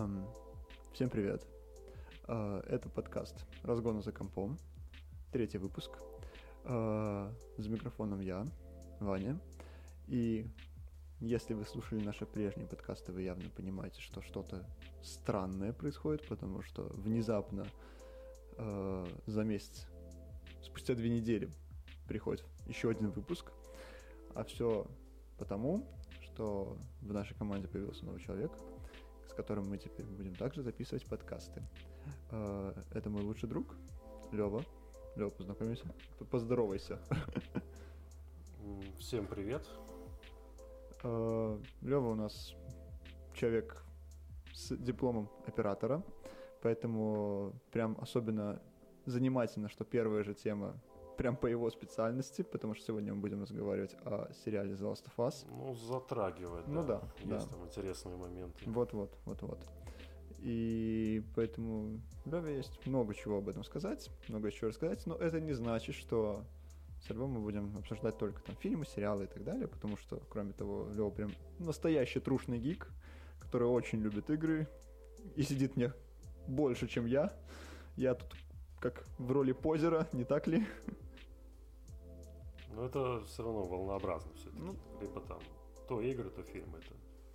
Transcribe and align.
Эм, 0.00 0.24
всем 0.94 1.10
привет. 1.10 1.46
Э, 2.26 2.62
это 2.66 2.88
подкаст 2.88 3.44
«Разгоны 3.62 4.00
за 4.00 4.12
компом». 4.12 4.56
Третий 5.30 5.58
выпуск. 5.58 5.90
Э, 6.64 7.30
за 7.58 7.68
микрофоном 7.68 8.20
я, 8.20 8.46
Ваня. 8.98 9.38
И 10.06 10.46
если 11.18 11.52
вы 11.52 11.66
слушали 11.66 12.02
наши 12.02 12.24
прежние 12.24 12.66
подкасты, 12.66 13.12
вы 13.12 13.22
явно 13.22 13.50
понимаете, 13.50 14.00
что 14.00 14.22
что-то 14.22 14.64
странное 15.02 15.74
происходит, 15.74 16.26
потому 16.28 16.62
что 16.62 16.84
внезапно 16.94 17.66
э, 18.56 19.06
за 19.26 19.44
месяц, 19.44 19.86
спустя 20.62 20.94
две 20.94 21.10
недели, 21.10 21.50
приходит 22.08 22.42
еще 22.64 22.88
один 22.88 23.10
выпуск. 23.10 23.52
А 24.34 24.44
все 24.44 24.86
потому, 25.36 25.86
что 26.22 26.78
в 27.02 27.12
нашей 27.12 27.34
команде 27.34 27.68
появился 27.68 28.06
новый 28.06 28.22
человек, 28.22 28.50
которым 29.40 29.70
мы 29.70 29.78
теперь 29.78 30.04
будем 30.04 30.34
также 30.34 30.62
записывать 30.62 31.06
подкасты. 31.06 31.62
Э, 32.30 32.74
это 32.92 33.08
мой 33.08 33.22
лучший 33.22 33.48
друг, 33.48 33.74
Лева. 34.32 34.62
Лева, 35.16 35.30
познакомимся. 35.30 35.86
Поздоровайся. 36.30 36.98
Всем 38.98 39.26
привет. 39.26 39.66
Э, 41.02 41.58
Лева 41.80 42.08
у 42.10 42.14
нас 42.14 42.54
человек 43.32 43.82
с 44.52 44.76
дипломом 44.76 45.30
оператора, 45.46 46.02
поэтому 46.60 47.54
прям 47.72 47.96
особенно 47.98 48.60
занимательно, 49.06 49.70
что 49.70 49.84
первая 49.84 50.22
же 50.22 50.34
тема 50.34 50.78
прям 51.20 51.36
по 51.36 51.46
его 51.48 51.68
специальности, 51.68 52.40
потому 52.40 52.74
что 52.74 52.86
сегодня 52.86 53.12
мы 53.12 53.20
будем 53.20 53.42
разговаривать 53.42 53.94
о 54.06 54.32
сериале 54.42 54.72
The 54.72 54.90
Last 54.90 55.04
of 55.04 55.16
Us. 55.18 55.44
Ну, 55.50 55.74
затрагивать, 55.74 56.66
ну, 56.66 56.82
да. 56.82 57.02
Есть 57.18 57.28
да. 57.28 57.56
там 57.56 57.66
интересные 57.66 58.16
моменты. 58.16 58.58
Вот-вот, 58.64 59.14
вот-вот. 59.26 59.58
И 60.38 61.22
поэтому 61.34 62.00
Леве 62.24 62.56
есть 62.56 62.86
много 62.86 63.14
чего 63.14 63.36
об 63.36 63.50
этом 63.50 63.64
сказать, 63.64 64.08
много 64.28 64.50
чего 64.50 64.68
рассказать, 64.68 65.04
но 65.04 65.14
это 65.14 65.42
не 65.42 65.52
значит, 65.52 65.94
что 65.94 66.42
с 67.06 67.10
Львом 67.10 67.32
мы 67.32 67.40
будем 67.40 67.76
обсуждать 67.76 68.16
только 68.16 68.40
там 68.40 68.56
фильмы, 68.56 68.86
сериалы 68.86 69.24
и 69.24 69.26
так 69.26 69.44
далее, 69.44 69.68
потому 69.68 69.98
что, 69.98 70.22
кроме 70.30 70.54
того, 70.54 70.88
Лева 70.90 71.10
прям 71.10 71.32
настоящий 71.58 72.20
трушный 72.20 72.58
гик, 72.58 72.88
который 73.40 73.68
очень 73.68 74.00
любит 74.00 74.30
игры 74.30 74.66
и 75.36 75.42
сидит 75.42 75.76
мне 75.76 75.92
больше, 76.46 76.88
чем 76.88 77.04
я. 77.04 77.30
Я 77.96 78.14
тут 78.14 78.34
как 78.80 79.04
в 79.18 79.30
роли 79.30 79.52
позера, 79.52 80.08
не 80.12 80.24
так 80.24 80.46
ли? 80.46 80.66
Но 82.74 82.86
это 82.86 83.24
все 83.26 83.42
равно 83.42 83.62
волнообразно 83.62 84.32
все-таки. 84.34 84.62
Ну, 84.62 84.74
Либо 85.00 85.20
там 85.20 85.40
то 85.88 86.00
игры, 86.00 86.30
то 86.30 86.42
фильмы. 86.42 86.78
Это 86.78 86.94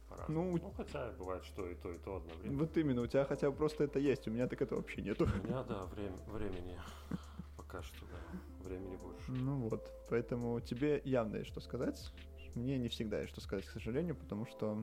по-разному. 0.10 0.52
Ну, 0.52 0.58
ну, 0.58 0.72
хотя 0.72 1.12
бывает, 1.12 1.44
что 1.44 1.68
и 1.68 1.76
то, 1.76 1.92
и 1.92 1.98
то 1.98 2.18
одновременно. 2.18 2.60
Вот 2.60 2.78
именно, 2.78 3.02
у 3.02 3.08
тебя 3.08 3.26
хотя 3.26 3.52
бы 3.52 3.58
просто 3.58 3.84
это 3.84 4.00
есть, 4.00 4.28
у 4.28 4.32
меня 4.32 4.48
так 4.48 4.62
это 4.62 4.76
вообще 4.76 5.02
нету. 5.02 5.26
У 5.26 5.48
меня, 5.48 5.64
да, 5.64 5.86
время, 5.86 6.18
времени 6.28 6.78
пока 7.58 7.82
что, 7.84 8.06
да, 8.06 8.68
времени 8.68 8.96
больше. 8.96 9.32
Ну 9.32 9.70
вот, 9.70 9.92
поэтому 10.10 10.60
тебе 10.62 11.02
явно 11.06 11.38
есть 11.38 11.50
что 11.50 11.60
сказать. 11.60 12.12
Мне 12.56 12.78
не 12.78 12.88
всегда 12.88 13.20
есть 13.20 13.32
что 13.32 13.42
сказать, 13.42 13.66
к 13.66 13.72
сожалению, 13.72 14.16
потому 14.16 14.46
что, 14.46 14.76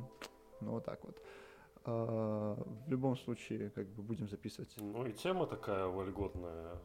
ну 0.60 0.72
вот 0.72 0.84
так 0.84 1.02
вот. 1.04 1.22
А, 1.84 2.54
в 2.86 2.90
любом 2.90 3.16
случае, 3.16 3.70
как 3.70 3.88
бы 3.88 4.02
будем 4.02 4.28
записывать. 4.28 4.74
Ну 4.76 5.06
и 5.06 5.12
тема 5.12 5.46
такая 5.46 5.86
вольготная, 5.86 6.78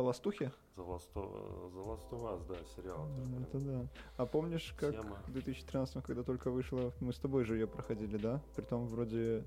по 0.00 0.02
ластухе? 0.02 0.52
За 0.76 0.82
Last 0.82 2.10
of 2.10 2.22
Us, 2.22 2.46
да, 2.48 2.56
сериал. 2.76 3.06
Ну, 3.06 3.40
это 3.40 3.58
да. 3.60 3.88
А 4.16 4.26
помнишь, 4.26 4.74
как 4.78 4.92
Тема. 4.92 5.22
в 5.26 5.32
2013 5.32 6.02
когда 6.04 6.22
только 6.22 6.50
вышла, 6.50 6.92
мы 7.00 7.12
с 7.12 7.18
тобой 7.18 7.44
же 7.44 7.54
ее 7.54 7.66
проходили, 7.66 8.16
да? 8.16 8.40
Притом 8.56 8.86
вроде 8.86 9.44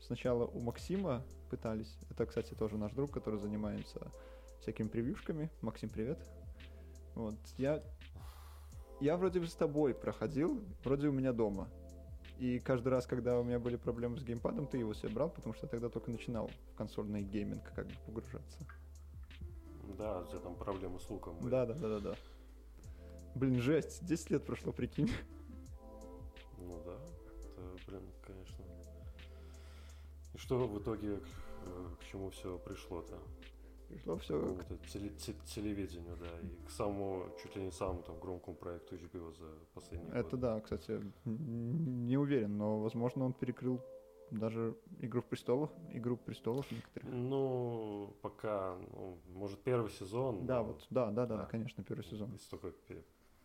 сначала 0.00 0.46
у 0.46 0.60
Максима 0.60 1.22
пытались. 1.50 1.96
Это, 2.10 2.26
кстати, 2.26 2.54
тоже 2.54 2.76
наш 2.76 2.92
друг, 2.92 3.10
который 3.10 3.38
занимается 3.38 4.10
всякими 4.60 4.88
превьюшками. 4.88 5.50
Максим, 5.60 5.88
привет. 5.88 6.18
Вот, 7.14 7.34
я... 7.58 7.82
Я 9.00 9.16
вроде 9.16 9.40
бы 9.40 9.46
с 9.46 9.54
тобой 9.54 9.92
проходил, 9.92 10.62
вроде 10.84 11.08
у 11.08 11.12
меня 11.12 11.32
дома. 11.32 11.68
И 12.38 12.58
каждый 12.58 12.88
раз, 12.88 13.06
когда 13.06 13.38
у 13.38 13.44
меня 13.44 13.58
были 13.58 13.76
проблемы 13.76 14.18
с 14.18 14.24
геймпадом, 14.24 14.66
ты 14.66 14.78
его 14.78 14.94
себе 14.94 15.10
брал, 15.10 15.30
потому 15.30 15.54
что 15.54 15.66
я 15.66 15.70
тогда 15.70 15.88
только 15.88 16.10
начинал 16.10 16.50
в 16.72 16.76
консольный 16.76 17.22
гейминг 17.22 17.72
как 17.74 17.86
бы 17.86 17.94
погружаться. 18.06 18.58
Да, 19.98 20.20
у 20.20 20.26
тебя 20.26 20.38
там 20.40 20.56
проблемы 20.56 20.98
с 20.98 21.08
луком 21.10 21.36
были. 21.38 21.50
Да, 21.50 21.66
да, 21.66 21.74
да, 21.74 21.88
да, 21.88 22.00
да. 22.00 22.14
Блин, 23.34 23.60
жесть, 23.60 24.04
10 24.04 24.30
лет 24.30 24.44
прошло, 24.46 24.72
прикинь. 24.72 25.10
Ну 26.58 26.80
да, 26.84 26.94
это, 26.94 27.76
блин, 27.86 28.02
конечно. 28.22 28.64
И 30.34 30.38
что 30.38 30.66
в 30.66 30.80
итоге 30.80 31.16
к, 31.18 32.00
к 32.00 32.04
чему 32.10 32.30
все 32.30 32.58
пришло-то? 32.58 33.18
Пришло 33.88 34.16
все 34.16 34.40
к 34.82 34.86
теле, 34.88 35.10
телевидению, 35.44 36.16
да, 36.16 36.40
и 36.40 36.66
к 36.66 36.70
самому, 36.70 37.26
чуть 37.42 37.54
ли 37.54 37.62
не 37.62 37.70
самому 37.70 38.02
там 38.02 38.18
громкому 38.18 38.56
проекту 38.56 38.96
HBO 38.96 39.32
за 39.36 39.46
последние 39.74 40.10
Это 40.12 40.30
годы. 40.30 40.36
да, 40.38 40.60
кстати, 40.60 41.00
не 41.24 42.16
уверен, 42.16 42.56
но, 42.56 42.80
возможно, 42.80 43.24
он 43.26 43.32
перекрыл 43.34 43.80
даже 44.30 44.76
Игру 45.00 45.20
в 45.20 45.26
престолах, 45.26 45.70
Игру 45.90 46.16
престолов 46.16 46.70
некоторых. 46.70 47.08
Ну, 47.10 48.16
пока, 48.22 48.76
ну, 48.92 49.18
может, 49.34 49.60
первый 49.62 49.90
сезон. 49.90 50.46
Да, 50.46 50.58
но... 50.58 50.64
вот, 50.64 50.86
да, 50.90 51.10
да, 51.10 51.26
да, 51.26 51.36
да, 51.36 51.44
конечно, 51.46 51.82
первый 51.84 52.04
сезон. 52.04 52.32
Если 52.32 52.50
только, 52.50 52.72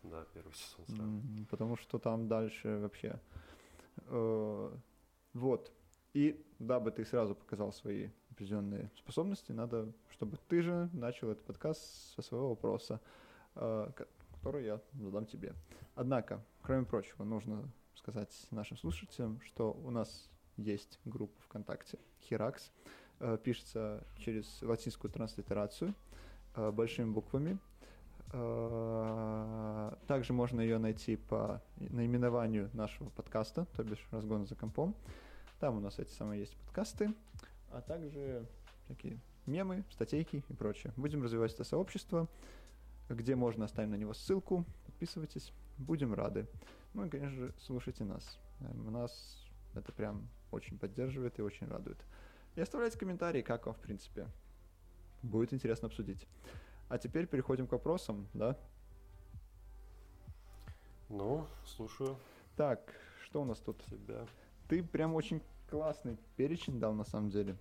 да, 0.02 0.24
первый 0.34 0.52
сезон 0.52 0.86
сразу. 0.86 1.46
Потому 1.50 1.76
что 1.76 1.98
там 1.98 2.28
дальше 2.28 2.78
вообще. 2.78 3.20
Э, 4.06 4.76
вот. 5.34 5.72
И 6.12 6.44
дабы 6.58 6.90
ты 6.90 7.04
сразу 7.04 7.34
показал 7.34 7.72
свои 7.72 8.08
определенные 8.30 8.90
способности, 8.96 9.52
надо, 9.52 9.92
чтобы 10.10 10.38
ты 10.48 10.62
же 10.62 10.88
начал 10.92 11.30
этот 11.30 11.44
подкаст 11.44 12.14
со 12.14 12.22
своего 12.22 12.50
вопроса, 12.50 13.00
э, 13.54 13.90
который 14.32 14.64
я 14.64 14.80
задам 14.94 15.26
тебе. 15.26 15.54
Однако, 15.94 16.44
кроме 16.62 16.84
прочего, 16.84 17.24
нужно 17.24 17.70
сказать 17.94 18.34
нашим 18.50 18.76
слушателям, 18.76 19.40
что 19.42 19.72
у 19.72 19.90
нас 19.90 20.30
есть 20.60 20.98
группа 21.04 21.40
ВКонтакте 21.42 21.98
Херакс. 22.22 22.70
Э, 23.20 23.38
пишется 23.42 24.04
через 24.18 24.62
латинскую 24.62 25.10
транслитерацию 25.10 25.94
э, 26.54 26.70
большими 26.70 27.10
буквами. 27.10 27.58
Э, 28.32 29.92
также 30.06 30.32
можно 30.32 30.60
ее 30.60 30.78
найти 30.78 31.16
по 31.16 31.62
наименованию 31.76 32.70
нашего 32.72 33.10
подкаста, 33.10 33.66
то 33.76 33.82
бишь 33.82 34.06
«Разгон 34.10 34.46
за 34.46 34.54
компом». 34.54 34.94
Там 35.58 35.76
у 35.76 35.80
нас 35.80 35.98
эти 35.98 36.10
самые 36.12 36.40
есть 36.40 36.56
подкасты, 36.56 37.12
а 37.70 37.82
также 37.82 38.46
такие 38.88 39.18
мемы, 39.46 39.84
статейки 39.90 40.42
и 40.48 40.52
прочее. 40.54 40.92
Будем 40.96 41.22
развивать 41.22 41.52
это 41.52 41.64
сообщество, 41.64 42.28
где 43.08 43.34
можно 43.34 43.64
оставим 43.66 43.90
на 43.90 43.96
него 43.96 44.14
ссылку, 44.14 44.64
подписывайтесь, 44.86 45.52
будем 45.76 46.14
рады. 46.14 46.46
Ну 46.94 47.04
и, 47.04 47.10
конечно 47.10 47.36
же, 47.36 47.54
слушайте 47.58 48.04
нас. 48.04 48.38
У 48.86 48.90
нас 48.90 49.44
это 49.74 49.92
прям 49.92 50.28
очень 50.50 50.78
поддерживает 50.78 51.38
и 51.38 51.42
очень 51.42 51.66
радует. 51.66 51.98
И 52.56 52.60
оставляйте 52.60 52.98
комментарии, 52.98 53.42
как 53.42 53.66
вам, 53.66 53.74
в 53.74 53.78
принципе. 53.78 54.26
Будет 55.22 55.52
интересно 55.52 55.86
обсудить. 55.86 56.26
А 56.88 56.98
теперь 56.98 57.26
переходим 57.26 57.66
к 57.66 57.72
вопросам, 57.72 58.26
да? 58.34 58.58
Ну, 61.08 61.46
слушаю. 61.64 62.16
Так, 62.56 62.92
что 63.24 63.42
у 63.42 63.44
нас 63.44 63.58
тут? 63.58 63.84
Тебя. 63.84 64.26
Ты 64.68 64.82
прям 64.82 65.14
очень 65.14 65.42
классный 65.68 66.16
перечень 66.36 66.80
дал, 66.80 66.92
на 66.94 67.04
самом 67.04 67.30
деле. 67.30 67.56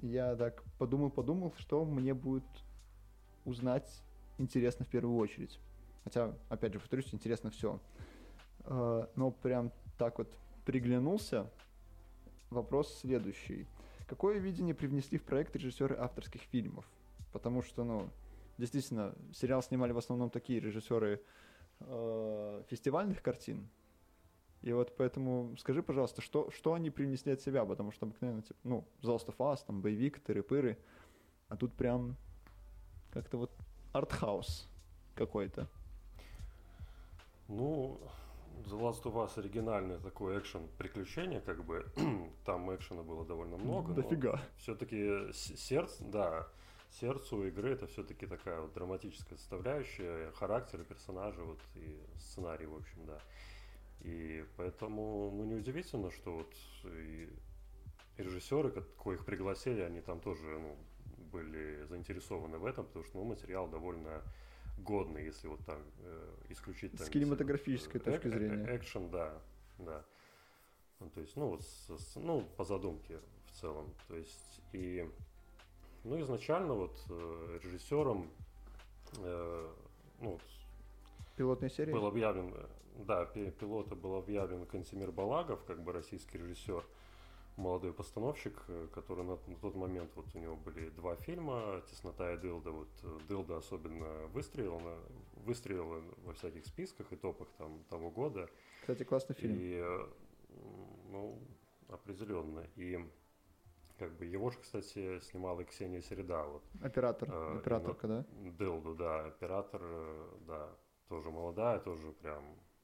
Я 0.00 0.36
так 0.36 0.62
подумал-подумал, 0.78 1.52
что 1.58 1.84
мне 1.84 2.14
будет 2.14 2.44
узнать 3.44 4.02
интересно 4.38 4.84
в 4.84 4.88
первую 4.88 5.16
очередь. 5.16 5.58
Хотя, 6.04 6.34
опять 6.48 6.72
же, 6.72 6.80
повторюсь, 6.80 7.12
интересно 7.12 7.50
все. 7.50 7.80
А, 8.64 9.10
но 9.16 9.30
прям 9.30 9.72
так 9.98 10.18
вот 10.18 10.32
приглянулся, 10.64 11.50
вопрос 12.52 13.00
следующий. 13.00 13.66
Какое 14.06 14.38
видение 14.38 14.74
привнесли 14.74 15.18
в 15.18 15.24
проект 15.24 15.56
режиссеры 15.56 15.96
авторских 15.96 16.42
фильмов? 16.42 16.84
Потому 17.32 17.62
что, 17.62 17.84
ну, 17.84 18.10
действительно, 18.58 19.14
сериал 19.32 19.62
снимали 19.62 19.92
в 19.92 19.98
основном 19.98 20.30
такие 20.30 20.60
режиссеры 20.60 21.22
э, 21.80 22.62
фестивальных 22.68 23.22
картин. 23.22 23.68
И 24.62 24.72
вот 24.72 24.96
поэтому 24.96 25.56
скажи, 25.58 25.82
пожалуйста, 25.82 26.20
что, 26.20 26.50
что 26.50 26.74
они 26.74 26.90
привнесли 26.90 27.32
от 27.32 27.40
себя? 27.40 27.64
Потому 27.64 27.90
что 27.90 28.06
обыкновенно, 28.06 28.42
типа, 28.42 28.60
ну, 28.62 28.84
The 29.02 29.16
Last 29.16 29.26
of 29.26 29.36
Us, 29.38 29.60
там, 29.66 29.80
боевик, 29.82 30.20
тыры-пыры. 30.20 30.78
А 31.48 31.56
тут 31.56 31.72
прям 31.74 32.16
как-то 33.10 33.38
вот 33.38 33.52
артхаус 33.92 34.68
какой-то. 35.14 35.68
Ну, 37.48 38.00
The 38.64 38.78
Last 38.78 39.02
of 39.04 39.14
Us 39.14 39.38
оригинальный 39.38 39.98
такой 39.98 40.38
экшен 40.38 40.68
приключение, 40.78 41.40
как 41.40 41.64
бы 41.64 41.86
там 42.44 42.74
экшена 42.74 43.02
было 43.02 43.24
довольно 43.24 43.56
много. 43.56 43.92
Дофига. 43.92 44.40
Все-таки 44.58 45.32
сердце, 45.32 46.04
да, 46.04 46.48
сердцу 47.00 47.46
игры 47.46 47.70
это 47.70 47.86
все-таки 47.86 48.26
такая 48.26 48.60
вот 48.60 48.72
драматическая 48.72 49.38
составляющая, 49.38 50.30
характер 50.32 50.84
персонажа 50.84 51.42
вот 51.42 51.60
и 51.74 51.98
сценарий, 52.18 52.66
в 52.66 52.76
общем, 52.76 53.06
да. 53.06 53.18
И 54.00 54.44
поэтому, 54.56 55.30
ну, 55.32 55.44
неудивительно, 55.44 56.10
что 56.10 56.38
вот 56.38 56.52
и 56.84 57.28
режиссеры, 58.18 58.70
коих 59.02 59.24
пригласили, 59.24 59.80
они 59.80 60.00
там 60.00 60.20
тоже, 60.20 60.44
ну, 60.58 60.76
были 61.30 61.84
заинтересованы 61.84 62.58
в 62.58 62.66
этом, 62.66 62.84
потому 62.86 63.04
что, 63.04 63.18
ну, 63.18 63.24
материал 63.24 63.68
довольно 63.68 64.22
годный, 64.82 65.24
если 65.24 65.48
вот 65.48 65.64
там 65.64 65.78
э, 66.00 66.34
исключить... 66.50 66.96
Там, 66.96 67.06
с 67.06 67.10
кинематографической 67.10 68.00
э, 68.00 68.04
точки 68.04 68.28
зрения. 68.28 68.76
Экшен, 68.76 69.10
да, 69.10 69.40
да. 69.78 70.04
Ну, 71.00 71.10
то 71.10 71.20
есть, 71.20 71.36
ну, 71.36 71.48
вот, 71.48 71.62
с, 71.64 72.16
ну, 72.16 72.42
по 72.56 72.64
задумке 72.64 73.20
в 73.46 73.52
целом. 73.60 73.92
То 74.08 74.16
есть, 74.16 74.60
и, 74.72 75.08
ну, 76.04 76.20
изначально 76.20 76.74
вот 76.74 77.00
э, 77.10 77.58
режиссером, 77.62 78.30
э, 79.18 79.72
ну, 80.20 80.30
вот, 80.30 80.42
Пилотной 81.36 81.70
серии? 81.70 81.92
Был 81.92 82.06
объявлен, 82.06 82.54
да, 82.98 83.24
пилота 83.24 83.96
был 83.96 84.16
объявлен 84.16 84.66
Кантимир 84.66 85.10
Балагов, 85.12 85.64
как 85.64 85.82
бы 85.82 85.92
российский 85.92 86.38
режиссер, 86.38 86.84
молодой 87.56 87.92
постановщик, 87.92 88.62
э, 88.68 88.88
который 88.94 89.24
на, 89.24 89.38
на 89.46 89.56
тот 89.56 89.74
момент, 89.74 90.10
вот 90.14 90.26
у 90.34 90.38
него 90.38 90.56
были 90.56 90.88
два 90.90 91.16
фильма, 91.16 91.82
«Теснота» 91.90 92.32
и 92.32 92.36
«Дылда». 92.36 92.70
Вот 92.70 92.88
э, 93.02 93.18
«Дылда» 93.28 93.56
особенно 93.58 94.26
выстрелила, 94.28 94.98
выстрелила 95.36 96.02
во 96.24 96.32
всяких 96.32 96.64
списках 96.66 97.12
и 97.12 97.16
топах 97.16 97.48
там 97.58 97.84
того 97.90 98.10
года. 98.10 98.48
Кстати, 98.80 99.04
классный 99.04 99.36
фильм. 99.36 99.56
И, 99.58 99.74
э, 99.74 100.06
ну, 101.10 101.38
определенно. 101.88 102.66
И 102.76 102.98
как 103.98 104.16
бы 104.16 104.24
его 104.24 104.50
же, 104.50 104.58
кстати, 104.58 105.20
снимала 105.20 105.60
и 105.60 105.64
Ксения 105.64 106.00
Середа. 106.00 106.44
Вот. 106.44 106.62
Оператор, 106.82 107.28
э, 107.30 107.58
операторка, 107.58 108.08
да? 108.08 108.24
Дылду, 108.58 108.94
да, 108.94 109.26
оператор, 109.26 109.82
да, 110.46 110.70
тоже 111.08 111.30
молодая, 111.30 111.78
тоже 111.78 112.12
прям 112.12 112.42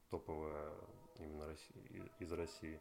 топовая 0.09 0.71
именно 1.17 1.47
России, 1.47 2.03
из 2.19 2.31
России. 2.31 2.79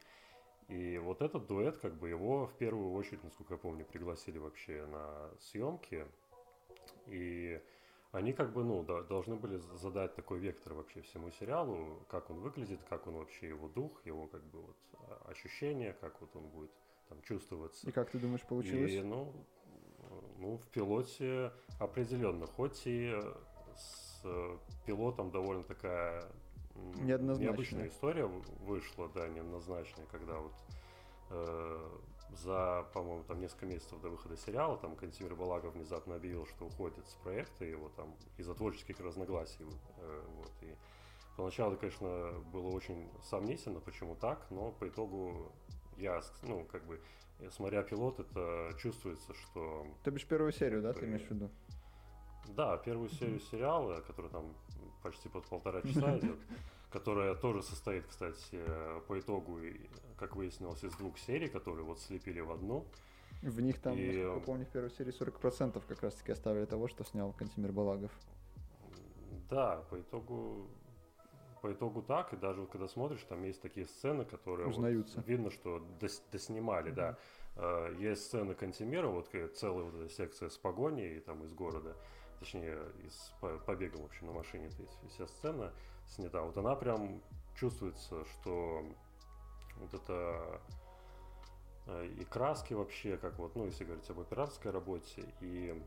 И 0.68 0.98
вот 0.98 1.22
этот 1.22 1.46
дуэт, 1.46 1.78
как 1.78 1.94
бы 1.94 2.10
его 2.10 2.46
в 2.46 2.54
первую 2.54 2.92
очередь, 2.92 3.24
насколько 3.24 3.54
я 3.54 3.58
помню, 3.58 3.86
пригласили 3.86 4.38
вообще 4.38 4.84
на 4.86 5.30
съемки. 5.40 6.06
И 7.06 7.60
они 8.12 8.34
как 8.34 8.52
бы, 8.52 8.64
ну, 8.64 8.82
да, 8.82 9.02
должны 9.02 9.36
были 9.36 9.56
задать 9.56 10.14
такой 10.14 10.38
вектор 10.40 10.74
вообще 10.74 11.00
всему 11.00 11.30
сериалу, 11.30 12.04
как 12.10 12.28
он 12.30 12.40
выглядит, 12.40 12.80
как 12.88 13.06
он 13.06 13.14
вообще, 13.14 13.48
его 13.48 13.68
дух, 13.68 14.04
его 14.04 14.26
как 14.26 14.42
бы 14.44 14.60
вот 14.60 14.76
а, 14.94 15.30
ощущения, 15.30 15.94
как 16.00 16.20
вот 16.20 16.36
он 16.36 16.48
будет 16.48 16.70
там 17.08 17.20
чувствоваться. 17.22 17.88
И 17.88 17.92
как 17.92 18.10
ты 18.10 18.18
думаешь, 18.18 18.42
получилось? 18.42 18.92
И, 18.92 19.00
ну, 19.00 19.32
ну, 20.38 20.58
в 20.58 20.66
пилоте 20.68 21.52
определенно, 21.78 22.46
хоть 22.46 22.82
и 22.86 23.14
с 23.74 24.22
пилотом 24.86 25.30
довольно 25.30 25.64
такая 25.64 26.30
необычная 27.02 27.88
история 27.88 28.26
вышла, 28.26 29.08
да, 29.14 29.28
неоднозначная, 29.28 30.06
когда 30.06 30.38
вот 30.38 30.54
э, 31.30 31.88
за, 32.30 32.86
по-моему, 32.92 33.24
там 33.24 33.40
несколько 33.40 33.66
месяцев 33.66 34.00
до 34.00 34.10
выхода 34.10 34.36
сериала, 34.36 34.76
там 34.76 34.96
Кантимир 34.96 35.34
Балагов 35.34 35.74
внезапно 35.74 36.16
объявил, 36.16 36.46
что 36.46 36.66
уходит 36.66 37.06
с 37.08 37.14
проекта 37.14 37.64
его 37.64 37.88
там 37.96 38.14
из-за 38.36 38.54
творческих 38.54 39.00
разногласий. 39.00 39.66
Э, 39.98 40.26
вот, 40.36 40.52
и 40.62 40.74
поначалу, 41.36 41.76
конечно, 41.76 42.32
было 42.52 42.68
очень 42.68 43.10
сомнительно, 43.22 43.80
почему 43.80 44.14
так, 44.16 44.46
но 44.50 44.72
по 44.72 44.88
итогу 44.88 45.52
я, 45.96 46.20
ну, 46.42 46.64
как 46.64 46.84
бы, 46.84 47.00
смотря 47.50 47.82
пилот, 47.82 48.20
это 48.20 48.72
чувствуется, 48.78 49.34
что... 49.34 49.86
Ты 50.04 50.10
бишь 50.10 50.26
первую 50.26 50.52
серию, 50.52 50.82
да, 50.82 50.92
ты 50.92 51.06
имеешь 51.06 51.26
в 51.26 51.30
виду? 51.30 51.50
Да, 52.48 52.76
первую 52.78 53.10
серию 53.10 53.40
сериала, 53.40 54.00
который 54.00 54.30
там 54.30 54.54
почти 55.02 55.28
под 55.28 55.44
полтора 55.46 55.82
часа 55.82 56.18
идет, 56.18 56.38
которая 56.90 57.34
тоже 57.34 57.62
состоит, 57.62 58.06
кстати, 58.06 58.60
по 59.06 59.18
итогу, 59.18 59.58
как 60.16 60.36
выяснилось, 60.36 60.84
из 60.84 60.94
двух 60.94 61.18
серий, 61.18 61.48
которые 61.48 61.84
вот 61.84 62.00
слепили 62.00 62.40
в 62.40 62.50
одну. 62.50 62.86
В 63.42 63.60
них 63.60 63.80
там, 63.80 63.96
и... 63.96 64.16
насколько 64.16 64.40
помню, 64.40 64.66
в 64.66 64.70
первой 64.70 64.90
серии 64.90 65.12
40% 65.12 65.82
как 65.86 66.02
раз-таки 66.02 66.32
оставили 66.32 66.64
того, 66.64 66.88
что 66.88 67.04
снял 67.04 67.32
Кантимир 67.32 67.72
Балагов. 67.72 68.10
Да, 69.48 69.84
по 69.90 70.00
итогу 70.00 70.68
по 71.60 71.72
итогу 71.72 72.02
так, 72.02 72.32
и 72.32 72.36
даже 72.36 72.60
вот 72.60 72.70
когда 72.70 72.88
смотришь, 72.88 73.24
там 73.28 73.42
есть 73.42 73.60
такие 73.60 73.86
сцены, 73.86 74.24
которые 74.24 74.68
Узнаются. 74.68 75.16
Вот, 75.16 75.26
видно, 75.26 75.50
что 75.50 75.84
дос, 76.00 76.22
доснимали, 76.30 76.92
mm-hmm. 76.92 76.94
да. 76.94 77.18
Uh, 77.56 78.00
есть 78.00 78.26
сцены 78.26 78.54
Кантимира, 78.54 79.08
вот 79.08 79.30
целая 79.56 79.84
вот 79.84 79.94
эта 79.94 80.08
секция 80.08 80.48
с 80.48 80.56
погоней 80.56 81.18
там 81.18 81.42
из 81.42 81.52
города, 81.52 81.96
точнее, 82.38 82.78
из 83.04 83.32
побега, 83.66 83.96
в 83.96 84.04
общем, 84.04 84.26
на 84.26 84.32
машине, 84.32 84.70
то 84.70 84.82
есть 84.82 85.14
вся 85.14 85.26
сцена 85.26 85.72
снята. 86.06 86.42
Вот 86.42 86.56
она 86.56 86.74
прям 86.74 87.20
чувствуется, 87.56 88.24
что 88.26 88.84
вот 89.76 89.94
это 89.94 90.60
э, 91.86 92.06
и 92.18 92.24
краски 92.24 92.74
вообще, 92.74 93.16
как 93.16 93.38
вот, 93.38 93.54
ну, 93.56 93.66
если 93.66 93.84
говорить 93.84 94.08
об 94.10 94.20
операторской 94.20 94.70
работе, 94.70 95.24
и 95.40 95.80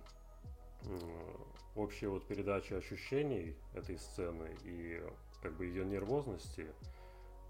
общая 1.76 2.08
вот 2.08 2.26
передача 2.26 2.78
ощущений 2.78 3.56
этой 3.74 3.98
сцены 4.00 4.58
и 4.64 5.02
как 5.42 5.54
бы 5.54 5.66
ее 5.66 5.86
нервозности, 5.86 6.68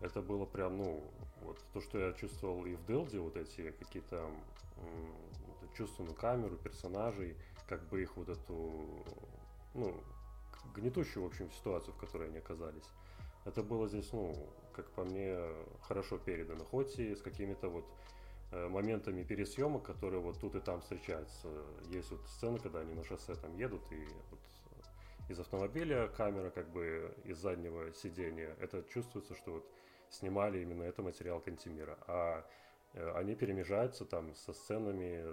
это 0.01 0.21
было 0.21 0.45
прям, 0.45 0.77
ну, 0.77 1.03
вот 1.41 1.59
то, 1.73 1.81
что 1.81 1.99
я 1.99 2.13
чувствовал 2.13 2.65
и 2.65 2.75
в 2.75 2.85
Делде, 2.85 3.19
вот 3.19 3.37
эти 3.37 3.71
какие-то 3.71 4.29
чувства 5.75 6.03
на 6.03 6.13
камеру, 6.13 6.57
персонажей, 6.57 7.35
как 7.71 7.87
бы 7.87 8.01
их 8.01 8.17
вот 8.17 8.27
эту, 8.27 9.05
ну, 9.73 10.03
гнетущую, 10.75 11.23
в 11.23 11.27
общем, 11.27 11.49
ситуацию, 11.51 11.93
в 11.93 11.97
которой 11.97 12.27
они 12.27 12.39
оказались. 12.39 12.89
Это 13.45 13.63
было 13.63 13.87
здесь, 13.87 14.11
ну, 14.11 14.35
как 14.73 14.91
по 14.91 15.05
мне, 15.05 15.39
хорошо 15.83 16.17
передано, 16.17 16.65
хоть 16.65 16.99
и 16.99 17.15
с 17.15 17.21
какими-то 17.21 17.69
вот 17.69 17.85
э, 18.51 18.67
моментами 18.67 19.23
пересъемок, 19.23 19.83
которые 19.83 20.19
вот 20.19 20.37
тут 20.41 20.55
и 20.55 20.59
там 20.59 20.81
встречаются. 20.81 21.47
Есть 21.85 22.11
вот 22.11 22.27
сцены, 22.27 22.59
когда 22.59 22.81
они 22.81 22.93
на 22.93 23.05
шоссе 23.05 23.35
там 23.35 23.55
едут, 23.55 23.89
и 23.93 24.05
вот 24.31 24.39
из 25.29 25.39
автомобиля 25.39 26.09
камера 26.09 26.49
как 26.49 26.69
бы 26.73 27.15
из 27.23 27.37
заднего 27.37 27.93
сидения. 27.93 28.53
Это 28.59 28.83
чувствуется, 28.83 29.33
что 29.33 29.53
вот 29.53 29.65
снимали 30.09 30.59
именно 30.59 30.83
это 30.83 31.01
материал 31.03 31.39
Кантимира. 31.39 31.97
А 32.07 32.45
э, 32.95 33.11
они 33.15 33.33
перемежаются 33.35 34.03
там 34.03 34.35
со 34.35 34.51
сценами 34.51 35.23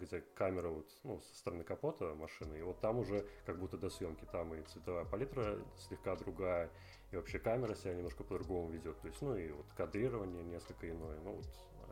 где 0.00 0.20
камера 0.34 0.68
вот, 0.68 0.90
ну, 1.04 1.20
со 1.20 1.34
стороны 1.36 1.64
капота 1.64 2.14
машины, 2.14 2.58
и 2.58 2.62
вот 2.62 2.80
там 2.80 2.98
уже 2.98 3.26
как 3.46 3.58
будто 3.58 3.76
до 3.76 3.90
съемки, 3.90 4.26
там 4.32 4.54
и 4.54 4.62
цветовая 4.62 5.04
палитра 5.04 5.58
слегка 5.76 6.16
другая, 6.16 6.70
и 7.12 7.16
вообще 7.16 7.38
камера 7.38 7.74
себя 7.74 7.94
немножко 7.94 8.24
по-другому 8.24 8.70
ведет, 8.70 9.00
то 9.00 9.08
есть, 9.08 9.20
ну 9.22 9.36
и 9.36 9.50
вот 9.50 9.66
кадрирование 9.76 10.42
несколько 10.44 10.90
иное, 10.90 11.18
ну 11.20 11.36
вот 11.36 11.46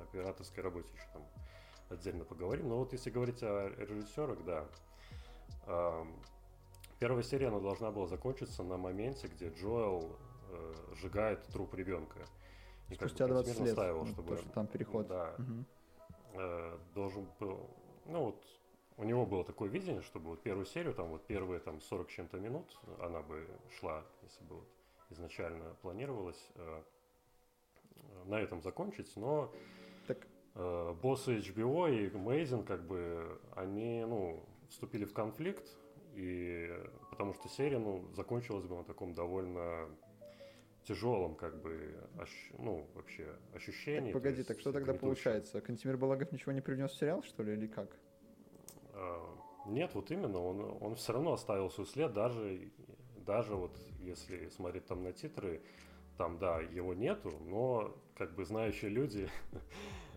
операторской 0.08 0.62
работе 0.62 0.88
еще 0.94 1.06
там 1.12 1.26
отдельно 1.90 2.24
поговорим, 2.24 2.68
но 2.68 2.78
вот 2.78 2.92
если 2.92 3.10
говорить 3.10 3.42
о 3.42 3.68
режиссерах, 3.68 4.44
да, 4.44 4.66
первая 6.98 7.22
серия, 7.22 7.48
она 7.48 7.60
должна 7.60 7.90
была 7.90 8.06
закончиться 8.06 8.62
на 8.62 8.76
моменте, 8.76 9.28
где 9.28 9.48
Джоэл 9.48 10.16
э, 10.50 10.74
сжигает 10.96 11.42
труп 11.48 11.74
ребенка. 11.74 12.20
И 12.88 12.94
Спустя 12.94 13.26
20 13.26 13.48
лет, 13.48 13.66
настаивал, 13.66 14.04
ну, 14.04 14.06
чтобы, 14.06 14.28
то, 14.28 14.36
что 14.38 14.50
там 14.50 14.66
переход. 14.66 15.06
Да, 15.06 15.34
угу. 15.38 15.64
э, 16.34 16.78
должен 16.94 17.28
был 17.38 17.70
ну 18.08 18.24
вот 18.24 18.42
у 18.96 19.04
него 19.04 19.24
было 19.26 19.44
такое 19.44 19.68
видение, 19.70 20.02
чтобы 20.02 20.30
вот 20.30 20.42
первую 20.42 20.66
серию, 20.66 20.92
там 20.92 21.08
вот 21.10 21.24
первые 21.26 21.60
там 21.60 21.80
40 21.80 22.08
чем-то 22.08 22.38
минут, 22.38 22.76
она 22.98 23.22
бы 23.22 23.46
шла, 23.78 24.04
если 24.22 24.42
бы 24.44 24.56
вот 24.56 24.68
изначально 25.10 25.74
планировалось 25.82 26.48
э, 26.56 26.82
на 28.24 28.40
этом 28.40 28.60
закончить, 28.60 29.14
но 29.16 29.52
так. 30.06 30.26
э, 30.54 30.94
боссы 31.00 31.38
HBO 31.38 31.90
и 31.90 32.08
Amazing 32.08 32.64
как 32.64 32.86
бы 32.86 33.40
они 33.54 34.04
ну 34.04 34.44
вступили 34.68 35.04
в 35.04 35.12
конфликт 35.12 35.66
и 36.14 36.70
потому 37.10 37.34
что 37.34 37.48
серия 37.48 37.78
ну 37.78 38.04
закончилась 38.14 38.66
бы 38.66 38.76
на 38.76 38.84
таком 38.84 39.14
довольно 39.14 39.88
тяжелом, 40.88 41.34
как 41.34 41.60
бы, 41.60 41.94
ощ... 42.18 42.30
ну, 42.58 42.88
вообще, 42.94 43.26
ощущении. 43.54 44.12
Так, 44.12 44.22
погоди, 44.22 44.42
так 44.42 44.58
что 44.58 44.72
тогда 44.72 44.94
получается? 44.94 45.60
Кантимир 45.60 45.98
Балагов 45.98 46.32
ничего 46.32 46.52
не 46.52 46.62
привнес 46.62 46.92
в 46.92 46.98
сериал, 46.98 47.22
что 47.22 47.42
ли, 47.42 47.52
или 47.52 47.66
как? 47.66 47.94
А, 48.94 49.38
нет, 49.66 49.94
вот 49.94 50.10
именно, 50.10 50.38
он, 50.38 50.78
он 50.80 50.94
все 50.94 51.12
равно 51.12 51.34
оставил 51.34 51.70
свой 51.70 51.86
след, 51.86 52.14
даже, 52.14 52.72
даже 53.26 53.54
вот 53.54 53.78
если 54.00 54.48
смотреть 54.48 54.86
там 54.86 55.02
на 55.02 55.12
титры, 55.12 55.60
там, 56.16 56.38
да, 56.38 56.60
его 56.60 56.94
нету, 56.94 57.32
но, 57.44 57.94
как 58.16 58.34
бы, 58.34 58.44
знающие 58.46 58.90
люди, 58.90 59.28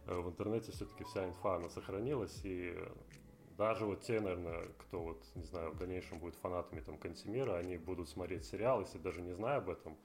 в 0.05 0.29
интернете 0.29 0.71
все-таки 0.71 1.03
вся 1.03 1.27
инфа, 1.27 1.57
она 1.57 1.69
сохранилась, 1.69 2.39
и 2.43 2.75
даже 3.57 3.85
вот 3.85 4.01
те, 4.01 4.21
наверное, 4.21 4.63
кто 4.77 5.03
вот, 5.03 5.23
не 5.35 5.43
знаю, 5.43 5.71
в 5.71 5.77
дальнейшем 5.77 6.19
будет 6.19 6.35
фанатами 6.35 6.79
там 6.79 6.97
Кантимира, 6.97 7.57
они 7.57 7.77
будут 7.77 8.09
смотреть 8.09 8.45
сериал, 8.45 8.79
если 8.79 8.97
даже 8.97 9.21
не 9.21 9.33
зная 9.33 9.57
об 9.57 9.69
этом, 9.69 9.95
то 9.95 10.01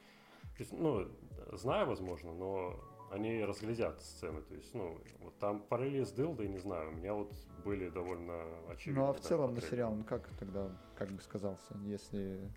ну, 0.72 1.08
знаю, 1.52 1.86
возможно, 1.86 2.32
но 2.32 2.80
они 3.10 3.44
разглядят 3.44 4.02
сцены. 4.02 4.42
То 4.42 4.54
есть, 4.54 4.74
ну, 4.74 4.98
вот 5.20 5.38
там 5.38 5.60
параллели 5.60 6.04
с 6.04 6.12
Дылдой, 6.12 6.48
не 6.48 6.58
знаю, 6.58 6.90
у 6.90 6.92
меня 6.92 7.14
вот 7.14 7.32
были 7.64 7.88
довольно 7.88 8.42
очевидны. 8.68 9.02
Ну, 9.02 9.08
а 9.08 9.12
в 9.12 9.20
целом 9.20 9.54
на 9.54 9.60
сериал 9.60 9.92
он 9.92 10.04
как 10.04 10.28
тогда, 10.38 10.70
как 10.96 11.10
бы 11.10 11.20
сказался, 11.22 11.76
если... 11.84 12.50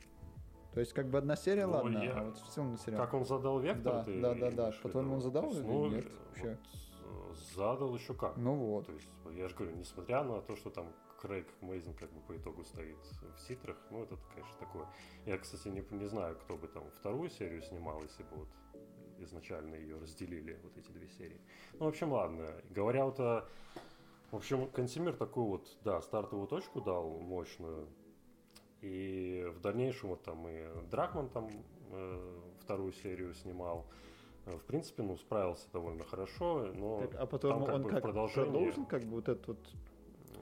То 0.74 0.80
есть, 0.80 0.94
как 0.94 1.08
бы 1.10 1.18
одна 1.18 1.36
серия, 1.36 1.66
Ну, 1.66 1.74
ладно, 1.74 1.98
я- 1.98 2.14
а 2.14 2.24
вот 2.26 2.38
в 2.38 2.48
целом 2.48 2.78
сериал. 2.78 3.02
Как 3.02 3.14
он 3.14 3.26
задал 3.26 3.60
вектор? 3.60 3.94
Да, 3.94 4.04
ты 4.04 4.22
да, 4.22 4.36
да, 4.36 4.52
да. 4.52 4.72
По-твоему, 4.84 5.16
он 5.16 5.22
задал 5.22 5.46
есть, 5.46 5.60
или 5.60 5.68
ну, 5.68 5.90
нет 5.90 6.06
вообще? 6.28 6.58
вот, 7.06 7.32
э, 7.32 7.56
задал 7.56 7.96
еще 7.96 8.14
как. 8.14 8.38
Ну 8.38 8.54
вот. 8.54 8.86
То 8.86 8.94
есть, 8.94 9.10
я 9.32 9.48
же 9.48 9.56
говорю, 9.56 9.76
несмотря 9.76 10.24
на 10.24 10.42
то, 10.42 10.56
что 10.56 10.70
там 10.70 10.94
Крейг 11.22 11.48
Мейзен 11.62 11.94
как 11.94 12.12
бы 12.12 12.22
по 12.22 12.38
итогу 12.38 12.64
стоит 12.64 12.98
в 13.22 13.48
титрах, 13.48 13.78
ну, 13.92 14.04
это, 14.04 14.18
конечно, 14.34 14.56
такое. 14.60 14.88
Я, 15.26 15.38
кстати, 15.38 15.68
не, 15.68 15.84
не 15.92 16.08
знаю, 16.08 16.38
кто 16.38 16.56
бы 16.58 16.68
там 16.68 16.90
вторую 16.92 17.30
серию 17.30 17.62
снимал, 17.62 18.02
если 18.04 18.24
бы 18.24 18.38
вот 18.38 18.48
изначально 19.20 19.76
ее 19.76 19.98
разделили, 19.98 20.60
вот 20.64 20.78
эти 20.78 20.92
две 20.92 21.08
серии. 21.10 21.42
Ну, 21.74 21.86
в 21.86 21.90
общем, 21.90 22.12
ладно. 22.12 22.48
Говоря 22.70 23.06
вот 23.06 23.20
о... 23.20 23.46
В 24.32 24.36
общем, 24.36 24.70
Кантемир 24.70 25.16
такую 25.16 25.48
вот, 25.48 25.78
да, 25.84 26.02
стартовую 26.02 26.48
точку 26.48 26.82
дал 26.82 27.20
мощную. 27.20 27.88
И 28.82 29.46
в 29.56 29.60
дальнейшем 29.60 30.10
вот 30.10 30.24
там 30.24 30.48
и 30.48 30.68
Дракман 30.90 31.30
там 31.30 31.50
э, 31.92 32.40
вторую 32.62 32.94
серию 32.94 33.34
снимал. 33.34 33.88
В 34.46 34.62
принципе, 34.62 35.04
ну, 35.04 35.18
справился 35.18 35.68
довольно 35.74 36.06
хорошо, 36.06 36.72
но... 36.74 37.02
Так, 37.02 37.16
а 37.16 37.26
потом 37.26 37.52
там 37.52 37.66
как 37.66 37.76
он 37.76 37.84
бы 37.84 37.90
как 37.90 38.02
продолжение. 38.04 38.52
продолжил 38.52 38.86
как 38.86 39.04
бы 39.04 39.16
вот 39.16 39.30
этот 39.30 39.48
вот 39.48 39.60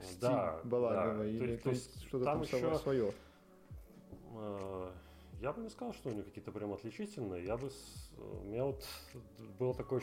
стиль 0.02 0.20
да, 0.20 0.60
Балагова 0.64 1.18
да. 1.18 1.26
или 1.26 1.38
То 1.38 1.44
есть- 1.46 1.62
то 1.62 1.64
то 1.64 1.70
есть 1.70 1.86
есть 1.94 2.06
что-то 2.08 2.24
там 2.24 2.44
там 2.44 2.60
еще, 2.60 2.78
свое? 2.78 3.12
э, 4.34 4.90
я 5.40 5.52
бы 5.52 5.62
не 5.62 5.68
сказал, 5.70 5.94
что 5.94 6.08
у 6.08 6.12
него 6.12 6.24
какие-то 6.24 6.50
прям 6.52 6.72
отличительные. 6.72 7.44
Я 7.44 7.56
бы, 7.56 7.70
с- 7.70 8.10
у 8.18 8.44
меня 8.44 8.64
вот 8.64 8.84
было 9.58 9.72
такое 9.74 10.00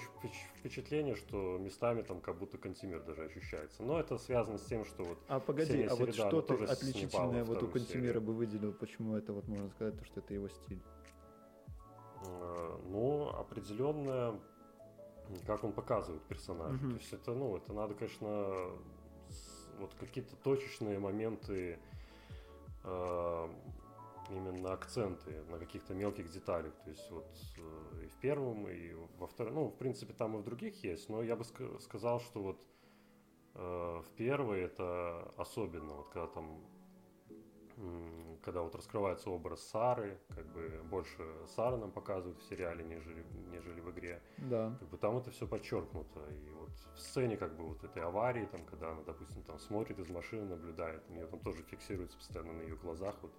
впечатление, 0.58 1.16
что 1.16 1.58
местами 1.58 2.02
там 2.04 2.22
как 2.22 2.38
будто 2.38 2.58
Кантемир 2.58 3.02
даже 3.04 3.24
ощущается. 3.26 3.84
Но 3.84 4.00
это 4.00 4.18
связано 4.18 4.58
с 4.58 4.64
тем, 4.66 4.86
что 4.86 5.04
вот 5.04 5.18
А 5.28 5.40
погоди, 5.40 5.84
а 5.84 5.96
вот 5.96 6.14
что 6.14 6.42
ты 6.42 6.54
отличительное 6.64 7.44
вот 7.44 7.62
у 7.64 7.68
серию. 7.80 8.22
бы 8.22 8.34
выделил, 8.34 8.72
почему 8.74 9.16
это 9.18 9.34
вот 9.34 9.48
можно 9.48 9.70
сказать, 9.72 9.98
то, 10.00 10.06
что 10.06 10.20
это 10.22 10.34
его 10.34 10.48
стиль? 10.48 10.82
Э, 12.26 12.78
Ну, 12.88 13.28
определенно, 13.30 14.40
как 15.46 15.64
он 15.64 15.74
показывает 15.74 16.24
персонажа. 16.24 16.74
Мгм. 16.76 16.92
То 16.92 16.98
есть 16.98 17.14
это, 17.14 17.34
ну, 17.34 17.58
это 17.58 17.74
надо, 17.74 17.94
конечно, 17.94 18.72
вот 19.80 19.94
какие-то 20.00 20.36
точечные 20.38 21.00
моменты, 21.00 21.80
э, 22.84 23.50
именно 24.30 24.74
акценты 24.74 25.44
на 25.50 25.60
каких-то 25.60 25.94
мелких 25.94 26.30
деталях. 26.32 26.74
То 26.84 26.90
есть 26.90 27.10
вот 27.12 27.28
э, 27.58 28.06
и 28.06 28.08
в 28.08 28.16
первом, 28.18 28.68
и 28.68 28.94
во 29.18 29.28
втором, 29.28 29.56
ну, 29.56 29.68
в 29.68 29.78
принципе, 29.78 30.14
там 30.14 30.38
и 30.38 30.42
в 30.42 30.44
других 30.44 30.84
есть, 30.84 31.10
но 31.10 31.22
я 31.22 31.36
бы 31.36 31.44
ска- 31.44 31.80
сказал, 31.80 32.20
что 32.20 32.42
вот 32.42 32.62
э, 33.56 34.02
в 34.04 34.10
первой 34.16 34.62
это 34.62 35.34
особенно, 35.38 35.94
вот 35.96 36.10
когда 36.10 36.28
там 36.28 36.62
когда 38.42 38.62
вот 38.62 38.74
раскрывается 38.76 39.30
образ 39.30 39.62
Сары, 39.68 40.18
как 40.30 40.46
бы 40.54 40.82
больше 40.90 41.24
Сары 41.48 41.78
нам 41.78 41.92
показывают 41.92 42.40
в 42.40 42.44
сериале, 42.44 42.84
нежели, 42.86 43.26
нежели 43.52 43.82
в 43.82 43.92
игре. 43.92 44.22
Да. 44.38 44.76
Как 44.80 44.90
бы 44.90 44.98
там 44.98 45.18
это 45.18 45.32
все 45.32 45.48
подчеркнуто. 45.48 46.22
И 46.30 46.50
вот 46.52 46.65
в 46.96 47.00
сцене 47.00 47.38
как 47.38 47.56
бы 47.58 47.66
вот 47.66 47.84
этой 47.84 48.04
аварии, 48.04 48.46
там, 48.46 48.66
когда 48.66 48.92
она, 48.92 49.02
допустим, 49.04 49.44
там 49.44 49.60
смотрит 49.60 50.00
из 50.00 50.10
машины, 50.10 50.46
наблюдает, 50.46 51.04
у 51.10 51.14
нее 51.14 51.28
там 51.28 51.40
тоже 51.40 51.64
фиксируется 51.64 52.18
постоянно 52.18 52.54
на 52.54 52.62
ее 52.62 52.76
глазах. 52.76 53.16
Вот. 53.22 53.32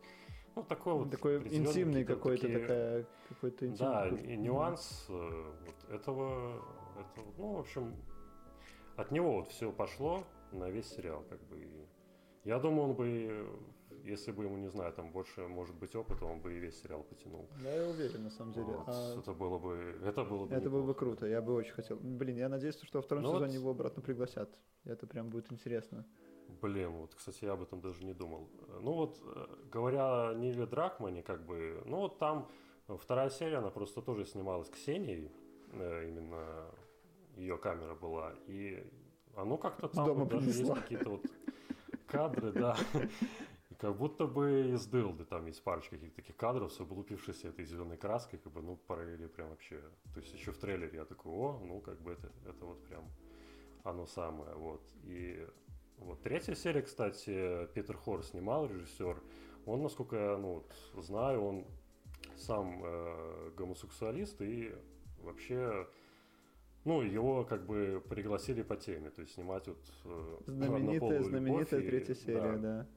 Ну, 0.54 0.62
такой 0.62 0.94
вот 0.94 1.10
такой 1.10 1.36
интимный 1.48 2.04
какой-то 2.04 2.42
такие- 2.42 2.58
такая 2.60 3.06
какой-то 3.28 3.66
интимный. 3.66 4.10
да, 4.10 4.16
и 4.32 4.36
нюанс 4.36 5.06
э, 5.08 5.52
вот 5.66 5.90
этого, 5.94 6.62
этого, 6.98 7.32
ну, 7.36 7.52
в 7.54 7.58
общем, 7.60 7.94
от 8.96 9.10
него 9.10 9.34
вот 9.34 9.48
все 9.48 9.70
пошло 9.70 10.24
на 10.52 10.70
весь 10.70 10.88
сериал, 10.88 11.24
как 11.28 11.40
бы. 11.48 11.86
Я 12.44 12.58
думаю, 12.58 12.90
он 12.90 12.94
бы, 12.94 13.46
если 14.06 14.32
бы 14.32 14.44
ему, 14.44 14.56
не 14.56 14.68
знаю, 14.68 14.92
там 14.92 15.10
больше, 15.12 15.46
может 15.48 15.74
быть, 15.76 15.94
опыта, 15.94 16.24
он 16.24 16.40
бы 16.40 16.54
и 16.54 16.58
весь 16.58 16.80
сериал 16.82 17.02
потянул. 17.02 17.48
Да, 17.62 17.70
я 17.72 17.88
уверен, 17.88 18.24
на 18.24 18.30
самом 18.30 18.52
деле. 18.52 18.66
Вот, 18.66 18.84
А 18.88 19.18
Это 19.18 19.32
было 19.32 19.58
бы, 19.58 19.98
это 20.04 20.24
было 20.24 20.46
бы 20.46 20.54
Это 20.54 20.70
было 20.70 20.82
бы 20.82 20.94
круто, 20.94 21.26
я 21.26 21.42
бы 21.42 21.54
очень 21.54 21.72
хотел. 21.72 21.96
Блин, 21.96 22.36
я 22.36 22.48
надеюсь, 22.48 22.78
что 22.82 22.98
во 22.98 23.02
втором 23.02 23.24
Ну 23.24 23.30
вот- 23.32 23.38
сезоне 23.38 23.54
его 23.54 23.70
обратно 23.70 24.02
пригласят. 24.02 24.48
Это 24.84 25.06
прям 25.06 25.28
будет 25.30 25.52
интересно. 25.52 26.06
Блин, 26.62 26.90
вот, 26.92 27.14
кстати, 27.14 27.44
я 27.44 27.52
об 27.52 27.62
этом 27.62 27.80
даже 27.80 28.04
не 28.04 28.14
думал. 28.14 28.48
Ну 28.80 28.92
вот, 28.92 29.20
э, 29.24 29.46
говоря 29.72 30.28
о 30.30 30.34
Ниле 30.34 30.66
Дракмане, 30.66 31.22
как 31.22 31.44
бы, 31.44 31.82
ну 31.86 31.96
вот 31.98 32.18
там 32.18 32.48
э, 32.88 32.96
вторая 32.96 33.30
серия, 33.30 33.58
она 33.58 33.70
просто 33.70 34.00
тоже 34.00 34.24
снималась 34.24 34.68
Ксенией, 34.70 35.32
э, 35.72 36.08
именно 36.08 36.70
ее 37.36 37.58
камера 37.58 37.94
была, 37.94 38.32
и 38.46 38.88
оно 39.34 39.58
как-то 39.58 39.88
там 39.88 40.14
вот 40.14 40.28
даже 40.28 40.50
есть 40.50 40.72
какие-то 40.72 41.10
вот 41.10 41.26
кадры, 42.06 42.52
да, 42.52 42.76
как 43.78 43.96
будто 43.96 44.26
бы 44.26 44.70
из 44.72 44.86
Дылды 44.86 45.24
там 45.24 45.46
есть 45.46 45.62
парочка 45.62 45.96
каких-то 45.96 46.16
таких 46.16 46.36
кадров 46.36 46.72
с 46.72 46.80
облупившейся 46.80 47.48
этой 47.48 47.64
зеленой 47.64 47.96
краской, 47.96 48.38
как 48.38 48.52
бы, 48.52 48.62
ну, 48.62 48.76
параллели 48.76 49.26
прям 49.26 49.50
вообще, 49.50 49.80
то 50.14 50.20
есть 50.20 50.32
еще 50.32 50.52
в 50.52 50.58
трейлере 50.58 50.98
я 50.98 51.04
такой, 51.04 51.32
о, 51.32 51.60
ну, 51.64 51.80
как 51.80 52.00
бы 52.00 52.12
это, 52.12 52.30
это 52.48 52.64
вот 52.64 52.82
прям 52.84 53.04
оно 53.84 54.06
самое, 54.06 54.54
вот, 54.54 54.82
и 55.04 55.46
вот 55.98 56.22
третья 56.22 56.54
серия, 56.54 56.82
кстати, 56.82 57.66
Питер 57.74 57.96
Хор 57.96 58.22
снимал, 58.22 58.66
режиссер. 58.66 59.22
Он, 59.64 59.82
насколько 59.82 60.16
я 60.16 60.36
ну, 60.36 60.64
вот, 60.94 61.04
знаю, 61.04 61.42
он 61.42 61.66
сам 62.36 62.82
э, 62.84 63.50
гомосексуалист 63.56 64.40
и 64.42 64.74
вообще, 65.18 65.88
ну, 66.84 67.00
его 67.02 67.44
как 67.44 67.66
бы 67.66 68.02
пригласили 68.08 68.62
по 68.62 68.76
теме, 68.76 69.10
то 69.10 69.22
есть 69.22 69.34
снимать 69.34 69.66
вот 69.66 69.78
э, 70.04 70.36
Знаменитая, 70.46 71.22
знаменитая 71.22 71.80
и- 71.80 71.86
третья 71.86 72.14
серия, 72.14 72.58
да. 72.58 72.82
Ну, 72.82 72.95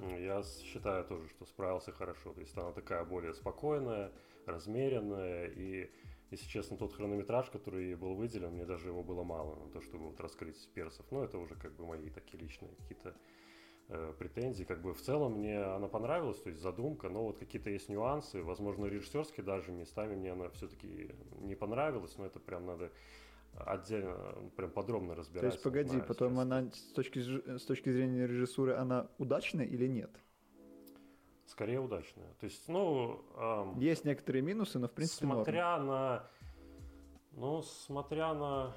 Я 0.00 0.42
считаю 0.42 1.04
тоже, 1.04 1.28
что 1.28 1.44
справился 1.44 1.92
хорошо. 1.92 2.32
То 2.32 2.40
есть 2.40 2.56
она 2.56 2.72
такая 2.72 3.04
более 3.04 3.34
спокойная, 3.34 4.12
размеренная. 4.46 5.46
И, 5.48 5.90
если 6.30 6.48
честно, 6.48 6.76
тот 6.76 6.94
хронометраж, 6.94 7.50
который 7.50 7.94
был 7.94 8.14
выделен, 8.14 8.52
мне 8.52 8.64
даже 8.64 8.88
его 8.88 9.02
было 9.02 9.22
мало 9.22 9.56
на 9.56 9.70
то, 9.70 9.80
чтобы 9.80 10.06
вот 10.08 10.20
раскрыть 10.20 10.68
персов. 10.74 11.06
Но 11.10 11.24
это 11.24 11.38
уже 11.38 11.54
как 11.54 11.74
бы 11.76 11.86
мои 11.86 12.08
такие 12.10 12.42
личные 12.42 12.72
какие-то 12.74 13.14
э, 13.88 14.14
претензии. 14.18 14.64
Как 14.64 14.80
бы 14.80 14.94
в 14.94 15.02
целом 15.02 15.38
мне 15.38 15.58
она 15.58 15.88
понравилась, 15.88 16.40
то 16.40 16.48
есть 16.48 16.62
задумка, 16.62 17.08
но 17.08 17.24
вот 17.24 17.38
какие-то 17.38 17.70
есть 17.70 17.88
нюансы. 17.88 18.42
Возможно, 18.42 18.86
режиссерские 18.86 19.44
даже 19.44 19.72
местами 19.72 20.14
мне 20.14 20.32
она 20.32 20.48
все-таки 20.50 21.14
не 21.40 21.54
понравилась, 21.54 22.16
но 22.16 22.26
это 22.26 22.40
прям 22.40 22.64
надо 22.64 22.90
отдельно, 23.56 24.50
прям 24.56 24.70
подробно 24.70 25.14
То 25.14 25.20
разбирать. 25.20 25.52
есть, 25.52 25.62
погоди, 25.62 25.90
знаю, 25.90 26.04
потом 26.06 26.28
честно. 26.36 26.42
она 26.42 26.70
с 26.72 26.92
точки, 26.92 27.18
с 27.58 27.64
точки 27.64 27.90
зрения 27.90 28.26
режиссуры, 28.26 28.74
она 28.74 29.08
удачная 29.18 29.64
или 29.66 29.86
нет? 29.86 30.10
Скорее 31.46 31.80
удачная. 31.80 32.32
То 32.40 32.44
есть, 32.44 32.66
ну... 32.68 33.24
ам, 33.36 33.78
Есть 33.78 34.04
некоторые 34.04 34.42
минусы, 34.42 34.78
но 34.78 34.88
в 34.88 34.92
принципе 34.92 35.26
норм. 35.26 35.38
смотря 35.44 35.78
на, 35.78 36.30
ну, 37.32 37.60
смотря 37.62 38.32
на, 38.32 38.72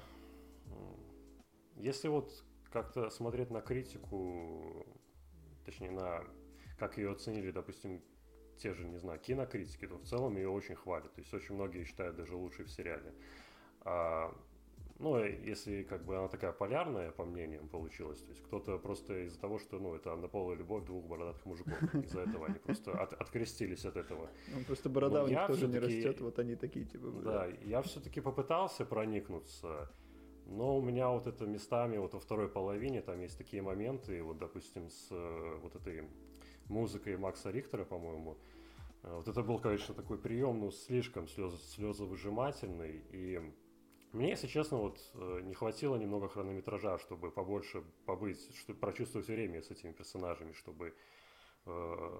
если 1.76 2.08
вот 2.08 2.30
как-то 2.70 3.08
смотреть 3.08 3.50
на 3.50 3.62
критику, 3.62 4.84
точнее 5.64 5.90
на, 5.90 6.22
как 6.78 6.98
ее 6.98 7.12
оценили, 7.12 7.50
допустим, 7.50 8.02
те 8.58 8.74
же, 8.74 8.86
не 8.86 8.98
знаю, 8.98 9.20
кинокритики, 9.20 9.86
то 9.86 9.96
в 9.96 10.04
целом 10.04 10.36
ее 10.36 10.48
очень 10.48 10.74
хвалят. 10.74 11.12
То 11.14 11.20
есть 11.20 11.32
очень 11.32 11.54
многие 11.54 11.84
считают 11.84 12.16
даже 12.16 12.36
лучшей 12.36 12.64
в 12.66 12.70
сериале. 12.70 13.14
А, 13.82 14.34
ну, 14.98 15.16
э, 15.16 15.38
если 15.44 15.82
как 15.82 16.04
бы 16.04 16.16
она 16.16 16.28
такая 16.28 16.52
полярная, 16.52 17.10
по 17.10 17.24
мнениям, 17.24 17.68
получилась, 17.68 18.20
то 18.20 18.30
есть 18.30 18.42
кто-то 18.42 18.78
просто 18.78 19.24
из-за 19.24 19.40
того, 19.40 19.58
что, 19.58 19.78
ну, 19.78 19.94
это 19.94 20.12
однополая 20.12 20.56
любовь 20.56 20.84
двух 20.84 21.04
бородатых 21.06 21.44
мужиков, 21.46 21.72
из-за 22.04 22.20
этого 22.20 22.46
они 22.46 22.58
просто 22.58 22.92
от- 22.92 23.12
открестились 23.12 23.84
от 23.84 23.96
этого. 23.96 24.28
Ну, 24.54 24.64
просто 24.64 24.88
борода 24.88 25.20
Ну, 25.20 25.24
у 25.26 25.28
них 25.28 25.46
тоже 25.46 25.68
не 25.68 25.78
растет, 25.78 26.20
вот 26.20 26.38
они 26.38 26.56
такие, 26.56 26.84
типа, 26.84 27.10
бля. 27.10 27.30
Да, 27.30 27.46
я 27.64 27.82
все-таки 27.82 28.20
попытался 28.20 28.84
проникнуться, 28.84 29.90
но 30.46 30.78
у 30.78 30.82
меня 30.82 31.10
вот 31.10 31.26
это 31.26 31.46
местами, 31.46 31.98
вот 31.98 32.14
во 32.14 32.20
второй 32.20 32.48
половине, 32.48 33.02
там 33.02 33.20
есть 33.20 33.36
такие 33.38 33.62
моменты, 33.62 34.22
вот, 34.22 34.38
допустим, 34.38 34.88
с 34.88 35.08
э, 35.10 35.58
вот 35.62 35.74
этой 35.74 36.08
музыкой 36.68 37.16
Макса 37.16 37.50
Рихтера, 37.50 37.84
по-моему, 37.84 38.36
Э, 39.06 39.14
вот 39.16 39.28
это 39.28 39.42
был, 39.42 39.58
конечно, 39.58 39.94
такой 39.94 40.18
прием, 40.18 40.60
ну, 40.60 40.70
слишком 40.70 41.28
слез, 41.28 41.54
слезовыжимательный, 41.74 43.02
и 43.12 43.40
мне, 44.16 44.30
если 44.30 44.46
честно, 44.48 44.78
вот 44.78 44.98
э, 45.14 45.40
не 45.42 45.54
хватило 45.54 45.96
немного 45.96 46.28
хронометража, 46.28 46.98
чтобы 46.98 47.30
побольше 47.30 47.82
побыть, 48.06 48.54
чтобы 48.56 48.78
прочувствовать 48.78 49.28
время 49.28 49.62
с 49.62 49.70
этими 49.70 49.92
персонажами, 49.92 50.52
чтобы 50.52 50.88
э, 50.88 50.90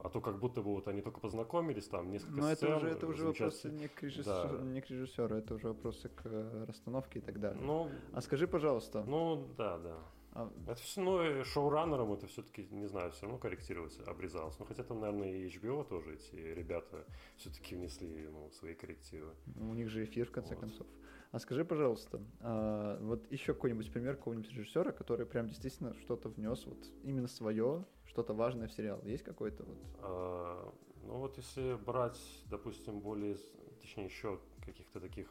а 0.04 0.08
то 0.12 0.20
как 0.20 0.38
будто 0.38 0.60
бы 0.62 0.74
вот 0.74 0.88
они 0.88 1.02
только 1.02 1.20
познакомились, 1.20 1.88
там 1.88 2.10
несколько 2.10 2.32
Но 2.40 2.46
это 2.48 2.56
сцен, 2.56 2.72
уже, 2.76 2.88
это 2.88 3.06
уже 3.06 3.24
вопросы 3.26 3.70
не 3.70 3.88
к, 3.88 4.02
режиссеру, 4.02 4.58
Да. 4.58 4.64
не 4.64 4.80
к 4.80 4.90
режиссеру, 4.90 5.36
это 5.36 5.54
уже 5.54 5.68
вопросы 5.68 6.08
к 6.08 6.22
э, 6.24 6.64
расстановке 6.66 7.18
и 7.18 7.22
так 7.22 7.38
далее. 7.40 7.60
Ну, 7.62 7.90
А 8.12 8.20
скажи, 8.20 8.46
пожалуйста, 8.46 9.04
Ну, 9.04 9.48
да, 9.56 9.78
да. 9.78 9.98
а 10.32 10.50
Это 10.66 10.80
все, 10.82 11.00
ну, 11.00 11.44
шоураннером 11.44 12.12
это 12.12 12.26
все-таки, 12.26 12.66
не 12.70 12.86
знаю, 12.88 13.10
все 13.12 13.22
равно 13.22 13.38
корректировалось, 13.38 13.98
обрезалось. 14.06 14.58
Ну, 14.58 14.66
хотя 14.66 14.82
там, 14.82 15.00
наверное, 15.00 15.30
и 15.32 15.46
HBO 15.48 15.84
тоже 15.88 16.14
эти 16.14 16.34
ребята 16.36 17.04
все-таки 17.36 17.76
внесли 17.76 18.28
ну, 18.28 18.50
свои 18.50 18.74
коррективы. 18.74 19.32
у 19.60 19.74
них 19.74 19.88
же 19.88 20.04
эфир, 20.04 20.26
в 20.26 20.32
конце 20.32 20.54
Вот. 20.54 20.60
концов. 20.60 20.86
А 21.32 21.38
скажи, 21.38 21.64
пожалуйста, 21.64 22.20
а, 22.40 22.98
вот 23.00 23.30
еще 23.30 23.54
какой-нибудь 23.54 23.92
пример 23.92 24.16
какого-нибудь 24.16 24.50
режиссера, 24.52 24.92
который 24.92 25.26
прям 25.26 25.48
действительно 25.48 25.94
что-то 25.94 26.28
внес, 26.28 26.64
вот 26.66 26.78
именно 27.02 27.28
свое, 27.28 27.84
что-то 28.04 28.32
важное 28.34 28.68
в 28.68 28.72
сериал. 28.72 29.00
Есть 29.04 29.24
какой-то 29.24 29.64
вот? 29.64 29.78
А, 30.00 30.72
ну 31.04 31.18
вот 31.18 31.36
если 31.36 31.74
брать, 31.74 32.20
допустим, 32.46 33.00
более, 33.00 33.36
точнее 33.80 34.04
еще 34.04 34.40
каких-то 34.64 35.00
таких 35.00 35.28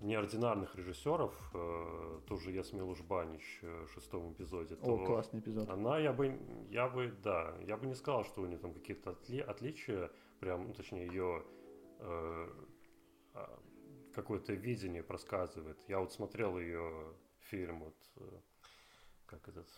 неординарных 0.00 0.76
режиссеров, 0.76 1.34
э, 1.54 2.20
тоже 2.26 2.52
Ясмил 2.52 2.88
Ужбанич 2.88 3.58
э, 3.62 3.86
в 3.86 3.92
шестом 3.92 4.32
эпизоде, 4.32 4.76
то 4.76 4.94
О, 4.94 5.04
классный 5.04 5.40
эпизод. 5.40 5.68
Она, 5.68 5.98
я 5.98 6.12
бы, 6.12 6.38
я 6.70 6.88
бы, 6.88 7.12
да, 7.22 7.54
я 7.66 7.76
бы 7.76 7.86
не 7.86 7.94
сказал, 7.94 8.24
что 8.24 8.42
у 8.42 8.46
нее 8.46 8.58
там 8.58 8.72
какие-то 8.72 9.10
отли, 9.10 9.40
отличия, 9.40 10.10
прям, 10.38 10.68
ну, 10.68 10.74
точнее, 10.74 11.06
ее 11.06 11.42
э, 11.98 12.48
а, 13.34 13.58
какое-то 14.18 14.52
видение 14.52 15.02
просказывает. 15.02 15.78
Я 15.88 16.00
вот 16.00 16.12
смотрел 16.12 16.58
ее 16.58 17.14
фильм, 17.50 17.84
вот, 17.84 17.96
э, 18.16 18.40
как 19.26 19.48
этот, 19.48 19.68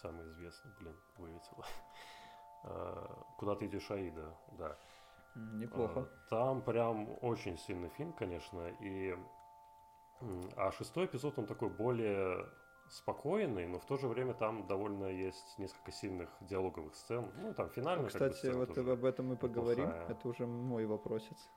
самый 0.00 0.28
известный, 0.30 0.72
блин, 0.80 0.96
вылетел. 1.16 1.64
А, 2.64 3.24
Куда 3.38 3.56
ты 3.56 3.66
идешь, 3.66 3.90
Аида, 3.90 4.36
да. 4.52 4.78
Неплохо. 5.34 6.00
А, 6.02 6.28
там 6.30 6.62
прям 6.62 7.08
очень 7.20 7.58
сильный 7.58 7.88
фильм, 7.88 8.12
конечно, 8.12 8.68
и... 8.80 9.18
А 10.54 10.70
шестой 10.70 11.06
эпизод, 11.06 11.40
он 11.40 11.46
такой 11.46 11.70
более 11.70 12.46
спокойный, 12.88 13.66
но 13.66 13.80
в 13.80 13.84
то 13.84 13.96
же 13.96 14.06
время 14.06 14.34
там 14.34 14.64
довольно 14.68 15.06
есть 15.06 15.58
несколько 15.58 15.90
сильных 15.90 16.30
диалоговых 16.40 16.94
сцен. 16.94 17.32
Ну, 17.36 17.52
там 17.52 17.68
финальная 17.70 18.06
Кстати, 18.06 18.46
как 18.46 18.52
бы, 18.52 18.66
вот 18.66 18.78
об 18.78 19.04
этом 19.04 19.26
мы 19.26 19.36
поговорим. 19.36 19.86
Плохая. 19.86 20.08
Это 20.08 20.28
уже 20.28 20.46
мой 20.46 20.86
вопросец. 20.86 21.50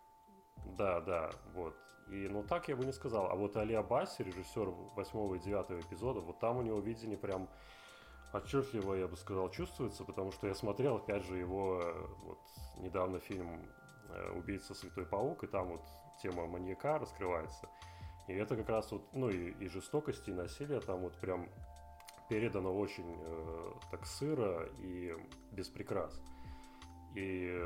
Да, 0.78 1.02
да, 1.02 1.32
вот. 1.54 1.76
И, 2.08 2.28
ну, 2.28 2.44
так 2.44 2.68
я 2.68 2.76
бы 2.76 2.86
не 2.86 2.92
сказал. 2.92 3.32
А 3.32 3.36
вот 3.36 3.58
Али 3.58 3.74
Абаси, 3.74 4.24
режиссер 4.24 4.70
восьмого 4.96 5.36
и 5.36 5.40
девятого 5.40 5.80
эпизода, 5.80 6.20
вот 6.20 6.40
там 6.40 6.58
у 6.58 6.62
него 6.62 6.80
видение 6.80 7.18
прям 7.18 7.50
отчетливо, 8.34 8.96
я 8.96 9.08
бы 9.08 9.16
сказал, 9.18 9.50
чувствуется, 9.50 10.04
потому 10.04 10.32
что 10.32 10.48
я 10.48 10.56
смотрел, 10.56 10.98
опять 10.98 11.24
же, 11.24 11.38
его 11.38 11.82
вот 12.24 12.40
недавно 12.78 13.20
фильм 13.20 13.62
э, 14.10 14.32
«Убийца 14.38 14.74
Святой 14.74 15.06
Паук», 15.06 15.44
и 15.44 15.48
там 15.48 15.70
вот 15.70 15.82
тема 16.22 16.46
маньяка 16.46 17.00
раскрывается. 17.00 17.70
И 18.28 18.34
это 18.34 18.56
как 18.56 18.70
раз 18.70 18.92
вот, 18.92 19.04
ну 19.14 19.30
и, 19.30 19.52
и 19.52 19.68
жестокости, 19.70 20.32
и 20.32 20.34
насилие 20.34 20.82
там 20.82 21.02
вот 21.02 21.16
прям 21.20 21.48
передано 22.30 22.76
очень 22.76 23.18
э, 23.18 23.72
так 23.92 24.06
сыро 24.06 24.68
и 24.80 25.16
без 25.52 25.70
прикрас. 25.70 26.20
И 27.16 27.66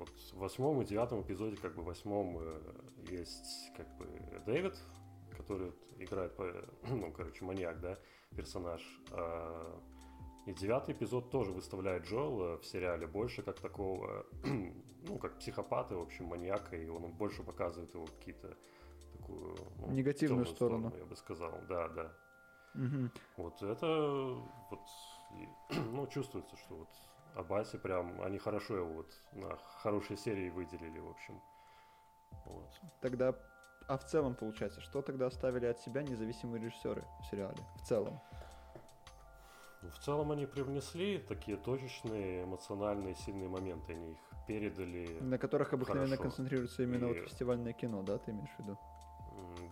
вот 0.00 0.10
в 0.32 0.38
восьмом 0.38 0.82
и 0.82 0.84
девятом 0.84 1.22
эпизоде, 1.22 1.56
как 1.56 1.74
бы 1.74 1.82
в 1.82 1.86
восьмом 1.86 2.38
э, 2.40 2.60
есть 3.10 3.70
как 3.76 3.86
бы 3.96 4.06
Дэвид, 4.46 4.74
который 5.36 5.72
играет, 5.98 6.32
ну, 6.88 7.12
короче, 7.12 7.44
маньяк, 7.44 7.80
да, 7.80 7.98
персонаж. 8.34 8.82
А 9.12 9.80
и 10.46 10.52
девятый 10.52 10.94
эпизод 10.94 11.30
тоже 11.30 11.52
выставляет 11.52 12.04
Джоэла 12.06 12.58
в 12.58 12.64
сериале 12.64 13.06
больше 13.06 13.42
как 13.42 13.60
такого, 13.60 14.26
ну, 15.06 15.18
как 15.18 15.38
психопата, 15.38 15.96
в 15.96 16.00
общем, 16.00 16.26
маньяка, 16.26 16.76
и 16.76 16.88
он 16.88 17.12
больше 17.12 17.42
показывает 17.42 17.92
его 17.94 18.06
какие-то 18.06 18.56
такую... 19.12 19.56
Ну, 19.78 19.92
Негативную 19.92 20.46
сторону. 20.46 20.88
сторону. 20.88 21.04
Я 21.04 21.04
бы 21.04 21.16
сказал, 21.16 21.52
да, 21.68 21.88
да. 21.88 22.12
Угу. 22.74 23.10
Вот 23.36 23.62
это 23.62 24.42
вот, 24.70 24.80
ну, 25.92 26.06
чувствуется, 26.06 26.56
что 26.56 26.76
вот 26.76 26.88
Абаси 27.34 27.78
прям, 27.78 28.20
они 28.22 28.38
хорошо 28.38 28.76
его 28.76 28.92
вот 28.92 29.12
на 29.32 29.56
хорошей 29.82 30.16
серии 30.16 30.50
выделили, 30.50 30.98
в 30.98 31.08
общем. 31.08 31.40
Вот. 32.44 32.80
Тогда, 33.00 33.34
а 33.88 33.98
в 33.98 34.04
целом 34.04 34.34
получается, 34.34 34.80
что 34.80 35.02
тогда 35.02 35.26
оставили 35.26 35.66
от 35.66 35.78
себя 35.80 36.02
независимые 36.02 36.62
режиссеры 36.62 37.04
в 37.20 37.26
сериале? 37.30 37.58
В 37.76 37.86
целом? 37.86 38.20
В 39.82 39.98
целом 40.04 40.30
они 40.30 40.46
привнесли 40.46 41.18
такие 41.18 41.56
точечные, 41.56 42.44
эмоциональные, 42.44 43.14
сильные 43.14 43.48
моменты. 43.48 43.92
Они 43.92 44.12
их 44.12 44.18
передали. 44.46 45.18
На 45.20 45.38
которых 45.38 45.72
обыкновенно 45.72 46.16
хорошо. 46.16 46.22
концентрируется 46.22 46.82
именно 46.82 47.06
и... 47.06 47.08
вот 47.08 47.28
фестивальное 47.28 47.72
кино, 47.72 48.02
да, 48.02 48.18
ты 48.18 48.32
имеешь 48.32 48.50
в 48.58 48.62
виду? 48.62 48.78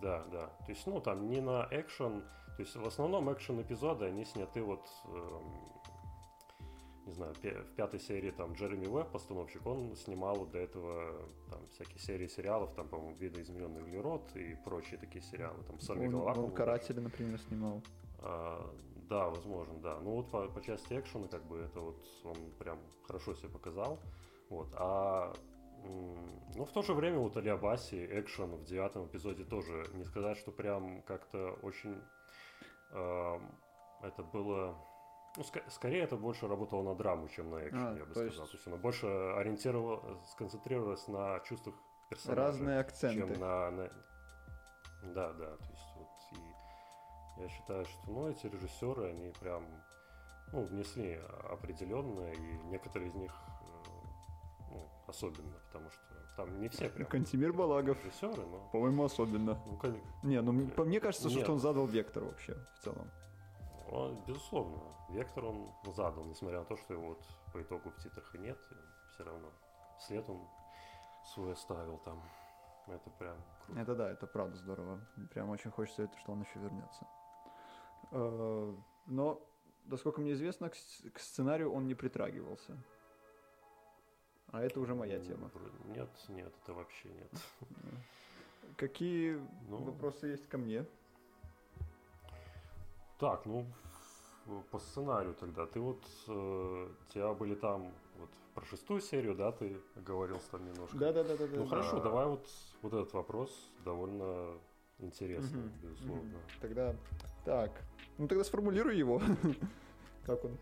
Да, 0.01 0.25
да. 0.33 0.47
То 0.47 0.73
есть, 0.73 0.87
ну, 0.87 1.01
там 1.01 1.29
не 1.29 1.41
на 1.41 1.69
экшен. 1.71 2.23
То 2.57 2.63
есть, 2.63 2.75
в 2.77 2.87
основном 2.87 3.31
экшен 3.33 3.61
эпизоды, 3.61 4.07
они 4.07 4.25
сняты 4.25 4.63
вот, 4.63 4.89
э, 5.05 5.41
не 7.09 7.15
знаю, 7.15 7.35
в 7.35 7.75
пятой 7.77 8.01
серии 8.01 8.31
там 8.31 8.53
Джереми 8.53 8.87
Уэбб, 8.87 9.11
постановщик, 9.11 9.67
он 9.67 9.97
снимал 9.97 10.47
до 10.47 10.59
этого 10.59 11.13
там 11.51 11.67
всякие 11.73 11.99
серии 11.99 12.29
сериалов, 12.29 12.75
там, 12.75 12.89
по-моему, 12.89 13.17
«Видоизмененный 13.17 13.83
углерод» 13.83 14.37
и 14.37 14.57
прочие 14.65 14.99
такие 14.99 15.23
сериалы. 15.23 15.63
Там 15.67 15.81
«Сорви 15.81 16.09
голова». 16.09 16.33
Он, 16.33 16.45
он 16.45 16.51
«Каратели», 16.53 17.01
например, 17.01 17.41
снимал. 17.41 17.83
А, 18.21 18.75
да, 19.09 19.29
возможно, 19.29 19.75
да. 19.81 19.99
Ну 20.01 20.17
вот 20.17 20.31
по, 20.31 20.47
по 20.49 20.61
части 20.61 20.99
экшена, 20.99 21.29
как 21.29 21.45
бы 21.45 21.59
это 21.59 21.81
вот 21.81 21.97
он 22.25 22.37
прям 22.59 22.79
хорошо 23.07 23.35
себя 23.35 23.49
показал. 23.49 23.99
Вот. 24.51 24.69
А 24.75 25.33
ну, 26.55 26.65
в 26.65 26.73
то 26.73 26.83
же 26.83 26.93
время 26.93 27.19
вот 27.19 27.37
Алиабаси, 27.37 28.07
экшен 28.11 28.57
в 28.57 28.65
девятом 28.65 29.07
эпизоде 29.07 29.45
тоже 29.45 29.87
не 29.95 30.05
сказать, 30.05 30.37
что 30.39 30.51
прям 30.51 31.03
как-то 31.03 31.59
очень 31.63 31.97
э, 32.91 33.41
это 34.03 34.23
было... 34.23 34.77
Ну, 35.37 35.43
ск- 35.43 35.71
скорее 35.71 36.03
это 36.03 36.17
больше 36.17 36.49
работало 36.49 36.83
на 36.83 36.95
драму, 36.95 37.29
чем 37.29 37.51
на 37.51 37.69
экшен, 37.69 37.87
а, 37.87 37.97
я 37.97 38.05
бы 38.05 38.15
то 38.15 38.27
сказал. 38.27 38.27
Есть... 38.27 38.51
То 38.51 38.57
есть 38.57 38.67
оно 38.67 38.77
больше 38.77 39.07
ориентировалось, 39.07 40.31
сконцентрировалось 40.31 41.07
на 41.09 41.41
чувствах 41.41 41.75
персонажа. 42.09 42.41
Разные 42.41 42.81
акценты. 42.81 43.21
Чем 43.21 43.41
на, 43.41 43.71
на... 43.71 43.91
Да, 45.03 45.33
да. 45.33 45.57
То 45.57 45.71
есть 45.71 45.89
я 47.39 47.49
считаю, 47.49 47.85
что 47.85 48.11
ну, 48.11 48.29
эти 48.29 48.47
режиссеры, 48.47 49.11
они 49.11 49.33
прям 49.41 49.65
ну, 50.53 50.63
внесли 50.65 51.21
определенное, 51.49 52.33
и 52.33 52.59
некоторые 52.65 53.11
из 53.11 53.15
них 53.15 53.33
э, 53.61 53.89
ну, 54.73 54.89
особенно, 55.07 55.57
потому 55.67 55.89
что 55.91 56.01
там 56.37 56.61
не 56.61 56.69
все 56.69 56.89
прям 56.89 57.09
Кантимир 57.09 57.53
Балагов. 57.53 57.97
Режиссеры, 58.05 58.45
но... 58.45 58.69
По-моему, 58.73 59.05
особенно. 59.05 59.63
Ну, 59.67 59.77
кон... 59.77 59.97
Не, 60.25 60.41
ну 60.41 60.69
по 60.69 60.85
мне 60.85 60.99
кажется, 60.99 61.29
Нет. 61.29 61.43
что 61.43 61.53
он 61.53 61.61
задал 61.61 61.87
вектор 61.87 62.25
вообще 62.25 62.57
в 62.75 62.85
целом. 62.85 63.09
Он, 63.91 64.23
безусловно, 64.27 64.81
вектор 65.09 65.47
он 65.47 65.73
задал, 65.85 66.25
несмотря 66.25 66.61
на 66.61 66.65
то, 66.65 66.77
что 66.77 66.95
его 66.95 67.09
вот 67.09 67.27
по 67.53 67.63
итогу 67.63 67.91
в 67.91 67.97
титрах 67.99 68.35
и 68.35 68.39
нет, 68.39 68.59
все 69.15 69.25
равно 69.25 69.51
след 70.01 70.29
он 70.29 70.47
свой 71.25 71.53
оставил 71.53 71.99
там. 71.99 72.23
Это 72.87 73.11
прям 73.11 73.37
круто. 73.67 73.81
Это 73.81 73.95
да, 73.95 74.11
это 74.11 74.27
правда 74.27 74.57
здорово. 74.57 75.01
Прям 75.31 75.51
очень 75.51 75.71
хочется, 75.71 76.11
что 76.21 76.33
он 76.33 76.41
еще 76.41 76.59
вернется. 76.59 77.07
Э, 78.13 78.75
но, 79.07 79.43
насколько 79.85 80.21
мне 80.21 80.33
известно, 80.33 80.71
к 80.71 81.19
сценарию 81.19 81.73
он 81.73 81.87
не 81.87 81.95
притрагивался. 81.95 82.79
А 84.51 84.63
это 84.63 84.81
уже 84.81 84.95
моя 84.95 85.21
тема. 85.21 85.51
Нет, 85.85 86.09
нет, 86.29 86.53
это 86.63 86.73
вообще 86.73 87.11
нет. 87.11 87.31
Какие 88.77 89.39
ну, 89.69 89.79
вопросы 89.79 90.29
есть 90.29 90.49
ко 90.49 90.57
мне? 90.57 90.87
Так, 93.19 93.47
ну 93.47 93.67
по 94.71 94.79
сценарию 94.79 95.35
тогда. 95.35 95.67
Ты 95.67 95.81
вот 95.81 96.03
э, 96.29 96.89
тебя 97.13 97.33
были 97.35 97.55
там 97.55 97.93
вот 98.19 98.31
про 98.55 98.65
шестую 98.65 99.01
серию, 99.01 99.35
да, 99.35 99.53
ты 99.53 99.77
говорил 99.97 100.41
там 100.51 100.65
немножко. 100.65 100.97
Да, 100.97 101.13
да, 101.13 101.25
да, 101.25 101.37
да. 101.37 101.47
Ну 101.53 101.65
да, 101.65 101.69
хорошо, 101.69 101.97
да. 101.97 102.05
давай 102.05 102.27
вот 102.27 102.49
вот 102.83 102.93
этот 102.93 103.13
вопрос 103.13 103.51
довольно 103.85 104.59
интересный, 104.99 105.67
угу, 105.67 105.71
безусловно. 105.83 106.23
Угу. 106.23 106.61
Тогда 106.61 106.97
так, 107.45 107.73
ну 108.19 108.29
тогда 108.29 108.45
сформулируй 108.45 108.97
его. 108.97 109.21
Как 110.27 110.45
он? 110.45 110.57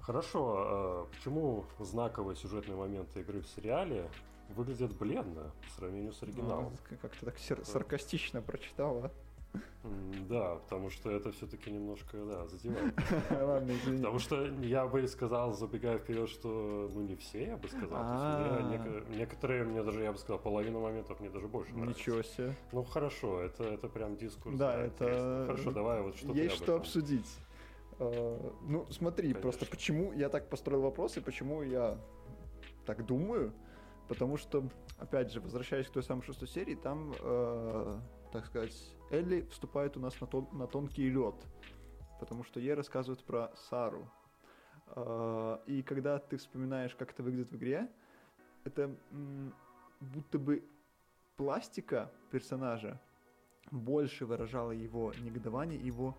Хорошо, 0.00 0.54
а 0.56 1.08
почему 1.12 1.64
знаковые 1.78 2.36
сюжетные 2.36 2.76
моменты 2.76 3.20
игры 3.20 3.40
в 3.40 3.46
сериале 3.46 4.10
выглядят 4.48 4.92
бледно 4.98 5.52
по 5.64 5.70
сравнению 5.78 6.12
с 6.12 6.22
оригиналом? 6.22 6.76
Ну, 6.90 6.96
как-то 7.00 7.26
так 7.26 7.38
саркастично 7.38 8.42
прочитал, 8.42 9.04
а? 9.04 9.10
Да, 10.28 10.56
потому 10.56 10.90
что 10.90 11.10
это 11.10 11.32
все-таки 11.32 11.70
немножко, 11.70 12.16
да, 12.24 12.46
задевает. 12.46 12.94
Ладно, 13.30 13.72
извини. 13.72 13.98
Потому 13.98 14.18
что 14.18 14.46
я 14.62 14.86
бы 14.86 15.06
сказал, 15.08 15.52
забегая 15.52 15.98
вперед, 15.98 16.28
что, 16.28 16.88
ну, 16.94 17.02
не 17.02 17.16
все, 17.16 17.46
я 17.46 17.56
бы 17.56 17.68
сказал. 17.68 18.70
Некоторые, 19.10 19.64
мне 19.64 19.82
даже, 19.82 20.02
я 20.02 20.12
бы 20.12 20.18
сказал, 20.18 20.38
половину 20.38 20.80
моментов 20.80 21.20
мне 21.20 21.30
даже 21.30 21.48
больше 21.48 21.74
нравится. 21.74 21.98
Ничего 21.98 22.22
себе. 22.22 22.54
Ну, 22.72 22.84
хорошо, 22.84 23.40
это, 23.40 23.64
это 23.64 23.88
прям 23.88 24.16
дискурс. 24.16 24.56
Да, 24.56 24.74
это... 24.74 25.44
Хорошо, 25.46 25.72
давай 25.72 26.02
вот 26.02 26.16
что 26.16 26.32
Есть 26.32 26.56
что 26.56 26.76
обсудить. 26.76 27.30
А, 27.98 28.52
ну, 28.62 28.86
смотри, 28.90 29.34
просто 29.34 29.66
почему 29.66 30.12
я 30.12 30.28
так 30.28 30.48
построил 30.48 30.82
вопрос 30.82 31.16
и 31.16 31.20
почему 31.20 31.62
я 31.62 31.98
так 32.86 33.04
думаю. 33.04 33.52
Потому 34.08 34.36
что, 34.36 34.64
опять 34.98 35.32
же, 35.32 35.40
возвращаясь 35.40 35.86
к 35.86 35.90
той 35.90 36.02
самой 36.02 36.22
шестой 36.22 36.48
серии, 36.48 36.74
там 36.74 37.14
а, 37.20 38.00
так 38.32 38.46
сказать, 38.46 38.74
Элли 39.10 39.42
вступает 39.50 39.96
у 39.96 40.00
нас 40.00 40.18
на, 40.20 40.26
тон, 40.26 40.48
на 40.52 40.66
тонкий 40.66 41.08
лед, 41.10 41.34
потому 42.18 42.44
что 42.44 42.60
ей 42.60 42.74
рассказывают 42.74 43.22
про 43.24 43.52
Сару. 43.68 44.10
А, 44.86 45.62
и 45.66 45.82
когда 45.82 46.18
ты 46.18 46.38
вспоминаешь, 46.38 46.94
как 46.94 47.12
это 47.12 47.22
выглядит 47.22 47.52
в 47.52 47.56
игре, 47.56 47.88
это 48.64 48.94
будто 50.00 50.38
бы 50.38 50.64
пластика 51.36 52.10
персонажа 52.30 53.00
больше 53.70 54.26
выражала 54.26 54.72
его 54.72 55.12
негодование, 55.20 55.78
его 55.78 56.16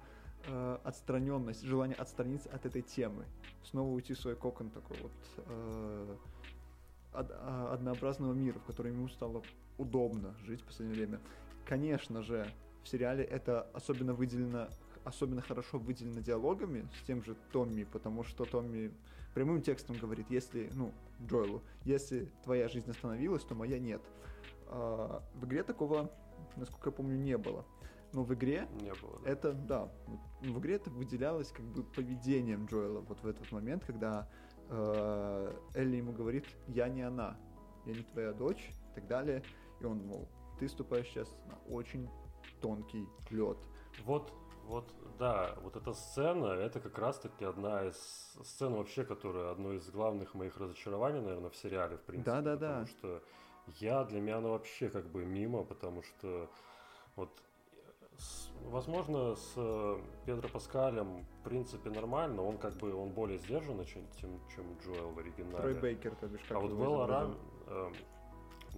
э, 0.47 0.77
отстраненность, 0.83 1.63
желание 1.63 1.95
отстраниться 1.95 2.49
от 2.49 2.65
этой 2.65 2.81
темы, 2.81 3.25
снова 3.63 3.89
уйти 3.89 4.13
в 4.13 4.19
свой 4.19 4.35
кокон 4.35 4.69
такой 4.69 4.97
вот 5.01 5.11
э, 5.37 6.15
од, 7.13 7.31
а, 7.31 7.73
однообразного 7.73 8.33
мира, 8.33 8.59
в 8.59 8.63
котором 8.63 8.91
ему 8.91 9.07
стало 9.09 9.43
удобно 9.77 10.35
жить 10.45 10.61
в 10.61 10.65
последнее 10.65 11.05
время. 11.05 11.19
Конечно 11.65 12.21
же, 12.21 12.47
в 12.83 12.87
сериале 12.87 13.23
это 13.23 13.63
особенно 13.73 14.13
выделено, 14.13 14.67
особенно 15.03 15.41
хорошо 15.41 15.79
выделено 15.79 16.21
диалогами 16.21 16.87
с 17.01 17.05
тем 17.05 17.23
же 17.23 17.35
Томми, 17.51 17.83
потому 17.83 18.23
что 18.23 18.45
Томми 18.45 18.91
прямым 19.33 19.61
текстом 19.61 19.97
говорит, 19.97 20.27
если, 20.29 20.69
ну, 20.73 20.91
Джоэлу, 21.25 21.63
если 21.85 22.29
твоя 22.43 22.67
жизнь 22.67 22.89
остановилась, 22.91 23.43
то 23.43 23.55
моя 23.55 23.79
нет. 23.79 24.01
А, 24.67 25.23
в 25.35 25.45
игре 25.45 25.63
такого, 25.63 26.11
насколько 26.55 26.89
я 26.89 26.95
помню, 26.95 27.17
не 27.17 27.37
было. 27.37 27.65
Но 28.11 28.23
в 28.23 28.33
игре 28.35 28.67
не 28.79 28.93
было, 28.93 29.19
да. 29.23 29.29
это, 29.31 29.53
да, 29.53 29.91
в 30.41 30.59
игре 30.59 30.75
это 30.75 30.91
выделялось 30.91 31.51
как 31.51 31.65
бы 31.65 31.83
поведением 31.83 32.65
Джоэла 32.65 32.99
вот 32.99 33.23
в 33.23 33.27
этот 33.27 33.51
момент, 33.51 33.83
когда 33.85 34.29
э, 34.69 35.55
Элли 35.73 35.95
ему 35.95 36.11
говорит, 36.11 36.45
я 36.67 36.89
не 36.89 37.01
она, 37.01 37.35
я 37.87 37.93
не 37.93 38.03
твоя 38.03 38.33
дочь, 38.33 38.71
и 38.91 38.95
так 38.95 39.07
далее. 39.07 39.41
И 39.81 39.85
он, 39.85 40.05
мол, 40.05 40.29
ты 40.59 40.67
ступаешь 40.67 41.07
сейчас 41.07 41.35
на 41.45 41.73
очень 41.73 42.09
тонкий 42.61 43.07
лед. 43.29 43.57
Вот, 44.05 44.31
вот, 44.65 44.93
да, 45.19 45.55
вот 45.61 45.75
эта 45.75 45.93
сцена, 45.93 46.47
это 46.47 46.79
как 46.79 46.97
раз-таки 46.97 47.45
одна 47.45 47.85
из 47.85 47.97
сцен 48.43 48.73
вообще, 48.73 49.03
которая 49.03 49.51
одно 49.51 49.73
из 49.73 49.89
главных 49.89 50.33
моих 50.33 50.57
разочарований, 50.57 51.21
наверное, 51.21 51.49
в 51.49 51.55
сериале, 51.55 51.97
в 51.97 52.01
принципе. 52.01 52.31
Да, 52.31 52.41
да, 52.41 52.55
потому 52.55 52.79
да. 52.79 52.85
что 52.85 53.23
я, 53.79 54.03
для 54.03 54.21
меня 54.21 54.37
она 54.37 54.49
вообще 54.49 54.89
как 54.89 55.09
бы 55.09 55.25
мимо, 55.25 55.63
потому 55.63 56.01
что 56.03 56.49
вот 57.15 57.29
с- 58.17 58.49
возможно, 58.65 59.35
с 59.35 59.53
э, 59.55 60.01
Педро 60.25 60.49
Паскалем 60.49 61.23
в 61.23 61.43
принципе 61.43 61.89
нормально, 61.89 62.41
он 62.43 62.57
как 62.57 62.73
бы 62.75 62.93
он 62.93 63.09
более 63.09 63.39
сдержанный, 63.39 63.85
чем, 63.85 64.03
чем, 64.19 64.39
чем 64.55 64.77
Джоэл 64.79 65.11
в 65.11 65.19
оригинале. 65.19 65.57
Трой 65.57 65.73
Бейкер, 65.75 66.15
то 66.15 66.27
бишь, 66.27 66.41
как 66.47 66.57
а 66.57 66.59
вот 66.59 66.71
Белла. 66.71 67.07
Рам, 67.07 67.37
эм, 67.67 67.93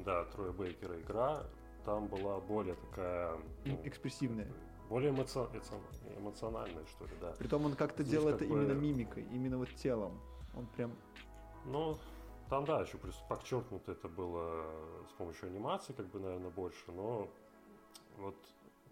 да, 0.03 0.25
Троя 0.25 0.51
Бейкера 0.51 0.99
игра, 0.99 1.43
там 1.85 2.07
была 2.07 2.39
более 2.39 2.75
такая, 2.75 3.37
ну, 3.63 3.79
экспрессивная. 3.83 4.47
более 4.89 5.11
эмоци- 5.11 5.49
эмоциональная, 6.17 6.85
что 6.85 7.05
ли, 7.05 7.11
да. 7.21 7.33
Притом 7.37 7.65
он 7.65 7.75
как-то 7.75 8.03
делал 8.03 8.31
как 8.31 8.41
это 8.41 8.45
бы- 8.45 8.55
именно 8.55 8.73
мимикой, 8.73 9.23
именно 9.31 9.57
вот 9.57 9.69
телом. 9.75 10.19
Он 10.55 10.65
прям... 10.75 10.91
Ну, 11.65 11.97
там, 12.49 12.65
да, 12.65 12.81
еще 12.81 12.97
плюс 12.97 13.15
подчеркнуто 13.29 13.91
это 13.91 14.07
было 14.07 14.65
с 15.09 15.13
помощью 15.13 15.47
анимации, 15.47 15.93
как 15.93 16.07
бы, 16.07 16.19
наверное, 16.19 16.51
больше, 16.51 16.91
но 16.91 17.27
вот 18.17 18.35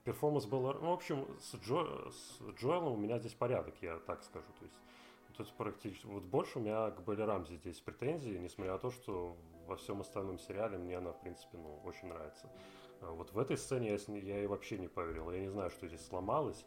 перформанс 0.04 0.46
был... 0.46 0.62
Ну, 0.62 0.90
в 0.90 0.94
общем, 0.94 1.28
с, 1.40 1.56
Джо, 1.56 2.10
с 2.10 2.42
Джоэлом 2.60 2.94
у 2.94 2.98
меня 2.98 3.20
здесь 3.20 3.34
порядок, 3.34 3.76
я 3.82 3.98
так 4.00 4.24
скажу, 4.24 4.48
то 4.60 4.66
есть 4.66 4.78
Тут 5.38 5.52
практически... 5.54 6.06
Вот 6.06 6.24
больше 6.24 6.60
у 6.60 6.62
меня 6.62 6.92
к 6.92 7.02
Белли 7.02 7.24
Рамзи 7.24 7.56
здесь 7.56 7.80
претензии, 7.80 8.38
несмотря 8.38 8.74
на 8.74 8.80
то, 8.80 8.92
что 8.92 9.36
во 9.66 9.76
всем 9.78 10.02
остальном 10.02 10.38
сериале 10.38 10.78
мне 10.78 10.98
она, 10.98 11.12
в 11.12 11.22
принципе, 11.22 11.58
ну, 11.58 11.82
очень 11.86 12.08
нравится. 12.10 12.48
А 13.06 13.12
Вот 13.12 13.32
в 13.34 13.40
этой 13.40 13.58
сцене 13.58 13.90
я, 13.90 14.18
я 14.18 14.38
ей 14.38 14.48
вообще 14.48 14.78
не 14.78 14.88
поверил. 14.88 15.32
Я 15.32 15.40
не 15.42 15.50
знаю, 15.50 15.70
что 15.70 15.88
здесь 15.88 16.06
сломалось. 16.06 16.66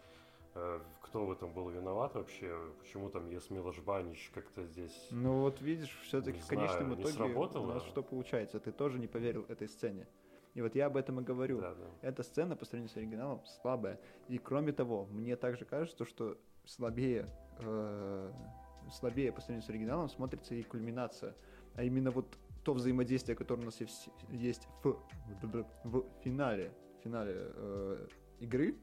э, 0.54 0.80
Кто 1.02 1.26
в 1.26 1.32
этом 1.32 1.52
был 1.52 1.68
виноват 1.70 2.14
вообще? 2.14 2.56
Почему 2.80 3.10
там 3.10 3.28
Ясмила 3.30 3.72
Жбанич 3.72 4.30
как-то 4.34 4.64
здесь... 4.64 5.08
Ну 5.10 5.40
вот 5.40 5.60
видишь, 5.60 5.96
все-таки 6.04 6.40
в 6.40 6.46
конечном 6.46 6.94
итоге 6.94 7.08
у 7.08 7.12
сработало. 7.12 7.74
нас 7.74 7.82
что 7.84 8.02
получается? 8.02 8.60
Ты 8.60 8.72
тоже 8.72 8.98
не 8.98 9.06
поверил 9.06 9.44
этой 9.48 9.68
сцене. 9.68 10.06
И 10.54 10.62
вот 10.62 10.74
я 10.74 10.86
об 10.86 10.96
этом 10.96 11.20
и 11.20 11.22
говорю. 11.22 11.60
Да, 11.60 11.74
да. 11.74 11.86
Эта 12.00 12.22
сцена 12.22 12.56
по 12.56 12.64
сравнению 12.64 12.88
с 12.92 12.96
оригиналом 12.96 13.44
слабая. 13.60 14.00
И 14.28 14.38
кроме 14.38 14.72
того, 14.72 15.04
мне 15.06 15.36
также 15.36 15.64
кажется, 15.66 16.06
что 16.06 16.38
слабее, 16.64 17.28
э, 17.58 18.32
слабее 18.92 19.32
по 19.32 19.40
сравнению 19.40 19.66
с 19.66 19.68
оригиналом 19.70 20.08
смотрится 20.08 20.54
и 20.54 20.62
кульминация. 20.62 21.34
А 21.74 21.82
именно 21.82 22.10
вот 22.10 22.26
то 22.66 22.74
взаимодействие, 22.74 23.36
которое 23.36 23.62
у 23.62 23.64
нас 23.66 23.80
есть, 23.80 24.08
есть 24.28 24.66
в, 24.82 24.98
в 25.84 26.04
финале, 26.24 26.72
в 26.98 27.04
финале 27.04 27.32
э, 27.36 28.08
игры, 28.40 28.74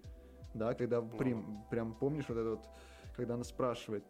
да, 0.53 0.73
когда 0.73 1.01
Ну. 1.01 1.09
прям, 1.17 1.65
прям 1.69 1.93
помнишь 1.93 2.29
вот 2.29 2.37
это 2.37 2.49
вот, 2.51 2.69
когда 3.13 3.33
она 3.33 3.43
спрашивает, 3.43 4.05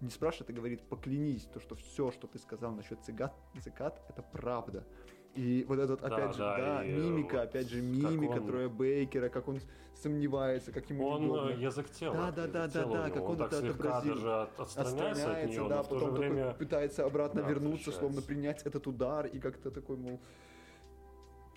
не 0.00 0.08
спрашивает, 0.08 0.48
а 0.48 0.52
говорит, 0.54 0.88
поклянись, 0.88 1.44
то, 1.44 1.60
что 1.60 1.74
все, 1.74 2.10
что 2.10 2.26
ты 2.26 2.38
сказал 2.38 2.72
насчет 2.72 3.04
цикад, 3.04 3.34
цикад, 3.62 4.02
это 4.08 4.22
правда. 4.22 4.86
И 5.34 5.64
вот 5.66 5.78
этот, 5.78 6.00
Да, 6.00 6.08
опять 6.08 6.32
же, 6.34 6.38
да, 6.40 6.56
да, 6.58 6.84
и, 6.84 6.92
мимика, 6.92 7.36
вот 7.36 7.44
опять 7.44 7.68
же, 7.70 7.80
мимика 7.80 8.32
он- 8.40 8.46
Троя 8.46 8.68
Бейкера, 8.68 9.28
как 9.30 9.48
он 9.48 9.60
сомневается, 9.94 10.72
как 10.72 10.90
ему 10.90 11.06
Он 11.06 11.22
неудобно. 11.24 11.50
э, 11.52 11.56
язык 11.60 11.88
тела. 11.90 12.14
Да, 12.14 12.30
да, 12.32 12.46
да, 12.46 12.68
да, 12.68 12.84
да, 12.84 13.10
как 13.10 13.22
он 13.22 13.36
так 13.38 13.52
это 13.52 13.68
отобразил. 13.70 14.14
даже 14.14 14.32
от- 14.42 14.60
отстраняется, 14.60 15.04
от 15.06 15.12
Отстраняется, 15.12 15.60
нее, 15.60 15.68
да, 15.68 15.76
но 15.76 15.82
в 15.82 15.88
то 15.88 15.98
же 15.98 16.04
потом 16.06 16.18
время... 16.18 16.52
пытается 16.54 17.04
обратно 17.06 17.42
да, 17.42 17.48
вернуться, 17.48 17.92
словно 17.92 18.20
принять 18.20 18.62
этот 18.62 18.86
удар, 18.86 19.26
и 19.26 19.38
как-то 19.38 19.70
такой, 19.70 19.96
мол, 19.96 20.20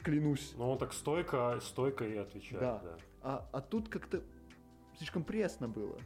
клянусь. 0.04 0.54
Ну, 0.58 0.72
он 0.72 0.78
так 0.78 0.94
стойко, 0.94 1.60
стойко 1.62 2.06
и 2.06 2.16
отвечает, 2.18 2.62
Да. 2.62 2.82
да. 2.84 2.98
А, 3.24 3.50
а 3.52 3.62
тут 3.62 3.90
как-то 3.90 4.22
слишком 4.98 5.24
пресно 5.24 5.68
было. 5.68 5.98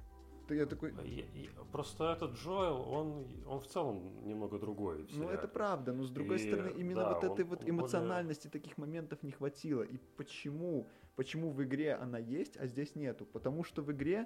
Я 0.49 0.65
такой, 0.65 0.93
и 1.03 1.49
Просто 1.71 2.12
этот 2.12 2.33
Джоэл, 2.33 2.81
он, 2.91 3.27
он 3.47 3.59
в 3.59 3.67
целом 3.67 4.25
немного 4.25 4.57
другой. 4.57 5.03
в 5.03 5.17
ну 5.17 5.29
это 5.29 5.47
правда, 5.47 5.93
но 5.93 6.03
с 6.03 6.09
другой 6.09 6.38
И, 6.38 6.47
стороны 6.47 6.71
именно 6.79 7.01
да, 7.03 7.13
вот 7.13 7.23
он- 7.23 7.31
этой 7.33 7.45
вот 7.45 7.59
он 7.59 7.65
более- 7.65 7.79
эмоциональности 7.79 8.47
таких 8.47 8.77
моментов 8.77 9.21
не 9.23 9.31
хватило. 9.31 9.83
И 9.83 9.97
почему? 10.17 10.88
Почему 11.15 11.51
в 11.51 11.62
игре 11.63 11.93
она 11.93 12.17
есть, 12.17 12.57
а 12.57 12.65
здесь 12.67 12.95
нету? 12.95 13.25
Потому 13.25 13.63
что 13.63 13.81
в 13.83 13.91
игре, 13.91 14.25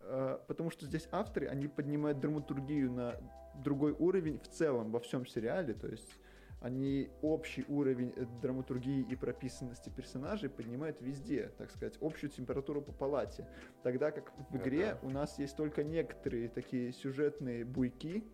э, 0.00 0.38
потому 0.46 0.70
что 0.70 0.84
здесь 0.86 1.08
авторы, 1.10 1.46
они 1.48 1.66
поднимают 1.66 2.20
драматургию 2.20 2.92
на 2.92 3.16
другой 3.64 3.92
уровень 3.92 4.38
в 4.38 4.48
целом 4.48 4.90
во 4.92 5.00
всем 5.00 5.26
сериале, 5.26 5.74
то 5.74 5.88
есть 5.88 6.18
они 6.66 7.10
общий 7.22 7.64
уровень 7.68 8.12
э, 8.16 8.26
драматургии 8.42 9.06
и 9.08 9.14
прописанности 9.14 9.88
персонажей 9.88 10.50
поднимают 10.50 11.00
везде, 11.00 11.52
так 11.58 11.70
сказать, 11.70 11.96
общую 12.00 12.28
температуру 12.28 12.82
по 12.82 12.90
палате. 12.90 13.46
Тогда 13.84 14.10
как 14.10 14.32
в 14.50 14.56
игре 14.56 14.90
Ага. 14.90 14.98
у 15.02 15.10
нас 15.10 15.38
есть 15.38 15.56
только 15.56 15.84
некоторые 15.84 16.48
такие 16.48 16.92
сюжетные 16.92 17.64
буйки, 17.64 18.24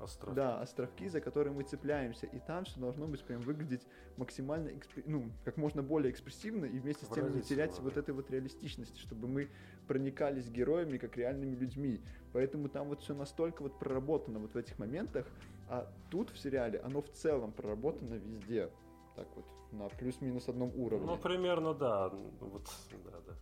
Остров. 0.00 0.34
да, 0.34 0.60
островки, 0.60 1.08
за 1.08 1.20
которые 1.20 1.52
мы 1.52 1.62
цепляемся, 1.62 2.26
и 2.26 2.38
там 2.38 2.64
все 2.64 2.78
должно 2.80 3.06
быть 3.06 3.22
прям 3.24 3.40
выглядеть 3.40 3.86
максимально, 4.16 4.68
экспре- 4.68 5.04
ну, 5.06 5.30
как 5.44 5.56
можно 5.56 5.82
более 5.82 6.12
экспрессивно, 6.12 6.64
и 6.64 6.78
вместе 6.78 7.06
с 7.06 7.08
тем 7.08 7.34
не 7.34 7.42
терять 7.42 7.78
вот 7.80 7.96
этой 7.96 8.14
вот 8.14 8.30
реалистичности, 8.30 8.98
чтобы 8.98 9.28
мы 9.28 9.48
проникались 9.86 10.48
героями 10.48 10.98
как 10.98 11.16
реальными 11.16 11.54
людьми. 11.54 12.00
Поэтому 12.32 12.68
там 12.68 12.88
вот 12.88 13.00
все 13.00 13.14
настолько 13.14 13.62
вот 13.62 13.78
проработано 13.78 14.38
вот 14.38 14.54
в 14.54 14.56
этих 14.56 14.78
моментах, 14.78 15.26
а 15.68 15.90
тут 16.10 16.30
в 16.30 16.38
сериале 16.38 16.78
оно 16.80 17.00
в 17.00 17.08
целом 17.10 17.52
проработано 17.52 18.14
везде. 18.14 18.70
Так 19.14 19.26
вот, 19.34 19.46
на 19.72 19.88
плюс-минус 19.88 20.48
одном 20.48 20.72
уровне. 20.76 21.06
Ну, 21.06 21.16
примерно, 21.16 21.72
да. 21.74 22.10
Вот, 22.40 22.68
да, 23.04 23.18
да. 23.26 23.34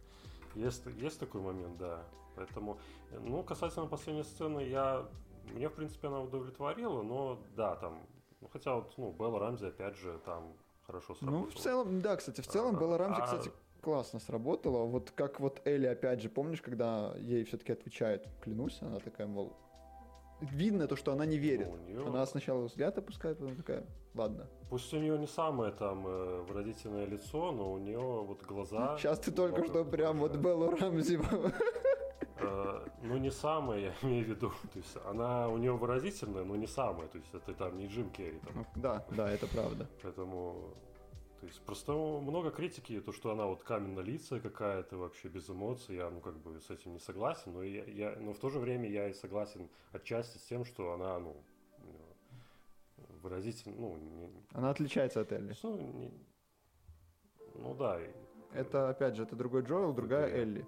Есть, 0.55 0.87
есть 0.99 1.19
такой 1.19 1.41
момент, 1.41 1.77
да. 1.79 2.05
Поэтому, 2.37 2.79
ну, 3.11 3.43
касательно 3.43 3.87
последней 3.87 4.23
сцены, 4.25 4.61
я... 4.61 5.09
Мне, 5.53 5.69
в 5.69 5.73
принципе, 5.75 6.09
она 6.09 6.21
удовлетворила, 6.21 7.03
но, 7.03 7.39
да, 7.57 7.77
там... 7.77 8.07
Ну, 8.41 8.49
хотя 8.53 8.75
вот, 8.77 8.93
ну, 8.97 9.13
Белла 9.13 9.39
Рамзи, 9.41 9.67
опять 9.67 9.97
же, 9.97 10.19
там 10.25 10.55
хорошо 10.87 11.15
сработала. 11.15 11.41
Ну, 11.45 11.51
в 11.51 11.55
целом, 11.55 12.01
да, 12.01 12.17
кстати, 12.17 12.41
в 12.41 12.47
целом 12.47 12.77
А, 12.77 12.79
Белла 12.81 12.99
Рамзи, 12.99 13.21
а- 13.21 13.25
кстати, 13.25 13.51
классно 13.81 14.21
сработала. 14.21 14.85
Вот 14.85 15.11
как 15.11 15.41
вот 15.41 15.61
Элли, 15.67 15.87
опять 15.87 16.21
же, 16.23 16.29
помнишь, 16.29 16.61
когда 16.63 17.15
ей 17.19 17.45
все-таки 17.45 17.73
отвечает, 17.73 18.27
клянусь, 18.43 18.79
она 18.83 18.99
такая, 19.01 19.27
мол, 19.27 19.53
видно 20.41 20.87
то, 20.87 20.97
что 20.97 21.13
она 21.13 21.25
не 21.27 21.39
верит. 21.39 21.69
Ну, 21.69 21.75
у 21.75 21.79
неё- 21.87 22.07
Она 22.09 22.27
сначала 22.27 22.63
взгляд 22.65 22.99
опускает, 22.99 23.39
потом 23.39 23.57
такая, 23.57 23.85
ладно. 24.15 24.47
Пусть 24.69 24.93
у 24.93 24.99
нее 24.99 25.19
не 25.19 25.27
самое 25.27 25.73
там 25.73 26.07
э, 26.07 26.43
выразительное 26.43 27.07
лицо, 27.07 27.53
но 27.53 27.73
у 27.73 27.79
нее 27.79 27.99
вот 27.99 28.43
глаза... 28.43 28.97
Сейчас 28.99 29.19
ты 29.21 29.31
только 29.33 29.65
что 29.65 29.85
прям 29.85 30.19
вот. 30.19 30.37
Беллу 30.37 30.71
Рамзи. 30.77 31.19
Э, 32.47 32.87
ну, 33.03 33.17
не 33.19 33.31
самое, 33.31 33.83
я 33.87 33.95
имею 34.03 34.25
в 34.25 34.29
виду. 34.29 34.51
То 34.73 34.79
есть 34.79 34.97
она 35.07 35.49
у 35.49 35.57
нее 35.59 35.73
выразительная, 35.73 36.45
но 36.45 36.57
не 36.57 36.67
самая. 36.67 37.09
То 37.09 37.19
есть 37.19 37.35
это 37.35 37.53
там 37.55 37.77
не 37.79 37.87
Джим 37.87 38.11
Керри. 38.11 38.39
Там. 38.41 38.53
Ну, 38.57 38.67
Да, 38.77 39.05
да, 39.11 39.31
это 39.31 39.47
правда. 39.47 39.87
Поэтому, 40.03 40.75
то 41.41 41.47
есть 41.47 41.61
просто 41.63 41.93
много 41.93 42.51
критики, 42.51 43.01
то, 43.01 43.13
что 43.13 43.31
она 43.31 43.47
вот 43.47 43.63
каменно-лицая 43.65 44.41
какая-то, 44.41 44.97
вообще 44.97 45.29
без 45.29 45.49
эмоций, 45.51 45.97
я, 45.97 46.11
ну, 46.11 46.21
как 46.21 46.37
бы 46.39 46.61
с 46.61 46.71
этим 46.71 46.93
не 46.95 47.01
согласен, 47.01 47.53
но, 47.53 47.63
я, 47.63 47.85
я- 47.85 48.17
но 48.21 48.33
в 48.33 48.39
то 48.39 48.51
же 48.51 48.59
время 48.59 48.89
я 48.89 49.09
и 49.09 49.13
согласен 49.15 49.69
отчасти 49.93 50.39
с 50.39 50.43
тем, 50.43 50.65
что 50.65 50.93
она, 50.93 51.19
ну, 51.19 51.37
выразительно, 53.23 53.75
ну, 53.79 53.97
не, 53.97 54.31
Она 54.53 54.71
отличается 54.71 55.21
от 55.21 55.33
Элли. 55.33 55.55
ну, 55.63 55.77
не- 55.77 56.13
ну 57.55 57.75
да, 57.75 58.01
и- 58.01 58.11
Это, 58.53 58.89
опять 58.91 59.17
же, 59.17 59.25
это 59.25 59.35
другой 59.35 59.63
Джоэл, 59.63 59.93
другая 59.93 60.27
Другая. 60.27 60.43
Элли. 60.43 60.67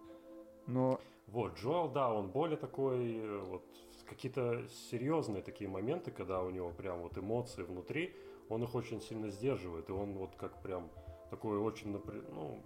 Но 0.66 1.00
Вот, 1.26 1.58
Джоэл, 1.58 1.88
да, 1.88 2.12
он 2.12 2.30
более 2.30 2.56
такой, 2.56 3.16
э, 3.16 3.38
вот, 3.38 3.64
какие-то 4.08 4.66
серьезные 4.90 5.42
такие 5.42 5.68
моменты, 5.68 6.10
когда 6.10 6.42
у 6.42 6.50
него 6.50 6.70
прям 6.70 7.00
вот 7.02 7.18
эмоции 7.18 7.62
внутри, 7.62 8.14
он 8.48 8.62
их 8.62 8.74
очень 8.74 9.00
сильно 9.00 9.30
сдерживает, 9.30 9.88
и 9.88 9.92
он 9.92 10.14
вот 10.14 10.36
как 10.36 10.62
прям 10.62 10.90
такой 11.30 11.58
очень 11.58 11.90
напря... 11.90 12.20
ну, 12.30 12.62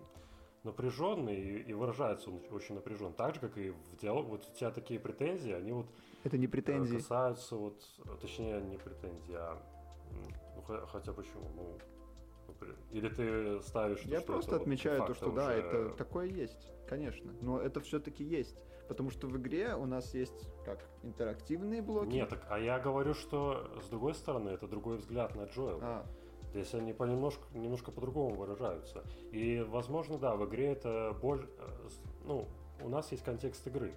напряженный 0.63 1.37
и, 1.37 1.63
и 1.63 1.73
выражается 1.73 2.31
он 2.31 2.43
очень 2.51 2.75
напряжен. 2.75 3.15
Так 3.15 3.35
же, 3.35 3.41
как 3.41 3.57
и 3.57 3.71
в 3.71 3.97
диалог. 3.97 4.27
Вот 4.27 4.47
у 4.47 4.55
тебя 4.55 4.71
такие 4.71 5.01
претензии, 5.01 5.53
они 5.53 5.73
вот 5.73 5.87
Это 6.23 6.37
не 6.37 6.47
претензии. 6.47 6.97
касаются 6.97 7.57
вот, 7.57 7.83
точнее, 8.21 8.61
не 8.61 8.77
претензии, 8.77 9.35
а 9.37 9.57
ну, 10.57 10.63
хо- 10.63 10.87
хотя 10.87 11.13
почему? 11.15 11.49
Ну, 11.57 11.79
или 12.91 13.09
ты 13.09 13.61
ставишь, 13.63 14.03
Я 14.03 14.21
просто 14.21 14.57
это 14.57 14.63
отмечаю 14.63 15.05
то, 15.07 15.15
что 15.15 15.31
да, 15.31 15.53
это 15.53 15.91
такое 15.91 16.27
есть, 16.27 16.73
конечно. 16.89 17.33
Но 17.41 17.61
это 17.61 17.81
все-таки 17.81 18.25
есть. 18.25 18.57
Потому 18.89 19.11
что 19.11 19.29
в 19.29 19.37
игре 19.37 19.77
у 19.77 19.87
нас 19.87 20.15
есть 20.15 20.49
как 20.65 20.85
интерактивные 21.05 21.81
блоки. 21.81 22.09
Нет, 22.09 22.31
так, 22.31 22.45
а 22.49 22.59
я 22.59 22.81
говорю, 22.81 23.15
что 23.15 23.71
с 23.85 23.89
другой 23.89 24.15
стороны, 24.15 24.49
это 24.51 24.67
другой 24.67 24.97
взгляд 24.97 25.37
на 25.37 25.45
Джоэла. 25.45 25.81
А, 25.81 26.07
Здесь 26.51 26.75
они 26.75 26.93
понемножку, 26.93 27.45
немножко 27.55 27.93
по-другому 27.93 28.35
выражаются. 28.35 29.05
И, 29.31 29.61
возможно, 29.61 30.19
да, 30.19 30.35
в 30.35 30.45
игре 30.49 30.73
это 30.73 31.17
больше... 31.23 31.49
Ну, 32.25 32.49
у 32.83 32.89
нас 32.89 33.13
есть 33.13 33.23
контекст 33.23 33.65
игры. 33.69 33.95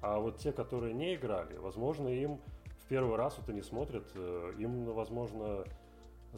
А 0.00 0.18
вот 0.18 0.38
те, 0.38 0.52
которые 0.52 0.92
не 0.92 1.14
играли, 1.14 1.56
возможно, 1.56 2.08
им 2.08 2.40
в 2.80 2.88
первый 2.88 3.16
раз 3.16 3.38
вот 3.38 3.48
они 3.48 3.62
смотрят, 3.62 4.06
э, 4.14 4.54
им, 4.58 4.84
возможно, 4.86 5.64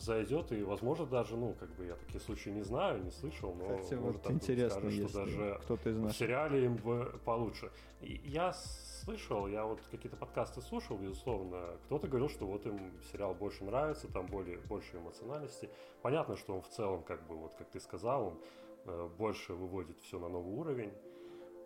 зайдет, 0.00 0.52
и, 0.52 0.62
возможно, 0.62 1.06
даже, 1.06 1.36
ну, 1.36 1.54
как 1.58 1.70
бы 1.76 1.86
я 1.86 1.94
такие 1.94 2.20
случаи 2.20 2.50
не 2.50 2.62
знаю, 2.62 3.02
не 3.02 3.10
слышал, 3.10 3.54
но 3.54 3.78
кстати, 3.78 4.00
может, 4.00 4.24
вот 4.24 4.32
интересно, 4.32 4.80
скажет, 4.80 4.92
если 4.92 5.08
что 5.08 5.24
даже 5.24 5.58
кто-то 5.62 5.90
из 5.90 5.96
в 5.96 6.02
наших... 6.02 6.18
сериале 6.18 6.64
им 6.64 6.76
бы 6.76 7.20
получше. 7.24 7.70
И 8.00 8.20
я 8.24 8.52
слышал, 8.52 9.46
я 9.46 9.64
вот 9.64 9.80
какие-то 9.90 10.16
подкасты 10.16 10.60
слушал, 10.60 10.96
безусловно. 10.96 11.76
Кто-то 11.86 12.08
говорил, 12.08 12.28
что 12.28 12.46
вот 12.46 12.66
им 12.66 12.92
сериал 13.12 13.34
больше 13.34 13.64
нравится, 13.64 14.08
там 14.08 14.26
более, 14.26 14.58
больше 14.58 14.96
эмоциональности. 14.96 15.68
Понятно, 16.02 16.36
что 16.36 16.54
он 16.54 16.62
в 16.62 16.68
целом, 16.68 17.02
как 17.02 17.26
бы, 17.26 17.36
вот 17.36 17.54
как 17.56 17.68
ты 17.70 17.80
сказал, 17.80 18.28
он 18.28 18.40
э, 18.86 19.08
больше 19.18 19.54
выводит 19.54 19.98
все 20.00 20.18
на 20.18 20.28
новый 20.28 20.54
уровень. 20.54 20.92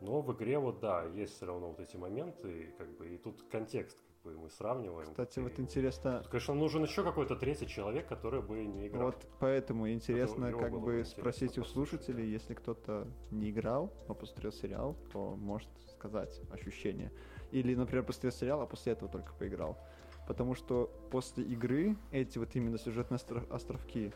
Но 0.01 0.21
в 0.21 0.33
игре 0.33 0.59
вот 0.59 0.81
да, 0.81 1.05
есть 1.05 1.37
все 1.37 1.47
равно 1.47 1.69
вот 1.69 1.81
эти 1.81 1.97
моменты, 1.97 2.75
как 2.77 2.89
бы, 2.97 3.09
и 3.09 3.19
тут 3.19 3.43
контекст 3.51 3.97
бы, 4.23 4.39
мы 4.39 4.51
сравниваем. 4.51 5.09
Кстати, 5.09 5.39
И 5.39 5.43
вот 5.43 5.59
интересно, 5.59 6.19
Тут, 6.21 6.29
конечно, 6.29 6.55
нужен 6.55 6.83
еще 6.85 7.03
какой-то 7.03 7.37
третий 7.37 7.67
человек, 7.67 8.07
который 8.09 8.43
бы 8.43 8.65
не 8.65 8.89
играл. 8.89 9.07
вот 9.07 9.27
поэтому 9.41 9.91
интересно 9.91 10.47
его 10.47 10.61
как 10.61 10.81
бы 10.81 11.05
спросить 11.05 11.59
у 11.59 11.65
слушателей, 11.65 12.31
если 12.31 12.55
кто-то 12.55 13.09
не 13.31 13.51
играл, 13.51 13.93
но 14.09 14.15
посмотрел 14.15 14.53
сериал, 14.53 14.97
то 15.13 15.37
может 15.37 15.69
сказать 15.91 16.41
ощущения. 16.51 17.13
Или, 17.51 17.75
например, 17.75 18.05
посмотрел 18.05 18.33
сериал, 18.33 18.61
а 18.63 18.67
после 18.67 18.93
этого 18.93 19.11
только 19.11 19.33
поиграл. 19.35 19.79
Потому 20.27 20.55
что 20.55 20.87
после 21.11 21.45
игры 21.45 21.97
эти 22.13 22.39
вот 22.39 22.55
именно 22.55 22.79
сюжетные 22.79 23.19
остро- 23.19 23.47
островки, 23.53 24.13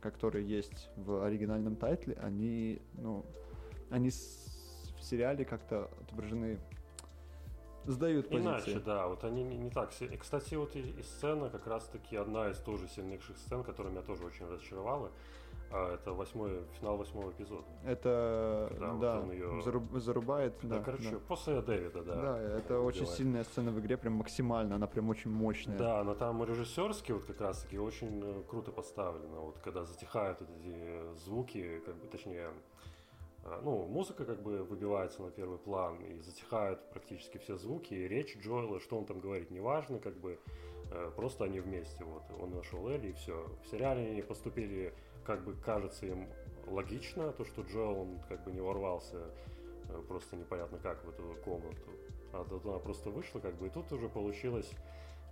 которые 0.00 0.46
есть 0.46 0.90
в 0.96 1.24
оригинальном 1.24 1.76
тайтле, 1.76 2.14
они, 2.20 2.82
ну, 2.94 3.24
они 3.90 4.10
в 4.10 5.02
сериале 5.02 5.44
как-то 5.44 5.90
отображены, 6.02 6.58
сдают 7.86 8.28
позиции. 8.28 8.46
Иначе, 8.72 8.78
да, 8.80 9.08
вот 9.08 9.24
они 9.24 9.42
не, 9.42 9.56
не 9.56 9.70
так 9.70 9.90
кстати, 10.20 10.54
вот 10.54 10.74
и, 10.76 10.80
и 10.80 11.02
сцена 11.02 11.50
как 11.50 11.66
раз-таки 11.66 12.16
одна 12.16 12.50
из 12.50 12.58
тоже 12.58 12.88
сильнейших 12.88 13.36
сцен, 13.38 13.62
которая 13.64 13.92
меня 13.92 14.02
тоже 14.02 14.24
очень 14.24 14.46
разочаровала. 14.46 15.10
А, 15.74 15.94
это 15.94 16.12
восьмой, 16.12 16.64
финал 16.78 16.98
восьмого 16.98 17.30
эпизода. 17.30 17.64
Это, 17.86 18.66
Когда 18.70 18.92
вот 18.92 19.00
да, 19.00 19.20
он 19.20 19.30
её- 19.32 19.60
заруб- 19.62 19.98
зарубает, 20.00 20.54
Да, 20.62 20.76
да, 20.78 20.84
короче, 20.84 21.10
да. 21.12 21.18
после 21.26 21.62
Дэвида, 21.62 22.02
да. 22.02 22.14
Да, 22.20 22.38
это 22.38 22.78
очень 22.80 23.00
убивает. 23.00 23.18
сильная 23.18 23.44
сцена 23.44 23.70
в 23.70 23.80
игре, 23.80 23.96
прям 23.96 24.14
максимально, 24.14 24.74
она 24.74 24.86
прям 24.86 25.08
очень 25.08 25.30
мощная. 25.30 25.78
Да, 25.78 26.00
она 26.00 26.14
там 26.14 26.44
режиссерски 26.44 27.12
вот 27.12 27.24
как 27.24 27.40
раз-таки 27.40 27.78
очень 27.78 28.20
э, 28.22 28.42
круто 28.48 28.70
поставлена. 28.70 29.40
Вот 29.40 29.58
когда 29.60 29.84
затихают 29.84 30.40
вот 30.40 30.50
эти 30.50 30.74
э, 30.74 31.14
звуки, 31.24 31.80
как 31.86 31.94
бы, 31.96 32.06
точнее, 32.06 32.50
ну, 33.62 33.86
музыка 33.86 34.24
как 34.24 34.42
бы 34.42 34.62
выбивается 34.64 35.22
на 35.22 35.30
первый 35.30 35.58
план, 35.58 35.98
и 36.04 36.20
затихают 36.20 36.80
практически 36.90 37.38
все 37.38 37.56
звуки, 37.56 37.94
и 37.94 38.08
речь 38.08 38.36
Джоэла, 38.38 38.80
что 38.80 38.98
он 38.98 39.04
там 39.04 39.20
говорит, 39.20 39.50
неважно, 39.50 39.98
как 39.98 40.16
бы, 40.16 40.38
э, 40.90 41.12
просто 41.16 41.44
они 41.44 41.60
вместе, 41.60 42.04
вот, 42.04 42.22
он 42.40 42.54
нашел 42.54 42.88
Элли, 42.88 43.08
и 43.08 43.12
все. 43.12 43.46
В 43.64 43.70
сериале 43.70 44.10
они 44.10 44.22
поступили, 44.22 44.94
как 45.24 45.44
бы, 45.44 45.54
кажется 45.54 46.06
им 46.06 46.28
логично, 46.66 47.32
то, 47.32 47.44
что 47.44 47.62
Джоэл, 47.62 48.00
он 48.00 48.20
как 48.28 48.44
бы 48.44 48.52
не 48.52 48.60
ворвался 48.60 49.30
э, 49.88 50.02
просто 50.06 50.36
непонятно 50.36 50.78
как 50.78 51.04
в 51.04 51.08
эту 51.08 51.36
комнату, 51.44 51.90
а 52.32 52.44
тут 52.44 52.64
она 52.64 52.78
просто 52.78 53.10
вышла, 53.10 53.40
как 53.40 53.54
бы, 53.56 53.66
и 53.66 53.70
тут 53.70 53.90
уже 53.92 54.08
получилось 54.08 54.70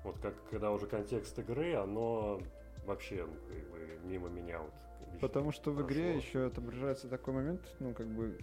вот 0.05 0.19
как 0.19 0.35
когда 0.49 0.71
уже 0.73 0.87
контекст 0.87 1.39
игры, 1.39 1.75
оно 1.75 2.41
вообще 2.87 3.27
ну, 3.27 3.35
как 3.49 3.71
бы 3.71 3.99
мимо 4.05 4.29
меня 4.29 4.61
вот. 4.61 4.73
Потому 5.21 5.53
что 5.53 5.71
в 5.71 5.83
игре 5.83 6.13
прошло. 6.13 6.29
еще 6.29 6.47
отображается 6.47 7.09
такой 7.09 7.35
момент, 7.35 7.61
ну, 7.79 7.95
как 7.95 8.07
бы, 8.09 8.39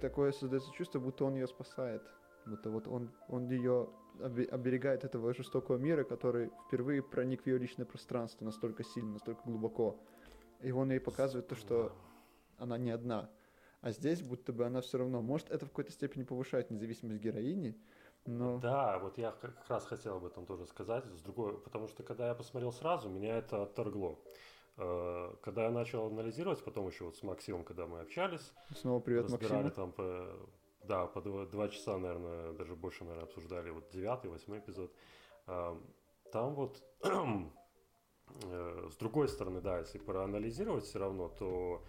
такое 0.00 0.32
создается 0.32 0.72
чувство, 0.72 0.98
будто 0.98 1.24
он 1.24 1.34
ее 1.34 1.46
спасает. 1.46 2.02
Будто 2.46 2.70
вот 2.70 2.86
он, 2.86 3.10
он 3.28 3.48
ее 3.48 3.88
обе- 4.20 4.44
оберегает 4.44 5.04
этого 5.04 5.34
жестокого 5.34 5.76
мира, 5.76 6.04
который 6.04 6.50
впервые 6.66 7.02
проник 7.02 7.42
в 7.42 7.46
ее 7.46 7.58
личное 7.58 7.84
пространство 7.86 8.44
настолько 8.44 8.84
сильно, 8.84 9.12
настолько 9.12 9.42
глубоко. 9.44 9.98
И 10.60 10.70
он 10.70 10.90
ей 10.90 11.00
показывает 11.00 11.48
то, 11.48 11.54
что 11.54 11.92
она 12.58 12.78
не 12.78 12.90
одна. 12.90 13.30
А 13.80 13.90
здесь 13.90 14.22
будто 14.22 14.52
бы 14.52 14.64
она 14.64 14.80
все 14.80 14.98
равно, 14.98 15.22
может, 15.22 15.50
это 15.50 15.66
в 15.66 15.68
какой-то 15.68 15.92
степени 15.92 16.24
повышает 16.24 16.70
независимость 16.70 17.20
героини, 17.20 17.76
но... 18.24 18.58
Да, 18.58 18.98
вот 18.98 19.18
я 19.18 19.30
как 19.32 19.68
раз 19.68 19.86
хотел 19.86 20.16
об 20.16 20.24
этом 20.24 20.46
тоже 20.46 20.66
сказать, 20.66 21.04
с 21.04 21.20
другой, 21.20 21.60
потому 21.60 21.86
что 21.86 22.02
когда 22.02 22.28
я 22.28 22.34
посмотрел 22.34 22.72
сразу, 22.72 23.08
меня 23.08 23.38
это 23.38 23.62
отторгло. 23.62 24.18
Э, 24.78 25.34
Когда 25.42 25.64
я 25.64 25.70
начал 25.70 26.06
анализировать, 26.06 26.62
потом 26.64 26.88
еще 26.88 27.04
вот 27.04 27.16
с 27.16 27.22
Максимом, 27.22 27.64
когда 27.64 27.86
мы 27.86 28.00
общались, 28.00 28.52
Снова 28.74 29.00
привет, 29.00 29.30
Максим. 29.30 29.70
там 29.70 29.92
по, 29.92 30.36
да, 30.84 31.06
по 31.06 31.20
два, 31.22 31.46
два 31.46 31.68
часа, 31.68 31.96
наверное, 31.98 32.52
даже 32.52 32.74
больше, 32.76 33.04
наверное, 33.04 33.24
обсуждали 33.24 33.70
вот 33.70 33.88
девятый, 33.90 34.30
восьмой 34.30 34.58
эпизод. 34.58 34.92
А, 35.46 35.80
Там 36.32 36.54
вот 36.54 36.82
э, 37.02 38.88
с 38.90 38.96
другой 38.96 39.28
стороны, 39.28 39.60
да, 39.60 39.78
если 39.78 39.98
проанализировать 39.98 40.84
все 40.84 40.98
равно, 40.98 41.28
то 41.28 41.82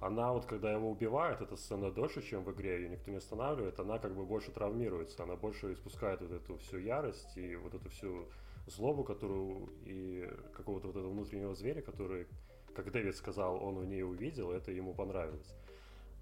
она 0.00 0.32
вот, 0.32 0.44
когда 0.44 0.72
его 0.72 0.90
убивает, 0.90 1.40
эта 1.40 1.56
сцена 1.56 1.90
дольше, 1.90 2.20
чем 2.20 2.44
в 2.44 2.50
игре, 2.52 2.82
ее 2.82 2.88
никто 2.88 3.10
не 3.10 3.18
останавливает, 3.18 3.78
она 3.78 3.98
как 3.98 4.14
бы 4.14 4.26
больше 4.26 4.50
травмируется, 4.50 5.22
она 5.22 5.36
больше 5.36 5.72
испускает 5.72 6.20
вот 6.20 6.32
эту 6.32 6.56
всю 6.58 6.78
ярость 6.78 7.36
и 7.36 7.56
вот 7.56 7.74
эту 7.74 7.88
всю 7.90 8.28
злобу, 8.66 9.04
которую 9.04 9.68
и 9.84 10.28
какого-то 10.52 10.88
вот 10.88 10.96
этого 10.96 11.10
внутреннего 11.10 11.54
зверя, 11.54 11.82
который, 11.82 12.26
как 12.74 12.90
Дэвид 12.90 13.16
сказал, 13.16 13.62
он 13.62 13.78
в 13.78 13.86
ней 13.86 14.02
увидел, 14.02 14.50
это 14.50 14.70
ему 14.70 14.94
понравилось. 14.94 15.54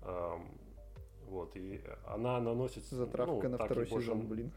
Ам, 0.03 0.47
Вот, 1.29 1.57
и 1.57 1.81
она 2.05 2.41
наносит... 2.41 2.85
Затравка 2.85 3.49
ну, 3.49 3.57
на 3.57 3.65
второй 3.65 3.87
больше 3.87 4.07
сезон, 4.07 4.27
блин. 4.27 4.53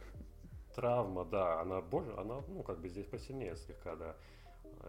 Травма, 0.75 1.23
да, 1.25 1.61
она 1.61 1.81
больше, 1.81 2.11
она, 2.17 2.41
ну, 2.47 2.63
как 2.63 2.79
бы 2.79 2.89
здесь 2.89 3.05
посильнее 3.05 3.55
слегка, 3.55 3.95
да. 3.95 4.15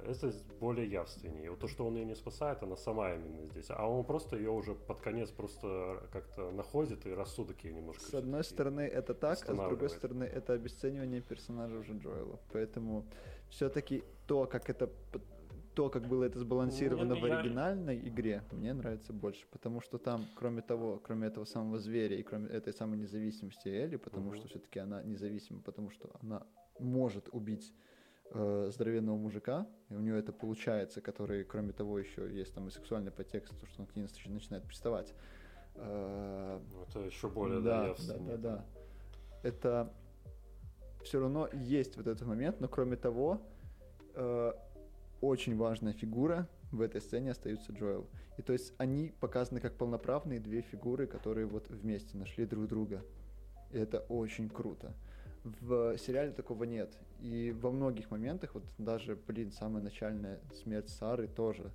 Это 0.04 0.32
более 0.61 0.87
явственнее. 0.88 1.50
Вот 1.50 1.61
то, 1.61 1.68
что 1.68 1.87
он 1.87 1.96
ее 1.96 2.04
не 2.04 2.14
спасает, 2.14 2.62
она 2.62 2.76
сама 2.76 3.14
именно 3.14 3.44
здесь. 3.44 3.66
А 3.70 3.88
он 3.88 4.04
просто 4.04 4.37
ее 4.37 4.50
уже 4.50 4.74
под 4.74 5.00
конец 5.00 5.30
просто 5.30 6.02
как-то 6.12 6.50
находит, 6.50 7.06
и 7.06 7.11
рассудок 7.12 7.62
ей 7.64 7.72
немножко... 7.72 8.02
С 8.04 8.14
одной 8.14 8.44
стороны 8.44 8.80
это 8.82 9.14
так, 9.14 9.38
а 9.48 9.54
с 9.54 9.59
другой 9.59 9.90
стороны 9.90 10.24
это 10.24 10.52
обесценивание 10.52 11.20
персонажа 11.20 11.78
уже 11.78 11.94
Джоэла. 11.94 12.38
Поэтому 12.52 13.04
все-таки 13.48 14.02
то, 14.26 14.46
как 14.46 14.68
это 14.70 14.90
то, 15.74 15.90
как 15.90 16.06
было 16.09 16.24
это 16.24 16.38
сбалансировано 16.38 17.12
Не, 17.12 17.20
в 17.20 17.26
я- 17.26 17.38
оригинальной 17.38 17.98
игре, 18.09 18.42
мне 18.50 18.72
нравится 18.72 19.12
больше, 19.12 19.46
потому 19.50 19.82
что 19.82 19.98
там, 19.98 20.24
кроме 20.35 20.62
того, 20.62 20.98
кроме 21.04 21.26
этого 21.26 21.44
самого 21.44 21.78
зверя 21.78 22.16
и 22.16 22.22
кроме 22.22 22.48
этой 22.48 22.72
самой 22.72 22.96
независимости 22.96 23.68
Элли, 23.68 23.96
потому 23.96 24.28
Мгм. 24.30 24.37
что 24.38 24.48
все-таки 24.48 24.78
она 24.78 25.02
независима, 25.02 25.61
потому 25.61 25.90
что 25.90 26.11
она 26.22 26.46
может 26.78 27.28
убить 27.30 27.74
э, 28.31 28.71
здоровенного 28.73 29.17
мужика, 29.17 29.67
и 29.89 29.95
у 29.95 30.01
нее 30.01 30.19
это 30.19 30.33
получается, 30.33 31.01
который, 31.01 31.45
кроме 31.45 31.73
того, 31.73 31.99
еще 31.99 32.33
есть 32.33 32.55
там 32.55 32.69
и 32.69 32.71
сексуальный 32.71 33.11
подтекст, 33.11 33.59
то, 33.59 33.67
что 33.67 33.83
он 33.83 33.87
к 33.87 33.97
ней 33.97 34.03
нач- 34.03 34.29
начинает 34.29 34.65
приставать. 34.65 35.15
Э, 35.75 36.61
Это 36.89 37.01
еще 37.01 37.29
более, 37.29 37.61
да, 37.61 37.95
да, 38.09 38.19
да, 38.19 38.37
да. 38.37 38.65
Это 39.43 39.93
все 41.03 41.21
равно 41.21 41.49
есть 41.53 41.97
вот 41.97 42.07
этот 42.07 42.27
момент, 42.27 42.61
но 42.61 42.69
кроме 42.69 42.97
того, 42.97 43.41
э, 44.15 44.53
очень 45.21 45.57
важная 45.57 45.93
фигура 45.93 46.49
в 46.73 46.81
этой 46.81 47.01
сцене 47.01 47.31
остаются 47.31 47.73
Джоэл. 47.73 48.09
И 48.39 48.43
то 48.43 48.53
есть 48.53 48.75
они 48.79 49.15
показаны 49.21 49.61
как 49.61 49.77
полноправные 49.77 50.41
две 50.41 50.62
фигуры, 50.62 51.07
которые 51.07 51.47
вот 51.47 51.69
вместе 51.71 52.17
нашли 52.19 52.45
друг 52.45 52.67
друга. 52.67 53.05
И 53.71 53.79
это 53.79 54.01
очень 54.09 54.49
круто. 54.49 54.95
В 55.61 55.96
сериале 55.98 56.32
такого 56.32 56.64
нет. 56.64 56.98
И 57.20 57.52
во 57.61 57.70
многих 57.70 58.11
моментах, 58.11 58.54
вот 58.54 58.64
даже, 58.78 59.16
блин, 59.16 59.52
самая 59.52 59.82
начальная 59.82 60.40
смерть 60.52 60.88
Сары 60.88 61.28
тоже. 61.28 61.70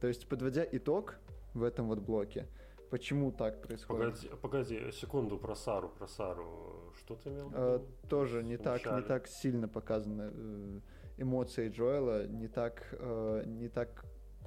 То 0.00 0.06
есть, 0.08 0.28
подводя 0.28 0.64
итог 0.70 1.16
в 1.54 1.62
этом 1.62 1.88
вот 1.88 2.00
блоке, 2.00 2.46
почему 2.90 3.32
так 3.32 3.62
происходит? 3.62 4.14
Погоди, 4.20 4.30
погоди, 4.42 4.92
секунду 4.92 5.38
про 5.38 5.54
Сару, 5.54 5.88
про 5.88 6.06
Сару. 6.06 6.92
Что 6.98 7.14
ты 7.16 7.30
имел 7.30 7.48
в 7.48 7.54
Э, 7.56 7.72
виду? 7.78 7.86
тоже 8.08 8.42
не 8.42 8.56
так, 8.58 8.84
не 8.84 9.02
так 9.02 9.26
сильно 9.26 9.68
показаны 9.68 10.30
э, 10.32 10.80
эмоции 11.16 11.70
Джоэла, 11.70 12.26
не 12.26 12.48
так, 12.48 12.86
э, 12.92 13.42
не 13.46 13.68
так 13.68 14.04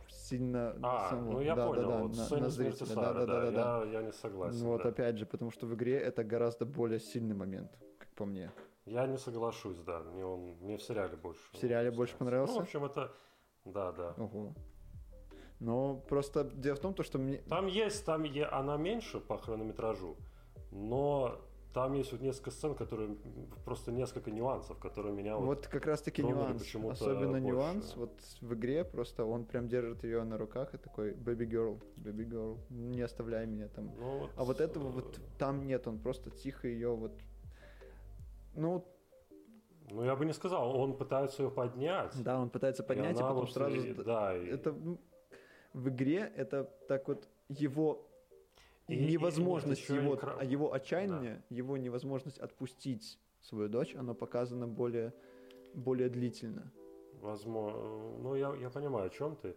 сильно 0.10 0.76
А, 0.84 1.10
самого- 1.10 1.32
ну 1.34 1.42
я 1.42 1.56
да, 1.56 1.68
понял, 1.68 1.82
да, 1.82 1.88
да, 1.98 2.04
вот 2.04 2.16
на- 2.32 2.38
на 2.40 2.50
зрителя. 2.50 2.86
Сары, 2.88 2.96
Да, 2.96 3.14
да, 3.14 3.26
да, 3.26 3.42
да, 3.42 3.52
да. 3.52 3.86
Я, 3.86 3.92
я 4.00 4.02
не 4.04 4.12
согласен. 4.14 4.60
Ну 4.60 4.68
вот 4.68 4.84
да. 4.84 4.90
опять 4.90 5.18
же, 5.18 5.26
потому 5.26 5.52
что 5.52 5.66
в 5.66 5.74
игре 5.74 5.98
это 5.98 6.24
гораздо 6.24 6.66
более 6.66 7.00
сильный 7.00 7.36
момент, 7.36 7.72
как 7.98 8.10
по 8.10 8.26
мне. 8.26 8.52
Я 8.88 9.06
не 9.06 9.18
соглашусь, 9.18 9.78
да. 9.86 10.00
Мне 10.00 10.26
он 10.26 10.56
мне 10.62 10.78
в 10.78 10.82
сериале 10.82 11.18
больше. 11.18 11.42
В 11.52 11.58
сериале 11.58 11.92
больше 11.92 12.16
понравился? 12.16 12.54
Ну, 12.54 12.60
в 12.60 12.64
общем, 12.64 12.86
это. 12.86 13.12
Да, 13.66 13.92
да. 13.92 14.14
Ого. 14.18 14.54
Но 15.60 15.96
просто 16.08 16.44
дело 16.44 16.76
в 16.76 16.80
том, 16.80 16.94
то, 16.94 17.04
что 17.04 17.18
мне... 17.20 17.38
Там 17.50 17.68
есть, 17.68 18.06
там 18.06 18.24
е- 18.24 18.46
она 18.46 18.78
меньше 18.78 19.20
по 19.20 19.38
хронометражу, 19.38 20.16
но 20.72 21.42
там 21.74 21.94
есть 21.94 22.12
вот 22.12 22.22
несколько 22.22 22.52
сцен, 22.52 22.76
которые 22.76 23.18
просто 23.66 23.92
несколько 23.92 24.32
нюансов, 24.32 24.80
которые 24.80 25.14
меня 25.14 25.36
вот. 25.36 25.46
Вот 25.46 25.68
как 25.68 25.86
раз 25.86 26.02
таки 26.02 26.24
нюанс. 26.24 26.64
Особенно 26.64 27.40
больше. 27.40 27.48
нюанс 27.48 27.96
вот 27.96 28.20
в 28.42 28.54
игре 28.54 28.86
просто 28.86 29.26
он 29.26 29.46
прям 29.46 29.68
держит 29.68 30.04
ее 30.04 30.24
на 30.24 30.38
руках 30.38 30.74
и 30.74 30.78
такой 30.78 31.12
baby 31.12 31.48
girl, 31.48 31.82
baby 31.98 32.28
girl, 32.28 32.58
не 32.70 33.02
оставляй 33.02 33.46
меня 33.46 33.68
там. 33.68 33.92
ну, 34.00 34.20
вот, 34.20 34.32
А 34.38 34.44
вот 34.44 34.62
этого 34.62 34.88
э, 34.88 34.92
вот 34.92 35.20
там 35.38 35.66
нет, 35.68 35.88
он 35.88 36.00
просто 36.00 36.30
тихо 36.30 36.68
ее 36.68 36.96
вот... 36.96 37.12
Ну, 38.58 38.84
Ну, 39.90 40.04
я 40.04 40.16
бы 40.18 40.26
не 40.26 40.34
сказал, 40.34 40.76
он 40.78 40.98
пытается 40.98 41.44
ее 41.44 41.50
поднять. 41.52 42.22
да, 42.22 42.40
он 42.42 42.50
пытается 42.50 42.84
и 42.84 42.86
поднять, 42.86 43.16
и 43.16 43.20
она 43.20 43.30
потом 43.30 43.38
вот 43.46 43.54
сразу... 43.54 43.76
и- 43.78 43.94
да, 43.94 44.36
и- 44.38 44.48
Это 44.48 44.76
в 45.74 45.88
игре 45.90 46.30
это 46.36 46.64
так 46.88 47.08
вот 47.08 47.28
его 47.48 48.06
И- 48.90 48.96
и- 48.96 49.08
и 49.08 49.12
невозможность 49.14 49.90
нет, 49.90 49.90
ещё 49.90 50.02
его, 50.02 50.20
а 50.40 50.44
его 50.44 50.74
отчаяние, 50.74 51.42
его 51.50 51.78
невозможность 51.78 52.38
отпустить 52.40 53.18
свою 53.42 53.70
дочь, 53.70 53.96
оно 53.96 54.14
показано 54.14 54.68
более 54.68 55.14
более 55.74 56.10
длительно. 56.10 56.72
Возможно. 57.22 57.80
Ну, 58.24 58.36
я, 58.36 58.54
я 58.56 58.70
понимаю, 58.70 59.06
о 59.08 59.10
чем 59.10 59.36
ты. 59.36 59.56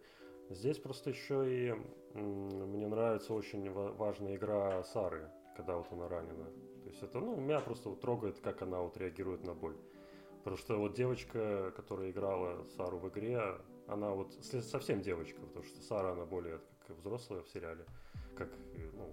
Здесь 0.49 0.77
просто 0.77 1.09
еще 1.09 1.43
и 1.49 1.73
мне 2.15 2.87
нравится 2.87 3.33
очень 3.33 3.69
ва- 3.71 3.91
важная 3.93 4.35
игра 4.35 4.83
Сары, 4.83 5.29
когда 5.57 5.75
вот 5.77 5.87
она 5.91 6.07
ранена. 6.07 6.45
Есть 6.91 7.03
это, 7.03 7.19
ну, 7.19 7.37
меня 7.37 7.61
просто 7.61 7.87
вот 7.89 8.01
трогает, 8.01 8.39
как 8.39 8.61
она 8.61 8.81
вот 8.81 8.97
реагирует 8.97 9.45
на 9.45 9.53
боль. 9.53 9.77
Потому 10.39 10.57
что 10.57 10.77
вот 10.77 10.93
девочка, 10.93 11.71
которая 11.75 12.11
играла 12.11 12.65
Сару 12.75 12.97
в 12.97 13.07
игре, 13.07 13.41
она 13.87 14.11
вот 14.11 14.33
совсем 14.43 15.01
девочка, 15.01 15.39
потому 15.39 15.63
что 15.63 15.81
Сара, 15.83 16.11
она 16.11 16.25
более 16.25 16.59
как 16.85 16.97
взрослая 16.97 17.41
в 17.43 17.47
сериале, 17.47 17.85
как, 18.35 18.49
ну, 18.93 19.07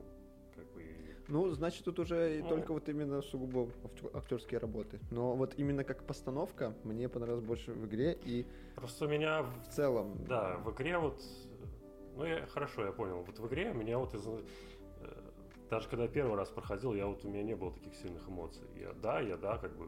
как 0.57 0.67
бы 0.73 0.83
Ну, 1.29 1.51
значит, 1.51 1.85
тут 1.85 2.01
уже 2.01 2.39
и 2.39 2.43
Ну. 2.43 2.49
только 2.49 2.73
вот 2.73 2.89
именно 2.89 3.23
сугубо 3.23 3.71
актерские 4.13 4.59
работы. 4.59 4.99
Но 5.13 5.37
вот 5.37 5.55
именно 5.57 5.85
как 5.85 6.05
постановка 6.05 6.75
мне 6.83 7.09
понравилось 7.09 7.45
больше 7.45 7.73
в 7.73 7.87
игре 7.87 8.19
и 8.25 8.45
Просто 8.75 9.07
меня 9.07 9.43
в 9.43 9.69
целом. 9.69 10.17
Да, 10.27 10.57
в 10.57 10.73
игре 10.73 10.99
вот, 10.99 11.23
ну 12.17 12.25
я 12.25 12.45
хорошо, 12.47 12.87
я 12.87 12.93
понял. 12.93 13.23
Вот 13.23 13.39
в 13.39 13.47
игре 13.47 13.73
меня 13.73 13.99
вот 13.99 14.15
из, 14.15 14.27
даже 15.71 15.89
когда 15.89 16.05
я 16.05 16.09
первый 16.09 16.37
раз 16.37 16.49
проходил, 16.51 16.95
я 16.95 17.07
вот 17.07 17.25
у 17.25 17.29
меня 17.29 17.43
не 17.43 17.55
было 17.55 17.73
таких 17.73 17.95
сильных 17.95 18.29
эмоций. 18.29 18.67
Я 18.77 18.93
да, 19.03 19.21
я 19.21 19.37
да, 19.37 19.59
как 19.59 19.77
бы 19.77 19.87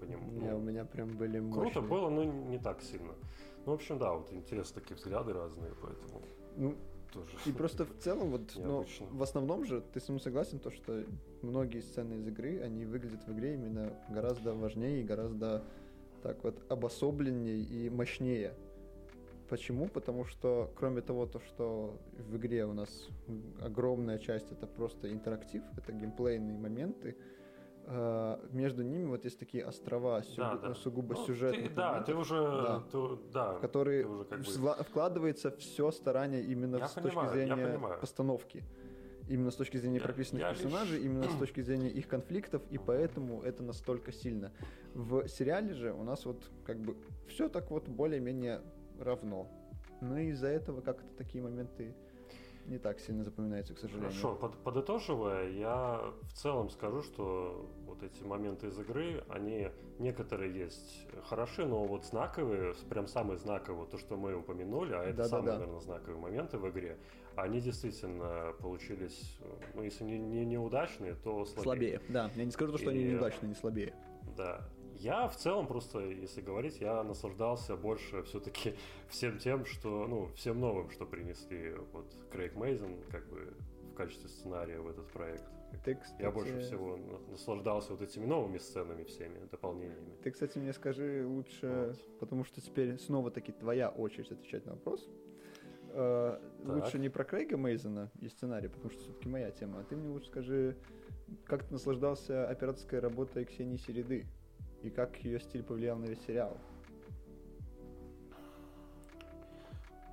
по 0.00 0.04
нему. 0.04 0.30
Не, 0.32 0.54
у 0.54 0.60
меня 0.60 0.84
прям 0.84 1.16
были 1.16 1.38
круто 1.38 1.80
мощные. 1.80 1.82
было, 1.84 2.10
но 2.10 2.24
не 2.24 2.58
так 2.58 2.82
сильно. 2.82 3.14
Ну, 3.64 3.72
в 3.72 3.74
общем, 3.74 3.98
да, 3.98 4.12
вот 4.12 4.32
интересно 4.32 4.80
такие 4.80 4.94
взгляды 4.96 5.32
разные, 5.32 5.72
поэтому 5.82 6.22
Ну, 6.56 6.74
тоже. 7.12 7.36
и 7.46 7.52
просто 7.52 7.84
в 7.84 7.96
целом, 7.98 8.30
вот, 8.30 8.52
ну, 8.54 8.78
Необычно. 8.78 9.06
в 9.10 9.22
основном 9.22 9.64
же, 9.64 9.80
ты 9.92 9.98
со 10.00 10.12
мной 10.12 10.20
согласен, 10.20 10.58
то, 10.60 10.70
что 10.70 11.04
многие 11.42 11.80
сцены 11.80 12.14
из 12.14 12.28
игры, 12.28 12.60
они 12.60 12.84
выглядят 12.84 13.26
в 13.26 13.32
игре 13.32 13.54
именно 13.54 13.92
гораздо 14.08 14.54
важнее 14.54 15.00
и 15.00 15.04
гораздо 15.04 15.64
так 16.22 16.44
вот 16.44 16.62
обособленнее 16.70 17.58
и 17.58 17.90
мощнее. 17.90 18.54
Почему? 19.48 19.88
Потому 19.88 20.24
что, 20.24 20.72
кроме 20.76 21.02
того, 21.02 21.26
то, 21.26 21.38
что 21.40 21.96
в 22.18 22.36
игре 22.36 22.64
у 22.64 22.72
нас 22.72 23.08
огромная 23.60 24.18
часть 24.18 24.50
это 24.52 24.66
просто 24.66 25.12
интерактив, 25.12 25.62
это 25.76 25.92
геймплейные 25.92 26.58
моменты, 26.58 27.16
э, 27.86 28.38
между 28.50 28.82
ними 28.82 29.04
вот 29.04 29.24
есть 29.24 29.38
такие 29.38 29.64
острова 29.64 30.22
сю- 30.22 30.36
Да, 30.38 30.56
да. 30.56 30.74
сугубо 30.74 31.14
Ну, 31.14 31.24
сюжетных 31.26 31.68
ты- 31.68 31.74
Да, 31.74 32.02
ты 32.02 32.14
уже, 32.16 32.34
Да. 32.42 32.82
ты- 32.90 33.18
да, 33.32 33.52
в 33.54 33.60
которые 33.60 34.02
ты 34.02 34.08
уже 34.08 34.24
как 34.24 34.40
бы- 34.40 34.84
вкладывается 34.84 35.50
все 35.52 35.92
старание 35.92 36.42
именно 36.42 36.78
Я 36.78 36.88
с 36.88 36.94
понимаю, 36.94 37.14
точки 37.28 37.32
зрения 37.34 37.78
постановки. 38.00 38.64
Именно 39.28 39.50
с 39.50 39.56
точки 39.56 39.76
зрения 39.76 39.96
Я- 39.98 40.02
прописанных 40.04 40.42
я 40.42 40.50
персонажей, 40.50 40.98
лишь- 40.98 41.06
именно 41.06 41.24
с 41.28 41.36
точки 41.38 41.60
зрения 41.60 41.88
их 41.88 42.08
конфликтов, 42.08 42.62
и 42.70 42.78
поэтому 42.78 43.42
это 43.42 43.62
настолько 43.62 44.10
сильно. 44.12 44.50
В 44.94 45.28
сериале 45.28 45.72
же 45.74 45.92
у 45.92 46.02
нас 46.02 46.24
вот 46.26 46.42
как 46.64 46.78
бы 46.80 46.96
все 47.28 47.48
так 47.48 47.70
вот 47.70 47.88
более-менее 47.88 48.60
равно. 49.04 49.46
Но 50.00 50.18
из-за 50.18 50.48
этого 50.48 50.80
как-то 50.80 51.08
такие 51.16 51.42
моменты 51.42 51.94
не 52.66 52.78
так 52.78 52.98
сильно 52.98 53.22
запоминаются, 53.22 53.74
к 53.74 53.78
сожалению. 53.78 54.10
Хорошо, 54.10 54.34
под- 54.34 54.56
подытоживая, 54.58 55.50
я 55.50 56.02
в 56.22 56.32
целом 56.32 56.68
скажу, 56.68 57.02
что 57.02 57.70
вот 57.86 58.02
эти 58.02 58.22
моменты 58.24 58.66
из 58.66 58.78
игры, 58.78 59.22
они 59.28 59.68
некоторые 60.00 60.52
есть 60.52 61.06
хороши, 61.26 61.64
но 61.64 61.84
вот 61.84 62.04
знаковые, 62.04 62.74
прям 62.90 63.06
самые 63.06 63.38
знаковые, 63.38 63.86
то, 63.86 63.98
что 63.98 64.16
мы 64.16 64.34
упомянули, 64.34 64.94
а 64.94 65.04
это 65.04 65.18
Да-да-да. 65.18 65.28
самые, 65.28 65.52
наверное, 65.58 65.80
знаковые 65.80 66.20
моменты 66.20 66.58
в 66.58 66.68
игре, 66.68 66.98
они 67.36 67.60
действительно 67.60 68.52
получились, 68.60 69.38
ну, 69.74 69.82
если 69.82 70.02
не, 70.02 70.18
не 70.18 70.44
неудачные, 70.44 71.14
то 71.14 71.44
слабее. 71.44 71.62
Слабее, 71.62 72.00
да. 72.08 72.30
Я 72.34 72.44
не 72.44 72.50
скажу, 72.50 72.72
то, 72.72 72.78
что 72.78 72.90
они 72.90 73.00
И- 73.02 73.12
неудачные, 73.12 73.48
не 73.50 73.54
слабее. 73.54 73.94
Да. 74.36 74.68
Я 74.98 75.28
в 75.28 75.36
целом 75.36 75.66
просто, 75.66 76.00
если 76.00 76.40
говорить, 76.40 76.80
я 76.80 77.02
наслаждался 77.02 77.76
больше 77.76 78.22
все-таки 78.22 78.74
всем 79.08 79.38
тем, 79.38 79.64
что, 79.64 80.06
ну, 80.06 80.28
всем 80.34 80.60
новым, 80.60 80.90
что 80.90 81.06
принесли 81.06 81.74
вот 81.92 82.06
Крейг 82.30 82.54
Мейзен, 82.54 83.02
как 83.10 83.28
бы 83.28 83.54
в 83.92 83.94
качестве 83.94 84.28
сценария 84.28 84.80
в 84.80 84.88
этот 84.88 85.06
проект. 85.08 85.44
Ты, 85.84 85.94
кстати, 85.94 86.22
Я 86.22 86.30
больше 86.30 86.60
всего 86.60 86.96
на- 86.96 87.18
наслаждался 87.32 87.92
вот 87.92 88.02
этими 88.02 88.24
новыми 88.24 88.58
сценами 88.58 89.04
всеми, 89.04 89.46
дополнениями. 89.50 90.16
Ты, 90.22 90.30
кстати, 90.30 90.58
мне 90.58 90.72
скажи 90.72 91.24
лучше, 91.26 91.88
Вот. 91.88 92.18
потому 92.18 92.44
что 92.44 92.60
теперь 92.60 92.98
снова-таки 92.98 93.52
твоя 93.52 93.90
очередь 93.90 94.30
отвечать 94.32 94.64
на 94.64 94.72
вопрос. 94.72 95.08
Э. 95.90 96.38
Лучше 96.64 96.98
не 96.98 97.08
про 97.08 97.24
Крейга 97.24 97.56
Мейзена 97.56 98.10
и 98.20 98.28
сценарий, 98.28 98.68
потому 98.68 98.90
что 98.90 99.00
все-таки 99.00 99.28
моя 99.28 99.50
тема, 99.50 99.80
а 99.80 99.84
ты 99.84 99.96
мне 99.96 100.08
лучше 100.08 100.28
скажи, 100.28 100.76
как 101.44 101.64
ты 101.64 101.72
наслаждался 101.72 102.48
операторской 102.48 102.98
работой 102.98 103.44
Ксении 103.44 103.76
Середы 103.76 104.26
и 104.82 104.90
как 104.90 105.16
ее 105.24 105.40
стиль 105.40 105.62
повлиял 105.62 105.96
на 105.96 106.06
весь 106.06 106.24
сериал. 106.26 106.56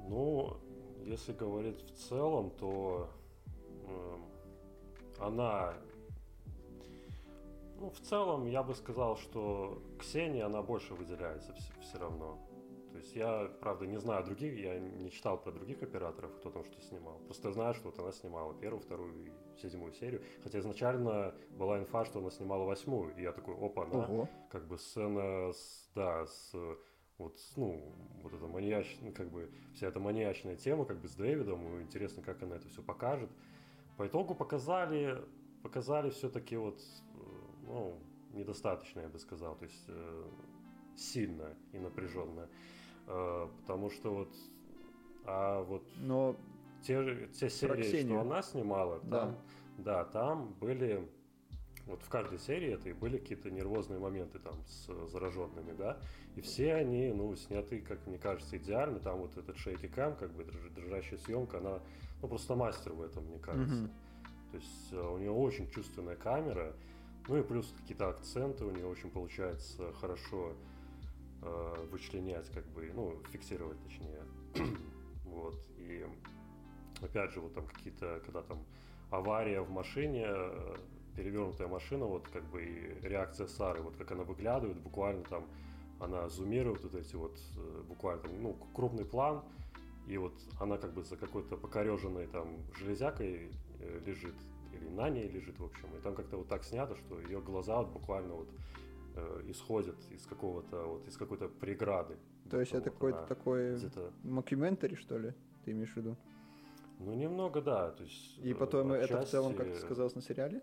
Ну, 0.07 0.57
если 1.05 1.33
говорить 1.33 1.81
в 1.81 2.07
целом, 2.07 2.51
то 2.51 3.09
эм, 3.87 4.25
она... 5.19 5.73
Ну, 7.79 7.89
в 7.89 7.99
целом, 7.99 8.47
я 8.47 8.63
бы 8.63 8.75
сказал, 8.75 9.17
что 9.17 9.81
Ксения, 9.99 10.45
она 10.45 10.61
больше 10.61 10.93
выделяется 10.93 11.53
все, 11.81 11.97
равно. 11.97 12.37
То 12.93 12.99
есть 12.99 13.15
я, 13.15 13.51
правда, 13.59 13.87
не 13.87 13.99
знаю 13.99 14.23
других, 14.23 14.55
я 14.59 14.79
не 14.79 15.09
читал 15.09 15.41
про 15.41 15.51
других 15.51 15.81
операторов, 15.81 16.31
кто 16.35 16.51
там 16.51 16.63
что 16.63 16.79
снимал. 16.79 17.17
Просто 17.25 17.51
знаю, 17.51 17.73
что 17.73 17.89
вот 17.89 17.97
она 17.97 18.11
снимала 18.11 18.53
первую, 18.53 18.81
вторую 18.81 19.25
и 19.25 19.31
седьмую 19.59 19.93
серию. 19.93 20.21
Хотя 20.43 20.59
изначально 20.59 21.33
была 21.57 21.79
инфа, 21.79 22.05
что 22.05 22.19
она 22.19 22.29
снимала 22.29 22.65
восьмую. 22.65 23.15
И 23.17 23.23
я 23.23 23.31
такой, 23.31 23.55
опа, 23.55 23.85
она 23.85 24.05
Ого. 24.05 24.29
как 24.51 24.67
бы 24.67 24.77
сцена 24.77 25.51
с, 25.53 25.89
да, 25.95 26.27
с 26.27 26.53
вот, 27.17 27.39
ну, 27.55 27.81
вот 28.21 28.31
эта 28.31 28.45
маньячная, 28.45 29.11
как 29.11 29.31
бы 29.31 29.49
вся 29.73 29.87
эта 29.87 29.99
маньячная 29.99 30.55
тема, 30.55 30.85
как 30.85 30.99
бы 30.99 31.07
с 31.07 31.15
Дэвидом, 31.15 31.81
интересно, 31.81 32.21
как 32.21 32.43
она 32.43 32.57
это 32.57 32.67
все 32.69 32.83
покажет. 32.83 33.31
По 33.97 34.05
итогу 34.05 34.35
показали, 34.35 35.19
показали 35.63 36.11
все-таки 36.11 36.57
вот, 36.57 36.79
ну, 37.65 37.99
недостаточно, 38.33 38.99
я 38.99 39.09
бы 39.09 39.17
сказал, 39.17 39.55
то 39.55 39.65
есть 39.65 39.85
э, 39.87 40.23
сильно 40.95 41.55
и 41.71 41.79
напряженно. 41.79 42.49
Э, 43.07 43.47
потому 43.61 43.89
что 43.89 44.13
вот, 44.13 44.29
а 45.25 45.61
вот 45.63 45.83
Но 45.97 46.35
те, 46.81 47.27
те 47.33 47.49
серии, 47.49 47.81
Ксению. 47.83 48.19
что 48.19 48.21
она 48.21 48.41
снимала, 48.41 48.99
Да. 49.03 49.19
там, 49.19 49.37
да. 49.77 50.05
там 50.05 50.53
были, 50.59 51.07
вот 51.85 52.01
в 52.01 52.09
каждой 52.09 52.39
серии 52.39 52.73
этой 52.73 52.93
были 52.93 53.17
какие-то 53.17 53.51
нервозные 53.51 53.99
моменты 53.99 54.39
там 54.39 54.53
с 54.65 54.87
зараженными, 55.09 55.73
да, 55.73 55.97
и 56.35 56.41
все 56.41 56.73
они, 56.75 57.11
ну, 57.11 57.35
сняты, 57.35 57.81
как 57.81 58.05
мне 58.07 58.17
кажется, 58.17 58.57
идеально, 58.57 58.99
там 58.99 59.19
вот 59.19 59.37
этот 59.37 59.57
шейки 59.57 59.87
кам, 59.87 60.15
как 60.15 60.31
бы 60.33 60.43
дрож- 60.43 60.69
дрожащая 60.73 61.19
съемка, 61.19 61.57
она, 61.57 61.79
ну, 62.21 62.27
просто 62.27 62.55
мастер 62.55 62.93
в 62.93 63.01
этом, 63.01 63.25
мне 63.25 63.39
кажется. 63.39 63.75
Мгм. 63.83 63.91
То 64.51 64.57
есть 64.57 64.93
э, 64.93 65.01
у 65.01 65.17
нее 65.17 65.31
очень 65.31 65.69
чувственная 65.71 66.15
камера, 66.15 66.73
ну 67.27 67.37
и 67.37 67.41
плюс 67.43 67.73
какие-то 67.79 68.09
акценты 68.09 68.65
у 68.65 68.71
нее 68.71 68.85
очень 68.85 69.09
получается 69.09 69.91
хорошо 69.93 70.53
э, 71.43 71.87
вычленять, 71.91 72.49
как 72.49 72.65
бы, 72.67 72.91
ну, 72.93 73.17
фиксировать 73.31 73.81
точнее. 73.83 74.23
вот. 75.25 75.55
И 75.77 76.05
опять 77.01 77.31
же, 77.31 77.41
вот 77.41 77.53
там 77.53 77.67
какие-то, 77.67 78.21
когда 78.25 78.41
там 78.41 78.59
авария 79.09 79.61
в 79.61 79.69
машине, 79.69 80.25
э, 80.27 80.77
перевернутая 81.15 81.67
машина, 81.67 82.05
вот 82.05 82.27
как 82.29 82.43
бы 82.45 82.63
и 82.63 83.07
реакция 83.07 83.47
Сары, 83.47 83.81
вот 83.81 83.95
как 83.97 84.11
она 84.11 84.23
выглядывает, 84.23 84.77
буквально 84.79 85.23
там 85.23 85.45
она 85.99 86.27
зумирует 86.29 86.83
вот 86.83 86.95
эти 86.95 87.15
вот, 87.15 87.37
э, 87.57 87.83
буквально 87.87 88.23
там, 88.23 88.41
ну, 88.41 88.57
крупный 88.73 89.05
план, 89.05 89.43
и 90.07 90.17
вот 90.17 90.33
она 90.59 90.77
как 90.77 90.93
бы 90.93 91.03
за 91.03 91.15
какой-то 91.15 91.55
покореженной 91.55 92.27
там 92.27 92.57
железякой 92.77 93.51
э, 93.79 94.01
лежит, 94.05 94.35
или 94.73 94.89
на 94.89 95.09
ней 95.09 95.29
лежит, 95.29 95.59
в 95.59 95.65
общем, 95.65 95.87
и 95.97 96.01
там 96.01 96.15
как-то 96.15 96.37
вот 96.37 96.47
так 96.47 96.63
снято, 96.63 96.95
что 96.95 97.19
ее 97.21 97.39
глаза 97.39 97.77
вот 97.77 97.89
буквально 97.89 98.33
вот 98.33 98.49
э, 99.15 99.41
исходят 99.47 99.97
из 100.11 100.25
какого-то 100.25 100.85
вот 100.85 101.07
из 101.07 101.17
какой-то 101.17 101.47
преграды. 101.47 102.17
То 102.49 102.59
есть 102.59 102.73
это 102.73 102.89
какой-то 102.89 103.25
такой 103.25 103.79
мокьюментари, 104.23 104.95
что 104.95 105.17
ли, 105.17 105.33
ты 105.65 105.71
имеешь 105.71 105.93
в 105.93 105.97
виду? 105.97 106.17
Ну, 106.99 107.13
немного, 107.13 107.61
да. 107.61 107.91
То 107.91 108.03
есть, 108.03 108.37
И 108.39 108.53
потом 108.53 108.91
отчасти... 108.91 109.13
это 109.13 109.25
в 109.25 109.29
целом 109.29 109.55
как-то 109.55 109.79
сказалось 109.79 110.15
на 110.15 110.21
сериале? 110.21 110.61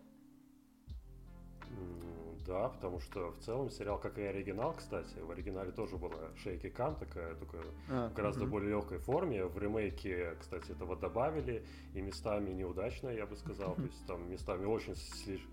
Да, 2.46 2.68
потому 2.68 2.98
что 2.98 3.30
в 3.30 3.38
целом 3.38 3.70
сериал, 3.70 4.00
как 4.00 4.18
и 4.18 4.22
оригинал, 4.22 4.74
кстати, 4.74 5.18
в 5.20 5.30
оригинале 5.30 5.70
тоже 5.70 5.96
была 5.98 6.34
shaky 6.36 6.68
cam 6.68 6.96
такая, 6.96 7.36
только 7.36 7.58
а, 7.88 8.08
в 8.08 8.14
гораздо 8.14 8.42
угу. 8.42 8.52
более 8.52 8.70
легкой 8.70 8.98
форме. 8.98 9.44
В 9.44 9.56
ремейке, 9.56 10.34
кстати, 10.40 10.72
этого 10.72 10.96
добавили, 10.96 11.64
и 11.94 12.00
местами 12.00 12.50
неудачно, 12.50 13.08
я 13.10 13.26
бы 13.26 13.36
сказал. 13.36 13.76
То 13.76 13.82
есть 13.82 14.04
там 14.06 14.28
местами 14.28 14.64
очень 14.64 14.96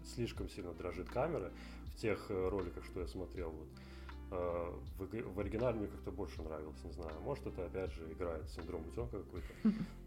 слишком 0.05 0.49
сильно 0.49 0.73
дрожит 0.73 1.07
камера 1.09 1.51
тех 1.97 2.29
э, 2.29 2.49
роликах, 2.49 2.85
что 2.85 3.01
я 3.01 3.07
смотрел. 3.07 3.51
Вот. 3.51 3.67
Э, 4.31 4.73
в, 4.97 5.33
в 5.33 5.39
оригинале 5.39 5.79
мне 5.79 5.87
как-то 5.87 6.11
больше 6.11 6.41
нравилось, 6.41 6.83
не 6.83 6.91
знаю. 6.91 7.19
Может, 7.21 7.47
это 7.47 7.65
опять 7.65 7.91
же 7.93 8.11
играет 8.11 8.49
синдром 8.49 8.87
утенка 8.87 9.19
какой-то. 9.19 9.47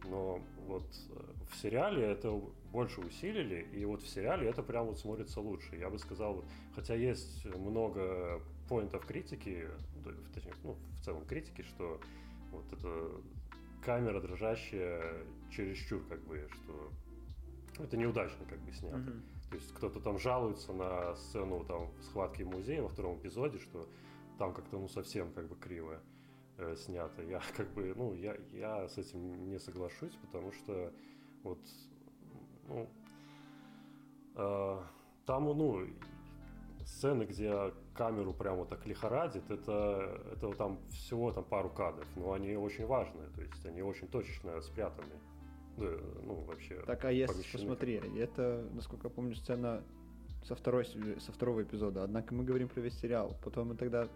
Но 0.05 0.41
вот 0.67 0.87
э, 1.11 1.21
в 1.51 1.57
сериале 1.57 2.05
это 2.05 2.31
больше 2.73 3.01
усилили, 3.01 3.67
и 3.73 3.85
вот 3.85 4.03
в 4.03 4.09
сериале 4.09 4.49
это 4.49 4.63
прям 4.63 4.87
вот 4.87 4.99
смотрится 4.99 5.41
лучше. 5.41 5.77
Я 5.77 5.91
бы 5.91 5.99
сказал, 5.99 6.35
вот, 6.35 6.45
хотя 6.75 6.95
есть 6.95 7.45
много 7.47 8.41
поинтов 8.69 9.05
критики, 9.05 9.69
точнее, 10.35 10.55
ну, 10.63 10.77
в 11.01 11.05
целом 11.05 11.25
критики, 11.27 11.63
что 11.63 12.01
вот 12.53 12.73
эта 12.73 13.11
камера 13.85 14.21
дрожащая 14.21 15.25
чересчур, 15.51 16.03
как 16.09 16.21
бы, 16.27 16.49
что 16.53 16.93
это 17.83 17.97
неудачно 17.97 18.45
как 18.49 18.61
бы 18.61 18.73
снято. 18.73 18.97
Mm-hmm. 18.97 19.40
То 19.51 19.57
есть 19.57 19.73
кто-то 19.75 20.01
там 20.01 20.19
жалуется 20.19 20.73
на 20.73 21.15
сцену 21.17 21.65
там 21.65 21.91
схватки 22.03 22.45
в 22.45 22.49
музее 22.49 22.83
во 22.83 22.89
втором 22.89 23.19
эпизоде, 23.19 23.59
что 23.59 23.89
там 24.39 24.55
как-то 24.55 24.79
ну 24.79 24.89
совсем 24.89 25.33
как 25.33 25.49
бы 25.49 25.57
криво 25.57 26.01
э, 26.57 26.77
снято. 26.77 27.23
Я 27.23 27.43
как 27.57 27.69
бы, 27.75 27.93
ну, 27.97 28.15
я, 28.15 28.37
я 28.53 28.89
с 28.89 28.97
этим 28.97 29.49
не 29.49 29.59
соглашусь, 29.59 30.15
потому 30.23 30.53
что 30.53 30.93
вот, 31.43 31.59
ну, 32.69 32.89
э, 34.37 34.79
там, 35.27 35.45
ну, 35.45 35.87
сцены, 36.85 37.25
где 37.25 37.73
камеру 37.95 38.33
прямо 38.33 38.67
так 38.67 38.87
лихорадит, 38.87 39.51
это, 39.51 40.21
это 40.33 40.53
там 40.53 40.79
всего 40.89 41.33
там 41.33 41.45
пару 41.45 41.71
кадров, 41.71 42.09
но 42.17 42.33
они 42.33 42.57
очень 42.57 42.87
важные, 42.87 43.29
то 43.31 43.43
есть 43.43 43.65
они 43.67 43.83
очень 43.83 44.09
точечно 44.09 44.61
спрятаны. 44.61 45.15
Ну, 45.81 46.35
вообще. 46.47 46.83
Так, 46.87 47.05
а 47.05 47.13
если 47.13 47.43
посмотри, 47.53 47.95
это, 48.19 48.69
насколько 48.73 49.09
я 49.09 49.11
помню, 49.15 49.35
сцена 49.35 49.83
со, 50.45 50.55
второй, 50.55 50.85
со 50.85 51.33
второго 51.33 51.63
эпизода. 51.63 52.05
Однако 52.05 52.35
мы 52.35 52.45
говорим 52.45 52.69
про 52.69 52.81
весь 52.81 52.99
сериал. 52.99 53.37
Потом 53.45 53.69
мы 53.69 53.77
тогда 53.77 54.09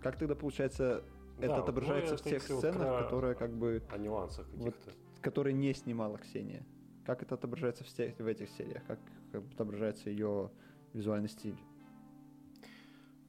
как 0.00 0.16
тогда 0.16 0.34
получается 0.34 1.02
да, 1.38 1.46
это 1.46 1.56
отображается 1.56 2.16
в 2.16 2.22
тех 2.22 2.42
сценах, 2.42 3.04
которые 3.04 3.34
как 3.34 3.52
бы... 3.52 3.82
О 3.90 3.98
нюансах 3.98 4.46
каких-то. 4.50 4.90
Вот, 4.90 4.96
которые 5.20 5.54
не 5.54 5.72
снимала 5.74 6.18
Ксения. 6.18 6.64
Как 7.04 7.22
это 7.22 7.34
отображается 7.34 7.84
в, 7.84 7.88
в 7.88 8.26
этих 8.26 8.50
сериях? 8.50 8.82
Как, 8.86 8.98
как 9.32 9.42
отображается 9.54 10.10
ее 10.10 10.50
визуальный 10.92 11.28
стиль? 11.28 11.58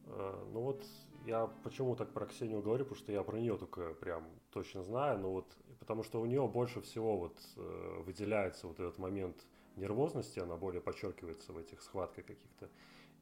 Uh, 0.05 0.49
ну 0.53 0.61
вот 0.61 0.83
я 1.25 1.47
почему 1.63 1.95
так 1.95 2.11
про 2.11 2.25
Ксению 2.25 2.61
говорю, 2.61 2.83
потому 2.83 2.99
что 2.99 3.11
я 3.11 3.23
про 3.23 3.37
нее 3.37 3.57
только 3.57 3.93
прям 3.93 4.25
точно 4.51 4.83
знаю, 4.83 5.19
но 5.19 5.31
вот 5.31 5.55
потому 5.79 6.03
что 6.03 6.21
у 6.21 6.25
нее 6.25 6.47
больше 6.47 6.81
всего 6.81 7.17
вот 7.17 7.37
э, 7.55 8.01
выделяется 8.05 8.67
вот 8.67 8.79
этот 8.79 8.97
момент 8.97 9.45
нервозности, 9.75 10.39
она 10.39 10.55
более 10.55 10.81
подчеркивается 10.81 11.53
в 11.53 11.57
этих 11.57 11.81
схватках 11.81 12.25
каких-то. 12.25 12.69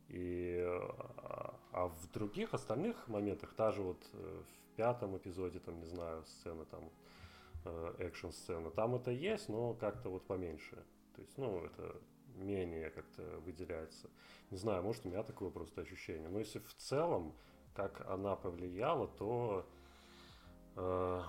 И, 0.09 0.63
а, 0.65 1.59
а 1.71 1.87
в 1.87 2.11
других 2.11 2.53
остальных 2.53 3.07
моментах, 3.07 3.53
та 3.53 3.71
же 3.71 3.81
вот 3.81 4.05
э, 4.13 4.41
в 4.43 4.75
пятом 4.75 5.17
эпизоде, 5.17 5.59
там, 5.59 5.79
не 5.79 5.85
знаю, 5.85 6.25
сцена 6.25 6.65
там, 6.65 6.89
э, 7.65 7.95
экшн-сцена, 7.99 8.71
там 8.71 8.95
это 8.95 9.11
есть, 9.11 9.49
но 9.49 9.73
как-то 9.73 10.09
вот 10.09 10.25
поменьше. 10.25 10.75
То 11.15 11.21
есть, 11.21 11.37
ну, 11.37 11.65
это 11.65 11.99
менее 12.35 12.89
как-то 12.91 13.21
выделяется. 13.45 14.09
Не 14.51 14.57
знаю, 14.57 14.83
может, 14.83 15.05
у 15.05 15.09
меня 15.09 15.23
такое 15.23 15.49
просто 15.49 15.81
ощущение. 15.81 16.29
Но 16.29 16.39
если 16.39 16.59
в 16.59 16.73
целом, 16.75 17.35
как 17.73 18.07
она 18.09 18.35
повлияла, 18.35 19.07
то 19.07 19.67
э, 20.75 21.21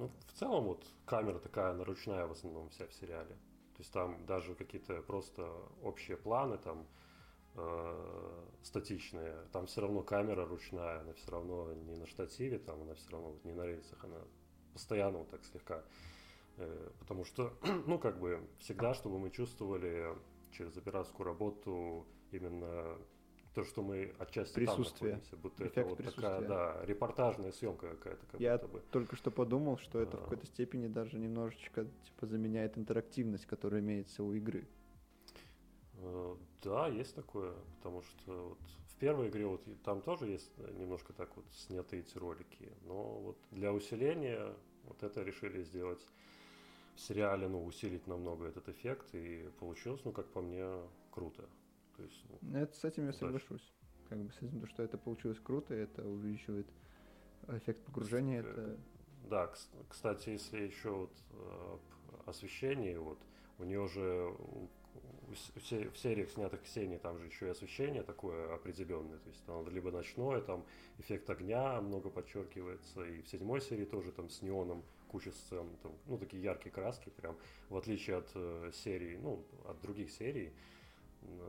ну, 0.00 0.10
в 0.26 0.32
целом 0.32 0.64
вот 0.64 0.84
камера 1.04 1.38
такая 1.38 1.74
наручная 1.74 2.26
в 2.26 2.32
основном 2.32 2.70
вся 2.70 2.86
в 2.86 2.94
сериале. 2.94 3.34
То 3.74 3.82
есть 3.82 3.92
там 3.92 4.24
даже 4.26 4.54
какие-то 4.54 5.02
просто 5.02 5.46
общие 5.82 6.16
планы 6.16 6.58
там 6.58 6.86
э, 7.54 8.44
статичные, 8.62 9.36
там 9.52 9.66
все 9.66 9.82
равно 9.82 10.02
камера 10.02 10.46
ручная, 10.46 11.00
она 11.00 11.12
все 11.12 11.30
равно 11.30 11.72
не 11.74 11.96
на 11.96 12.06
штативе, 12.06 12.58
там 12.58 12.82
она 12.82 12.94
все 12.94 13.10
равно 13.10 13.32
вот 13.32 13.44
не 13.44 13.52
на 13.52 13.66
рельсах, 13.66 14.02
она 14.04 14.18
постоянно 14.72 15.18
вот 15.18 15.30
так 15.30 15.44
слегка. 15.44 15.84
Э, 16.56 16.90
потому 16.98 17.24
что, 17.24 17.52
ну 17.86 17.98
как 17.98 18.18
бы 18.18 18.48
всегда, 18.58 18.94
чтобы 18.94 19.18
мы 19.18 19.30
чувствовали 19.30 20.14
через 20.52 20.76
операторскую 20.76 21.26
работу 21.26 22.06
именно 22.32 22.98
то, 23.54 23.64
что 23.64 23.82
мы 23.82 24.14
отчасти 24.18 24.54
присутствие. 24.54 25.12
там 25.12 25.20
находимся, 25.20 25.36
будто 25.36 25.64
Эффект 25.64 25.78
это 25.78 25.88
вот 25.88 26.14
такая, 26.14 26.40
да, 26.42 26.84
репортажная 26.84 27.52
съемка 27.52 27.90
какая-то. 27.90 28.26
Как 28.26 28.40
Я 28.40 28.58
будто 28.58 28.68
бы. 28.68 28.82
только 28.90 29.16
что 29.16 29.30
подумал, 29.30 29.78
что 29.78 30.00
это 30.00 30.16
а... 30.16 30.20
в 30.20 30.22
какой-то 30.24 30.46
степени 30.46 30.86
даже 30.86 31.18
немножечко 31.18 31.84
типа 31.84 32.26
заменяет 32.26 32.78
интерактивность, 32.78 33.46
которая 33.46 33.80
имеется 33.80 34.22
у 34.22 34.32
игры. 34.32 34.68
Э, 35.94 36.36
да, 36.62 36.86
есть 36.86 37.14
такое, 37.14 37.54
потому 37.78 38.02
что 38.02 38.50
вот 38.50 38.58
в 38.88 38.96
первой 38.96 39.28
игре 39.28 39.46
вот 39.46 39.62
там 39.82 40.02
тоже 40.02 40.26
есть 40.26 40.56
немножко 40.58 41.12
так 41.12 41.34
вот 41.36 41.44
снятые 41.52 42.02
эти 42.02 42.16
ролики, 42.18 42.72
но 42.82 43.18
вот 43.18 43.38
для 43.50 43.72
усиления 43.72 44.54
вот 44.84 45.02
это 45.02 45.22
решили 45.22 45.62
сделать 45.62 46.06
в 46.94 47.00
сериале, 47.00 47.48
ну, 47.48 47.64
усилить 47.64 48.06
намного 48.06 48.46
этот 48.46 48.68
эффект, 48.68 49.14
и 49.14 49.48
получилось, 49.58 50.02
ну, 50.04 50.12
как 50.12 50.26
по 50.26 50.40
мне, 50.40 50.66
круто. 51.10 51.48
То 52.00 52.06
есть, 52.06 52.24
ну, 52.40 52.58
это 52.58 52.74
с 52.74 52.84
этим 52.84 53.06
я 53.06 53.12
соглашусь. 53.12 53.72
Как 54.08 54.18
бы 54.18 54.32
с 54.32 54.38
этим, 54.38 54.60
то, 54.60 54.66
что 54.66 54.82
это 54.82 54.96
получилось 54.96 55.38
круто, 55.38 55.74
это 55.74 56.02
увеличивает 56.02 56.66
эффект 57.48 57.84
погружения. 57.84 58.40
Это... 58.40 58.78
Да, 59.28 59.52
кстати, 59.88 60.30
если 60.30 60.62
еще 60.62 60.90
вот 60.90 61.12
э, 61.32 61.78
освещение, 62.26 62.98
вот 62.98 63.18
у 63.58 63.64
нее 63.64 63.86
же 63.86 64.34
в 65.28 65.96
сериях, 65.98 66.30
снятых 66.30 66.62
Ксении, 66.62 66.96
там 66.96 67.18
же 67.18 67.26
еще 67.26 67.48
и 67.48 67.50
освещение 67.50 68.02
такое 68.02 68.52
определенное. 68.54 69.18
То 69.18 69.28
есть 69.28 69.44
там 69.44 69.68
либо 69.68 69.90
ночное, 69.90 70.40
там 70.40 70.64
эффект 70.98 71.28
огня 71.28 71.82
много 71.82 72.08
подчеркивается. 72.08 73.04
И 73.04 73.20
в 73.20 73.28
седьмой 73.28 73.60
серии 73.60 73.84
тоже 73.84 74.10
там 74.10 74.30
с 74.30 74.40
неоном 74.40 74.82
куча 75.08 75.32
сцен. 75.32 75.68
Там, 75.82 75.92
ну, 76.06 76.16
такие 76.16 76.42
яркие 76.42 76.72
краски 76.72 77.10
прям. 77.10 77.36
В 77.68 77.76
отличие 77.76 78.16
от 78.16 78.30
э, 78.34 78.70
серии, 78.72 79.18
ну, 79.18 79.44
от 79.66 79.80
других 79.82 80.10
серий 80.10 80.54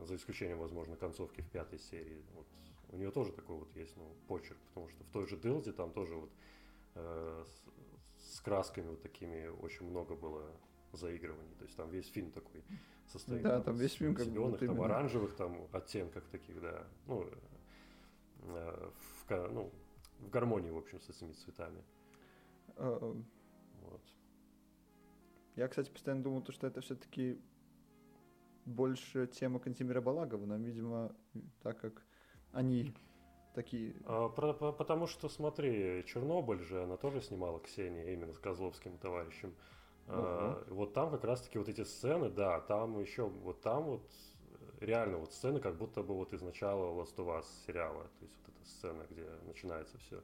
за 0.04 0.16
исключением, 0.16 0.58
возможно, 0.58 0.96
концовки 0.96 1.40
в 1.40 1.50
пятой 1.50 1.78
серии. 1.78 2.24
Вот 2.34 2.46
у 2.90 2.96
нее 2.96 3.10
тоже 3.10 3.32
такой 3.32 3.56
вот 3.56 3.74
есть 3.74 3.96
ну, 3.96 4.14
почерк, 4.28 4.58
потому 4.68 4.88
что 4.88 5.02
в 5.04 5.10
той 5.10 5.26
же 5.26 5.36
Дилде 5.36 5.72
там 5.72 5.92
тоже 5.92 6.14
вот 6.14 6.30
э, 6.94 7.44
с, 7.46 8.36
с 8.36 8.40
красками 8.40 8.88
вот 8.88 9.02
такими 9.02 9.46
очень 9.46 9.86
много 9.86 10.14
было 10.14 10.44
заигрываний. 10.92 11.54
То 11.54 11.64
есть 11.64 11.76
там 11.76 11.90
весь 11.90 12.08
фильм 12.08 12.30
такой 12.30 12.62
состоит 13.06 13.42
да, 13.42 13.60
там 13.60 13.76
весь 13.76 13.94
фильм 13.94 14.14
как 14.14 14.26
зеленых, 14.26 14.60
там 14.60 14.68
именно... 14.68 14.84
оранжевых 14.84 15.34
там 15.36 15.68
оттенках 15.72 16.24
таких, 16.28 16.60
да. 16.60 16.86
Ну, 17.06 17.26
э, 18.42 18.90
в, 19.26 19.48
ну, 19.50 19.72
в 20.20 20.30
гармонии, 20.30 20.70
в 20.70 20.76
общем, 20.76 21.00
с 21.00 21.08
этими 21.08 21.32
цветами. 21.32 21.82
Uh, 22.76 23.22
вот. 23.82 24.00
Я, 25.56 25.68
кстати, 25.68 25.90
постоянно 25.90 26.22
думал, 26.22 26.44
что 26.48 26.66
это 26.66 26.80
все-таки 26.80 27.38
больше 28.64 29.26
тема 29.26 29.58
Кантимира 29.58 30.00
Балагова, 30.00 30.44
но, 30.46 30.56
видимо, 30.56 31.14
так 31.62 31.80
как 31.80 32.04
они 32.52 32.94
такие... 33.54 33.94
А, 34.06 34.28
про, 34.28 34.52
потому 34.52 35.06
что, 35.06 35.28
смотри, 35.28 36.04
Чернобыль 36.06 36.60
же, 36.60 36.82
она 36.82 36.96
тоже 36.96 37.20
снимала 37.20 37.60
Ксения 37.60 38.12
именно 38.12 38.32
с 38.32 38.38
Козловским 38.38 38.98
товарищем. 38.98 39.54
А, 40.08 40.64
вот 40.68 40.94
там 40.94 41.10
как 41.10 41.24
раз-таки 41.24 41.58
вот 41.58 41.68
эти 41.68 41.84
сцены, 41.84 42.28
да, 42.28 42.60
там 42.60 43.00
еще, 43.00 43.28
вот 43.28 43.60
там 43.62 43.84
вот 43.84 44.10
реально 44.80 45.18
вот 45.18 45.32
сцены, 45.32 45.60
как 45.60 45.76
будто 45.76 46.02
бы 46.02 46.14
вот 46.14 46.32
из 46.32 46.42
начала 46.42 46.92
Last 47.00 47.16
of 47.16 47.38
Us 47.38 47.44
сериала, 47.66 48.04
то 48.18 48.24
есть 48.24 48.36
вот 48.44 48.54
эта 48.54 48.68
сцена, 48.68 49.06
где 49.10 49.26
начинается 49.46 49.98
все. 49.98 50.22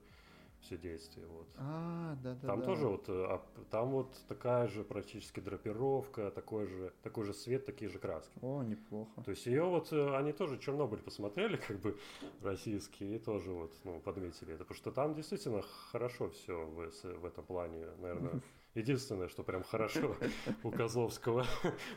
Все 0.60 0.76
действия. 0.76 1.26
Вот. 1.26 1.46
А, 1.56 2.16
да, 2.22 2.34
да. 2.34 2.48
Там 2.48 2.60
да. 2.60 2.66
тоже 2.66 2.86
вот, 2.86 3.04
а, 3.08 3.42
там 3.70 3.90
вот 3.90 4.14
такая 4.28 4.68
же 4.68 4.84
практически 4.84 5.40
драпировка, 5.40 6.30
такой 6.30 6.66
же, 6.66 6.92
такой 7.02 7.24
же 7.24 7.34
свет, 7.34 7.66
такие 7.66 7.90
же 7.90 7.98
краски. 7.98 8.32
О, 8.42 8.62
неплохо. 8.62 9.22
То 9.22 9.30
есть 9.30 9.46
ее 9.46 9.64
вот, 9.64 9.92
э, 9.92 10.16
они 10.16 10.32
тоже 10.32 10.58
Чернобыль 10.58 11.00
посмотрели, 11.00 11.56
как 11.68 11.78
бы 11.80 11.98
российские, 12.42 13.16
и 13.16 13.18
тоже 13.18 13.52
вот, 13.52 13.72
ну, 13.84 14.00
подметили 14.00 14.54
это, 14.54 14.64
потому 14.64 14.76
что 14.76 14.90
там 14.92 15.14
действительно 15.14 15.62
хорошо 15.62 16.30
все 16.30 16.66
в, 16.66 16.90
в 17.20 17.24
этом 17.24 17.44
плане, 17.44 17.86
наверное. 17.98 18.40
Единственное, 18.74 19.28
что 19.28 19.42
прям 19.42 19.64
хорошо 19.64 20.16
у 20.62 20.70
Козловского 20.70 21.46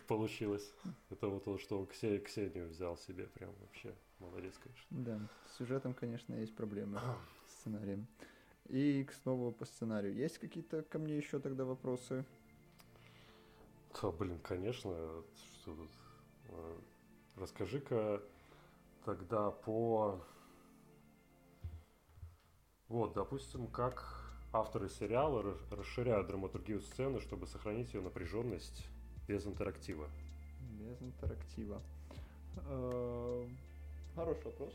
получилось, 0.07 0.73
это 1.09 1.27
вот 1.27 1.43
то, 1.43 1.57
что 1.57 1.79
он 1.79 1.85
Ксению 1.85 2.69
взял 2.69 2.97
себе, 2.97 3.27
прям 3.27 3.51
вообще 3.59 3.93
молодец, 4.19 4.57
конечно. 4.57 4.87
Да, 4.89 5.29
с 5.47 5.57
сюжетом, 5.57 5.93
конечно, 5.93 6.33
есть 6.33 6.55
проблемы 6.55 6.99
с 7.47 7.59
сценарием. 7.59 8.07
И 8.71 9.05
снова 9.21 9.51
по 9.51 9.65
сценарию. 9.65 10.13
Есть 10.13 10.37
какие-то 10.37 10.81
ко 10.83 10.97
мне 10.97 11.17
еще 11.17 11.39
тогда 11.39 11.65
вопросы? 11.65 12.25
Да, 14.01 14.11
блин, 14.11 14.39
конечно. 14.39 14.91
Что 15.35 15.75
тут? 15.75 15.91
Э, 16.47 16.77
расскажи-ка 17.35 18.23
тогда 19.03 19.51
по... 19.51 20.23
Вот, 22.87 23.13
допустим, 23.13 23.67
как 23.67 24.05
авторы 24.53 24.87
сериала 24.87 25.57
расширяют 25.69 26.27
драматургию 26.27 26.79
сцены, 26.79 27.19
чтобы 27.19 27.47
сохранить 27.47 27.93
ее 27.93 27.99
напряженность 27.99 28.87
без 29.27 29.45
интерактива. 29.45 30.07
Без 30.79 31.01
интерактива. 31.01 31.81
Э, 32.67 33.47
хороший 34.15 34.45
вопрос. 34.45 34.73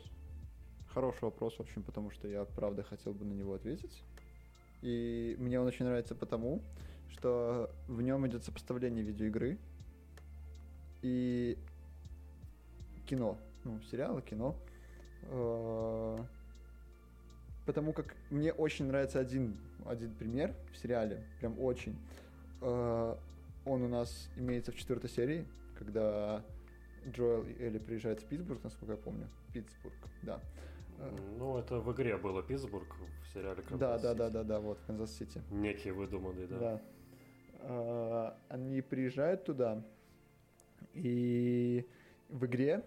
Хороший 0.97 1.25
вопрос, 1.25 1.55
в 1.57 1.59
общем, 1.59 1.83
потому 1.83 2.09
что 2.09 2.27
я, 2.27 2.43
правда, 2.43 2.81
хотел 2.81 3.13
бы 3.13 3.23
на 3.23 3.33
него 3.33 3.53
ответить. 3.53 4.01
И 4.81 5.35
мне 5.37 5.59
он 5.59 5.67
очень 5.67 5.85
нравится 5.85 6.15
потому, 6.15 6.63
что 7.11 7.69
в 7.87 8.01
нем 8.01 8.25
идет 8.25 8.43
сопоставление 8.43 9.03
видеоигры 9.03 9.59
и 11.03 11.55
кино. 13.05 13.37
Ну, 13.63 13.79
сериалы, 13.91 14.23
кино. 14.23 14.55
Э, 15.25 16.17
потому 17.67 17.93
как 17.93 18.15
мне 18.31 18.51
очень 18.51 18.87
нравится 18.87 19.19
один, 19.19 19.55
один 19.85 20.15
пример 20.15 20.55
в 20.73 20.77
сериале, 20.77 21.23
прям 21.39 21.59
очень. 21.59 21.95
Э, 22.61 23.15
он 23.65 23.83
у 23.83 23.87
нас 23.87 24.31
имеется 24.35 24.71
в 24.71 24.75
четвертой 24.75 25.11
серии, 25.11 25.45
когда 25.77 26.43
Джоэл 27.05 27.43
и 27.43 27.61
Элли 27.61 27.77
приезжают 27.77 28.21
в 28.21 28.25
Питтсбург, 28.25 28.63
насколько 28.63 28.93
я 28.93 28.97
помню. 28.97 29.27
Питтсбург, 29.53 29.93
да. 30.23 30.41
Ну, 31.37 31.57
это 31.57 31.79
в 31.79 31.91
игре 31.93 32.17
было 32.17 32.41
Питтсбург, 32.41 32.95
в 33.23 33.33
сериале 33.33 33.61
Канзас 33.61 34.01
Да, 34.01 34.13
да, 34.13 34.13
да, 34.13 34.29
да, 34.29 34.43
да, 34.43 34.59
вот, 34.59 34.79
Канзас-Сити. 34.87 35.41
Некий 35.51 35.91
выдуманный, 35.91 36.47
да. 36.47 36.57
Да. 36.57 36.81
А, 37.61 38.37
они 38.49 38.81
приезжают 38.81 39.45
туда, 39.45 39.83
и 40.93 41.87
в 42.29 42.45
игре 42.45 42.83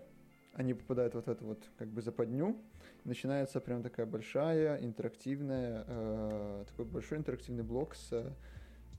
они 0.54 0.74
попадают 0.74 1.14
вот 1.14 1.26
в 1.26 1.30
эту 1.30 1.46
вот 1.46 1.70
как 1.78 1.88
бы 1.88 2.02
западню, 2.02 2.56
начинается 3.04 3.60
прям 3.60 3.82
такая 3.82 4.06
большая 4.06 4.78
интерактивная, 4.84 5.84
э, 5.86 6.64
такой 6.68 6.84
большой 6.86 7.18
интерактивный 7.18 7.62
блок 7.62 7.94
с 7.94 8.34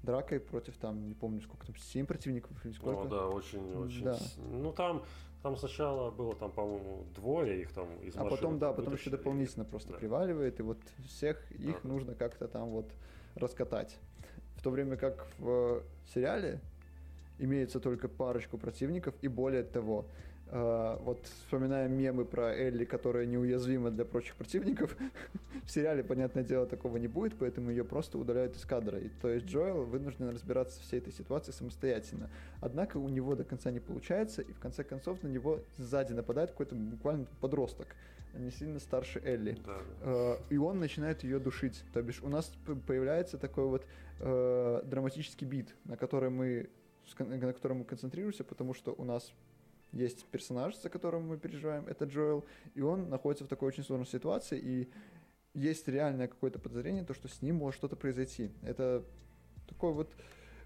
дракой 0.04 0.40
против 0.40 0.78
там, 0.78 1.08
не 1.08 1.14
помню, 1.14 1.42
сколько 1.42 1.66
там, 1.66 1.76
7 1.76 2.06
противников 2.06 2.66
или 2.66 2.74
сколько. 2.74 3.04
Ну 3.04 3.10
да, 3.10 3.28
очень, 3.28 3.76
очень. 3.76 4.04
Да. 4.04 4.18
Ну 4.38 4.72
там 4.72 5.04
там 5.42 5.58
сначала 5.58 6.12
было, 6.12 6.36
там, 6.36 6.52
по-моему, 6.52 7.06
двое 7.16 7.62
их 7.62 7.72
там 7.72 7.88
из 8.02 8.16
А 8.16 8.26
потом, 8.26 8.60
да, 8.60 8.74
потом 8.74 8.94
еще 8.94 9.10
дополнительно 9.10 9.66
просто 9.66 9.94
да. 9.94 9.98
приваливает, 9.98 10.60
и 10.60 10.64
вот 10.64 10.78
всех 11.08 11.52
их 11.52 11.82
да. 11.82 11.90
нужно 11.90 12.14
как-то 12.14 12.48
там 12.48 12.70
вот 12.70 12.92
раскатать. 13.36 13.98
В 14.56 14.64
то 14.64 14.70
время 14.70 14.98
как 14.98 15.28
в 15.40 15.82
сериале 16.14 16.60
имеется 17.40 17.80
только 17.80 18.08
парочку 18.08 18.58
противников, 18.58 19.16
и 19.22 19.28
более 19.28 19.64
того, 19.64 20.06
вот 20.52 21.26
вспоминаем 21.26 21.94
мемы 21.94 22.26
про 22.26 22.54
Элли, 22.54 22.84
которая 22.84 23.26
неуязвима 23.26 23.90
для 23.90 24.04
прочих 24.04 24.36
противников. 24.36 24.98
в 25.66 25.72
сериале, 25.72 26.04
понятное 26.04 26.44
дело, 26.44 26.66
такого 26.66 26.98
не 26.98 27.08
будет, 27.08 27.36
поэтому 27.38 27.70
ее 27.70 27.84
просто 27.84 28.18
удаляют 28.18 28.56
из 28.56 28.66
кадра. 28.66 29.00
И, 29.00 29.10
то 29.22 29.30
есть 29.30 29.46
Джоэл 29.46 29.84
вынужден 29.84 30.30
разбираться 30.30 30.78
со 30.78 30.84
всей 30.84 31.00
этой 31.00 31.14
ситуацией 31.14 31.56
самостоятельно. 31.56 32.30
Однако 32.60 32.98
у 32.98 33.08
него 33.08 33.36
до 33.36 33.44
конца 33.44 33.72
не 33.72 33.80
получается, 33.80 34.42
и 34.42 34.52
в 34.52 34.60
конце 34.60 34.84
концов 34.84 35.24
на 35.24 35.28
него 35.28 35.60
сзади 35.78 36.14
нападает 36.14 36.52
какой-то 36.52 36.76
буквально 36.76 37.28
подросток, 37.40 37.88
не 38.34 38.52
сильно 38.52 38.80
старше 38.80 39.22
Элли. 39.24 39.58
Да, 39.66 39.78
да. 40.02 40.10
Uh, 40.10 40.40
и 40.50 40.58
он 40.58 40.80
начинает 40.80 41.24
ее 41.24 41.40
душить. 41.40 41.84
То 41.94 42.02
бишь 42.02 42.22
у 42.22 42.30
нас 42.30 42.52
появляется 42.88 43.38
такой 43.38 43.66
вот 43.66 43.86
uh, 44.20 44.86
драматический 44.86 45.46
бит, 45.46 45.76
на 45.86 45.98
который 45.98 46.30
мы 46.30 46.70
на 47.20 47.54
котором 47.54 47.80
мы 47.80 47.84
концентрируемся, 47.84 48.46
потому 48.46 48.74
что 48.74 48.94
у 48.98 49.04
нас 49.04 49.34
есть 49.92 50.26
персонаж, 50.26 50.76
за 50.80 50.90
которым 50.90 51.28
мы 51.28 51.38
переживаем, 51.38 51.88
это 51.88 52.06
Джоэл, 52.06 52.46
и 52.76 52.82
он 52.82 53.10
находится 53.10 53.46
в 53.46 53.48
такой 53.48 53.68
очень 53.68 53.84
сложной 53.84 54.08
ситуации, 54.08 54.60
и 54.60 54.90
есть 55.54 55.88
реальное 55.88 56.28
какое-то 56.28 56.60
подозрение, 56.60 57.04
то, 57.04 57.14
что 57.14 57.28
с 57.28 57.42
ним 57.42 57.58
может 57.58 57.78
что-то 57.78 57.96
произойти. 57.96 58.52
Это 58.62 59.04
такой 59.68 59.94
вот 59.94 60.12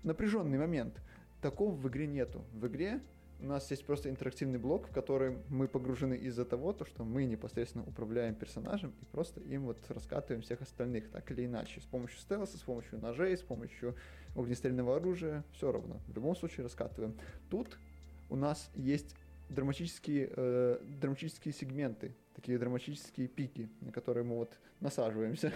напряженный 0.04 0.58
момент. 0.58 1.02
Такого 1.42 1.74
в 1.74 1.88
игре 1.88 2.08
нету. 2.08 2.44
В 2.54 2.68
игре 2.68 3.02
у 3.40 3.46
нас 3.46 3.70
есть 3.70 3.86
просто 3.86 4.10
интерактивный 4.10 4.60
блок, 4.60 4.88
в 4.88 4.92
который 4.92 5.38
мы 5.50 5.68
погружены 5.68 6.14
из-за 6.16 6.46
того, 6.46 6.72
то, 6.72 6.86
что 6.86 7.04
мы 7.04 7.26
непосредственно 7.26 7.84
управляем 7.86 8.36
персонажем 8.36 8.94
и 9.02 9.06
просто 9.06 9.42
им 9.42 9.66
вот 9.66 9.78
раскатываем 9.90 10.42
всех 10.42 10.62
остальных, 10.62 11.10
так 11.10 11.30
или 11.32 11.46
иначе. 11.46 11.82
С 11.82 11.86
помощью 11.86 12.20
стелса, 12.20 12.58
с 12.58 12.62
помощью 12.62 13.00
ножей, 13.00 13.38
с 13.38 13.42
помощью 13.42 13.96
огнестрельного 14.36 14.96
оружия, 14.96 15.44
все 15.54 15.72
равно. 15.72 16.00
В 16.08 16.16
любом 16.16 16.36
случае 16.36 16.64
раскатываем. 16.64 17.16
Тут 17.50 17.78
у 18.36 18.38
нас 18.38 18.70
есть 18.76 19.16
драматические, 19.50 20.30
э, 20.36 20.80
драматические 21.00 21.54
сегменты, 21.54 22.16
такие 22.34 22.58
драматические 22.58 23.30
пики, 23.30 23.70
на 23.80 23.94
которые 23.94 24.26
мы 24.26 24.36
вот 24.36 24.60
насаживаемся, 24.82 25.54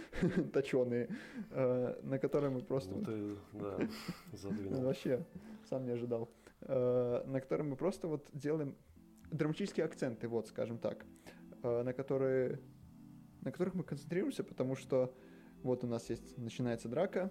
точеные, 0.52 1.08
э, 1.50 2.00
на 2.02 2.18
которые 2.18 2.50
мы 2.50 2.62
просто... 2.62 2.94
Ну, 2.96 3.04
ты, 3.04 3.36
да, 3.52 3.78
задвинул. 4.32 4.82
Вообще, 4.86 5.24
сам 5.70 5.84
не 5.84 5.92
ожидал. 5.92 6.28
Э, 6.62 7.22
на 7.26 7.40
которые 7.40 7.68
мы 7.68 7.76
просто 7.76 8.08
вот 8.08 8.26
делаем 8.32 8.74
драматические 9.30 9.86
акценты, 9.86 10.26
вот, 10.26 10.48
скажем 10.48 10.78
так, 10.78 11.06
э, 11.62 11.82
на 11.84 11.92
которые 11.92 12.58
на 13.42 13.52
которых 13.52 13.74
мы 13.74 13.84
концентрируемся, 13.84 14.42
потому 14.42 14.74
что 14.74 15.14
вот 15.62 15.84
у 15.84 15.86
нас 15.86 16.10
есть, 16.10 16.36
начинается 16.36 16.88
драка, 16.88 17.30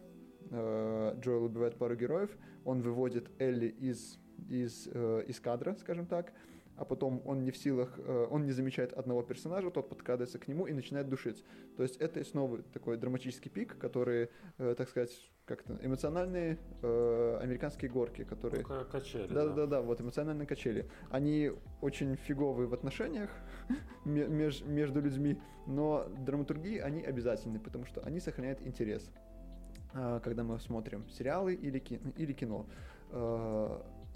э, 0.50 1.16
Джоэл 1.20 1.44
убивает 1.44 1.76
пару 1.78 1.98
героев, 1.98 2.30
он 2.64 2.82
выводит 2.82 3.30
Элли 3.42 3.68
из 3.68 4.18
из, 4.50 4.88
э, 4.92 5.24
из 5.28 5.40
кадра, 5.40 5.76
скажем 5.76 6.06
так, 6.06 6.34
а 6.78 6.86
потом 6.86 7.22
он 7.26 7.44
не 7.44 7.52
в 7.52 7.58
силах, 7.58 7.98
э, 7.98 8.28
он 8.30 8.46
не 8.46 8.52
замечает 8.52 8.94
одного 8.94 9.24
персонажа, 9.24 9.72
тот 9.72 9.90
подкрадывается 9.90 10.40
к 10.40 10.48
нему 10.48 10.68
и 10.68 10.74
начинает 10.74 11.08
душить. 11.08 11.44
То 11.78 11.84
есть 11.84 11.98
это 11.98 12.24
снова 12.24 12.62
такой 12.74 12.98
драматический 12.98 13.50
пик, 13.50 13.78
который, 13.78 14.30
э, 14.58 14.76
так 14.78 14.90
сказать, 14.90 15.12
как-то 15.46 15.78
эмоциональные 15.82 16.58
э, 16.82 17.40
американские 17.42 17.90
горки, 17.90 18.24
которые... 18.24 18.66
Ну, 18.68 18.86
качели. 18.92 19.28
Да, 19.28 19.46
да, 19.46 19.54
да, 19.54 19.66
да, 19.68 19.82
вот 19.82 20.02
эмоциональные 20.02 20.48
качели. 20.48 20.90
Они 21.12 21.52
очень 21.82 22.16
фиговые 22.16 22.68
в 22.68 22.74
отношениях 22.74 23.30
меж, 24.06 24.62
между 24.64 25.02
людьми, 25.02 25.40
но 25.68 26.08
драматургии 26.20 26.80
они 26.80 27.02
обязательны, 27.02 27.60
потому 27.60 27.86
что 27.86 28.02
они 28.02 28.20
сохраняют 28.20 28.62
интерес, 28.62 29.10
когда 29.94 30.44
мы 30.44 30.60
смотрим 30.60 31.08
сериалы 31.10 31.54
или, 31.54 31.80
кино, 31.80 32.12
или 32.18 32.34
кино. 32.34 32.66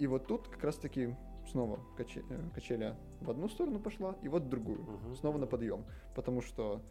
И 0.00 0.06
вот 0.06 0.26
тут 0.26 0.48
как 0.48 0.64
раз-таки 0.64 1.14
снова 1.50 1.78
каче, 1.96 2.24
э, 2.30 2.48
качеля 2.54 2.96
в 3.20 3.30
одну 3.30 3.48
сторону 3.48 3.78
пошла, 3.78 4.16
и 4.22 4.28
вот 4.28 4.44
в 4.44 4.48
другую. 4.48 4.80
Угу. 4.80 5.14
Снова 5.16 5.36
на 5.36 5.46
подъем. 5.46 5.84
Потому 6.14 6.40
что 6.40 6.82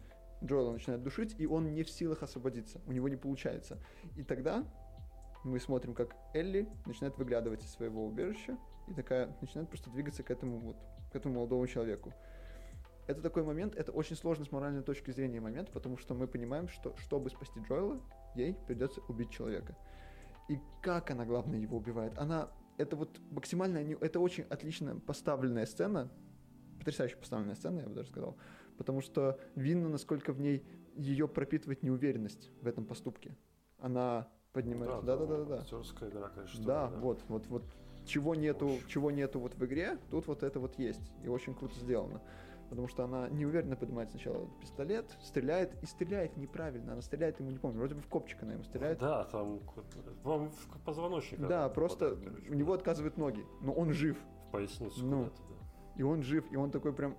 Джоэла 0.44 0.72
начинает 0.72 1.02
душить, 1.02 1.34
и 1.36 1.46
он 1.46 1.74
не 1.74 1.82
в 1.82 1.90
силах 1.90 2.22
освободиться. 2.22 2.80
У 2.86 2.92
него 2.92 3.08
не 3.08 3.16
получается. 3.16 3.78
И 4.16 4.22
тогда 4.22 4.64
мы 5.42 5.58
смотрим, 5.58 5.92
как 5.92 6.14
Элли 6.34 6.68
начинает 6.86 7.18
выглядывать 7.18 7.64
из 7.64 7.70
своего 7.70 8.06
убежища 8.06 8.56
и 8.86 8.94
такая 8.94 9.36
начинает 9.40 9.68
просто 9.68 9.90
двигаться 9.90 10.22
к 10.22 10.30
этому 10.30 10.58
вот, 10.58 10.76
к 11.12 11.16
этому 11.16 11.34
молодому 11.34 11.66
человеку. 11.66 12.12
Это 13.08 13.22
такой 13.22 13.42
момент, 13.42 13.74
это 13.74 13.90
очень 13.90 14.14
сложный 14.14 14.46
с 14.46 14.52
моральной 14.52 14.82
точки 14.82 15.10
зрения 15.10 15.40
момент, 15.40 15.72
потому 15.72 15.96
что 15.96 16.14
мы 16.14 16.28
понимаем, 16.28 16.68
что 16.68 16.94
чтобы 16.98 17.28
спасти 17.30 17.58
Джоэла, 17.58 18.00
ей 18.36 18.54
придется 18.68 19.00
убить 19.08 19.30
человека. 19.30 19.76
И 20.48 20.60
как 20.80 21.10
она, 21.10 21.24
главное, 21.24 21.58
его 21.58 21.76
убивает? 21.76 22.16
Она 22.16 22.50
это 22.76 22.96
вот 22.96 23.20
максимально, 23.30 23.78
это 24.00 24.20
очень 24.20 24.44
отлично 24.44 24.98
поставленная 25.00 25.66
сцена, 25.66 26.10
потрясающе 26.78 27.16
поставленная 27.16 27.54
сцена, 27.54 27.80
я 27.80 27.86
бы 27.86 27.94
даже 27.94 28.08
сказал, 28.08 28.36
потому 28.78 29.00
что 29.00 29.38
видно, 29.54 29.88
насколько 29.88 30.32
в 30.32 30.40
ней 30.40 30.64
ее 30.96 31.28
пропитывает 31.28 31.82
неуверенность 31.82 32.50
в 32.62 32.66
этом 32.66 32.84
поступке. 32.84 33.36
Она 33.78 34.28
поднимается. 34.52 35.02
Да, 35.02 35.16
да, 35.16 35.26
да, 35.26 35.36
да. 35.38 35.44
да. 35.44 35.54
Актерская 35.60 36.10
игра, 36.10 36.28
конечно. 36.28 36.64
Да, 36.64 36.88
да, 36.88 36.96
вот, 36.98 37.22
вот, 37.28 37.46
вот. 37.46 37.62
Чего 38.06 38.34
нету, 38.34 38.78
чего 38.88 39.10
нету 39.10 39.38
вот 39.38 39.54
в 39.54 39.64
игре, 39.64 39.98
тут 40.10 40.26
вот 40.26 40.42
это 40.42 40.58
вот 40.58 40.78
есть. 40.78 41.12
И 41.22 41.28
очень 41.28 41.54
круто 41.54 41.78
сделано. 41.78 42.20
Потому 42.70 42.88
что 42.88 43.04
она 43.04 43.28
неуверенно 43.28 43.76
поднимает 43.76 44.10
сначала 44.10 44.48
пистолет, 44.60 45.16
стреляет 45.20 45.74
и 45.82 45.86
стреляет 45.86 46.36
неправильно. 46.36 46.92
Она 46.92 47.02
стреляет 47.02 47.40
ему, 47.40 47.50
не 47.50 47.58
помню, 47.58 47.78
вроде 47.78 47.96
бы 47.96 48.00
в 48.00 48.06
копчик 48.06 48.42
она 48.42 48.52
ему 48.54 48.62
стреляет. 48.62 48.98
Да, 49.00 49.24
там 49.24 49.60
вам 50.22 50.50
в 50.50 50.84
позвоночник. 50.84 51.40
Да, 51.40 51.68
просто 51.68 52.16
у 52.48 52.54
него 52.54 52.72
отказывают 52.72 53.18
ноги, 53.18 53.44
но 53.60 53.72
он 53.72 53.92
жив. 53.92 54.16
В 54.48 54.52
поясницу 54.52 55.04
ну, 55.04 55.24
да. 55.24 55.30
И 55.96 56.02
он 56.02 56.22
жив, 56.22 56.50
и 56.50 56.56
он 56.56 56.70
такой 56.70 56.92
прям 56.92 57.16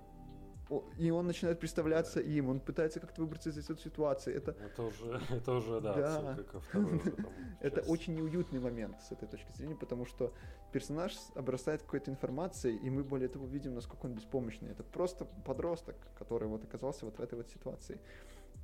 и 0.98 1.10
он 1.10 1.26
начинает 1.26 1.58
представляться 1.60 2.20
им, 2.20 2.48
он 2.48 2.60
пытается 2.60 3.00
как-то 3.00 3.22
выбраться 3.22 3.50
из 3.50 3.58
этой 3.58 3.78
ситуации. 3.78 4.34
Это, 4.34 4.52
это 4.52 4.82
уже, 4.82 5.20
это 5.30 5.52
уже, 5.52 5.80
да, 5.80 5.94
да. 5.94 6.38
это 7.60 7.80
очень 7.82 8.14
неуютный 8.14 8.60
момент 8.60 9.00
с 9.02 9.12
этой 9.12 9.28
точки 9.28 9.52
зрения, 9.56 9.76
потому 9.76 10.06
что 10.06 10.32
персонаж 10.72 11.14
обрастает 11.34 11.82
какой-то 11.82 12.10
информацией, 12.10 12.76
и 12.76 12.90
мы 12.90 13.04
более 13.04 13.28
того 13.28 13.46
видим, 13.46 13.74
насколько 13.74 14.06
он 14.06 14.14
беспомощный. 14.14 14.70
Это 14.70 14.82
просто 14.82 15.24
подросток, 15.44 15.96
который 16.18 16.48
вот 16.48 16.64
оказался 16.64 17.04
вот 17.04 17.18
в 17.18 17.20
этой 17.20 17.34
вот 17.34 17.48
ситуации. 17.48 18.00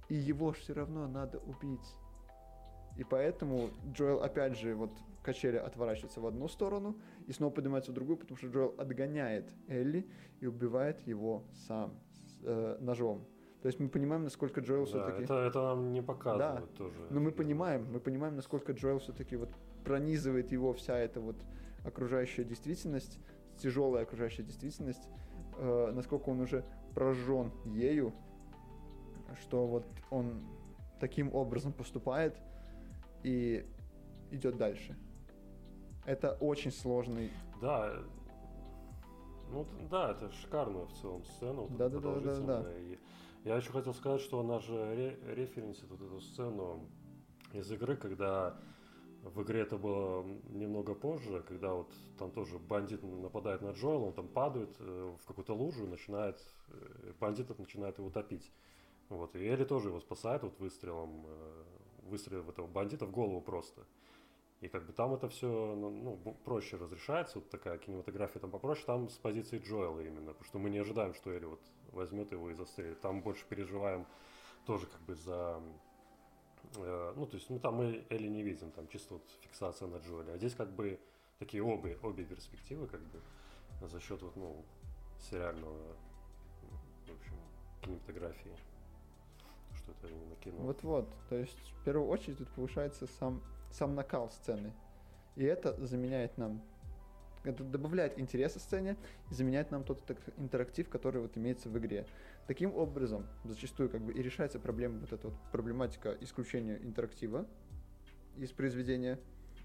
И 0.08 0.14
его 0.14 0.52
все 0.52 0.72
равно 0.72 1.06
надо 1.06 1.38
убить. 1.38 1.94
И 2.98 3.04
поэтому 3.04 3.70
Джоэл 3.92 4.22
опять 4.22 4.58
же 4.58 4.74
вот 4.74 4.90
качели 5.22 5.56
отворачивается 5.56 6.20
в 6.20 6.26
одну 6.26 6.48
сторону 6.48 6.96
и 7.28 7.32
снова 7.32 7.52
поднимается 7.52 7.92
в 7.92 7.94
другую, 7.94 8.16
потому 8.16 8.36
что 8.36 8.48
Джоэл 8.48 8.74
отгоняет 8.76 9.54
Элли 9.68 10.04
и 10.40 10.46
убивает 10.46 11.00
его 11.06 11.44
сам 11.66 11.94
с, 12.12 12.40
э, 12.42 12.76
ножом. 12.80 13.24
То 13.62 13.68
есть 13.68 13.78
мы 13.78 13.88
понимаем, 13.88 14.24
насколько 14.24 14.60
Джоэл 14.60 14.84
да, 14.84 14.86
все-таки... 14.86 15.22
Это, 15.24 15.34
это 15.34 15.62
нам 15.62 15.92
не 15.92 16.02
показывает 16.02 16.70
да, 16.70 16.76
тоже. 16.76 16.96
Но 17.10 17.20
мы 17.20 17.30
понимаем, 17.30 17.86
мы 17.92 18.00
понимаем, 18.00 18.34
насколько 18.34 18.72
Джоэл 18.72 18.98
все-таки 18.98 19.36
вот 19.36 19.50
пронизывает 19.84 20.50
его 20.50 20.72
вся 20.72 20.98
эта 20.98 21.20
вот 21.20 21.36
окружающая 21.84 22.42
действительность, 22.42 23.20
тяжелая 23.58 24.02
окружающая 24.02 24.42
действительность, 24.42 25.08
э, 25.56 25.92
насколько 25.92 26.30
он 26.30 26.40
уже 26.40 26.64
прожжен 26.94 27.52
ею, 27.64 28.12
что 29.40 29.66
вот 29.68 29.86
он 30.10 30.42
таким 30.98 31.32
образом 31.32 31.72
поступает 31.72 32.36
и 33.22 33.66
идет 34.30 34.56
дальше. 34.56 34.96
Это 36.04 36.32
очень 36.40 36.72
сложный. 36.72 37.30
Да, 37.60 38.02
ну 39.50 39.66
да, 39.90 40.12
это 40.12 40.30
шикарная 40.30 40.86
в 40.86 40.92
целом 41.00 41.24
сцена. 41.24 41.62
Вот 41.62 41.76
да, 41.76 41.88
да, 41.88 42.00
да, 42.00 42.20
да, 42.20 42.62
да. 42.62 42.78
И 42.78 42.98
я 43.44 43.56
еще 43.56 43.70
хотел 43.72 43.94
сказать, 43.94 44.20
что 44.20 44.40
она 44.40 44.58
же 44.60 44.94
ре- 44.94 45.34
референсит 45.34 45.90
вот 45.90 46.00
эту 46.00 46.20
сцену 46.20 46.88
из 47.52 47.70
игры, 47.72 47.96
когда 47.96 48.56
в 49.22 49.42
игре 49.42 49.60
это 49.60 49.76
было 49.76 50.24
немного 50.48 50.94
позже, 50.94 51.42
когда 51.46 51.74
вот 51.74 51.92
там 52.18 52.30
тоже 52.30 52.58
бандит 52.58 53.02
нападает 53.02 53.62
на 53.62 53.70
Джоэла, 53.70 54.06
он 54.06 54.12
там 54.12 54.28
падает 54.28 54.74
э, 54.78 55.14
в 55.22 55.26
какую-то 55.26 55.54
лужу 55.54 55.84
и 55.84 55.88
начинает, 55.88 56.40
э, 56.68 57.12
бандитов 57.18 57.58
начинает 57.58 57.98
его 57.98 58.10
топить. 58.10 58.50
Вот, 59.08 59.34
и 59.34 59.38
Элли 59.38 59.64
тоже 59.64 59.88
его 59.88 60.00
спасает 60.00 60.42
вот 60.42 60.58
выстрелом, 60.60 61.24
э, 61.26 61.64
выстрелив 62.08 62.48
этого 62.48 62.66
бандита 62.66 63.06
в 63.06 63.10
голову 63.10 63.40
просто. 63.40 63.86
И 64.60 64.68
как 64.68 64.86
бы 64.86 64.92
там 64.92 65.14
это 65.14 65.28
все 65.28 65.46
ну, 65.46 65.90
ну, 65.90 66.34
проще 66.44 66.76
разрешается, 66.76 67.38
вот 67.38 67.48
такая 67.48 67.78
кинематография 67.78 68.40
там 68.40 68.50
попроще, 68.50 68.84
там 68.86 69.08
с 69.08 69.16
позиции 69.16 69.58
Джоэла 69.58 70.00
именно, 70.00 70.32
потому 70.32 70.44
что 70.44 70.58
мы 70.58 70.70
не 70.70 70.78
ожидаем, 70.78 71.14
что 71.14 71.30
Элли 71.30 71.44
вот 71.44 71.60
возьмет 71.92 72.32
его 72.32 72.50
и 72.50 72.54
застрелит. 72.54 73.00
Там 73.00 73.22
больше 73.22 73.44
переживаем 73.48 74.06
тоже 74.66 74.86
как 74.86 75.00
бы 75.02 75.14
за... 75.14 75.62
Э, 76.76 77.12
ну, 77.14 77.26
то 77.26 77.36
есть 77.36 77.48
мы 77.50 77.60
там 77.60 77.76
мы 77.76 78.04
Элли 78.10 78.26
не 78.26 78.42
видим, 78.42 78.72
там 78.72 78.88
чисто 78.88 79.14
вот 79.14 79.22
фиксация 79.42 79.86
на 79.86 79.98
Джоэле. 79.98 80.32
А 80.32 80.38
здесь 80.38 80.54
как 80.54 80.74
бы 80.74 80.98
такие 81.38 81.62
обе, 81.62 81.96
обе 82.02 82.24
перспективы 82.24 82.88
как 82.88 83.00
бы 83.00 83.22
за 83.88 84.00
счет 84.00 84.20
вот, 84.22 84.34
ну, 84.34 84.64
сериального, 85.20 85.96
в 87.06 87.12
общем, 87.12 87.36
кинематографии 87.82 88.56
что 89.88 90.06
это 90.06 90.14
именно 90.14 90.36
кино. 90.36 90.58
Вот-вот, 90.58 91.08
то 91.28 91.36
есть 91.36 91.58
в 91.80 91.84
первую 91.84 92.08
очередь 92.08 92.38
тут 92.38 92.48
повышается 92.48 93.06
сам 93.18 93.42
сам 93.70 93.94
накал 93.94 94.30
сцены. 94.30 94.72
И 95.36 95.44
это 95.44 95.74
заменяет 95.84 96.36
нам, 96.38 96.62
это 97.44 97.62
добавляет 97.62 98.18
интереса 98.18 98.58
сцене 98.58 98.96
и 99.30 99.34
заменяет 99.34 99.70
нам 99.70 99.84
тот 99.84 100.02
интерактив, 100.36 100.88
который 100.88 101.20
вот 101.20 101.36
имеется 101.36 101.68
в 101.68 101.78
игре. 101.78 102.06
Таким 102.46 102.74
образом, 102.74 103.26
зачастую 103.44 103.90
как 103.90 104.00
бы 104.00 104.12
и 104.12 104.22
решается 104.22 104.58
проблема, 104.58 104.98
вот 105.00 105.12
эта 105.12 105.28
вот 105.28 105.36
проблематика 105.52 106.16
исключения 106.20 106.78
интерактива 106.82 107.46
из 108.36 108.50
произведения 108.50 109.18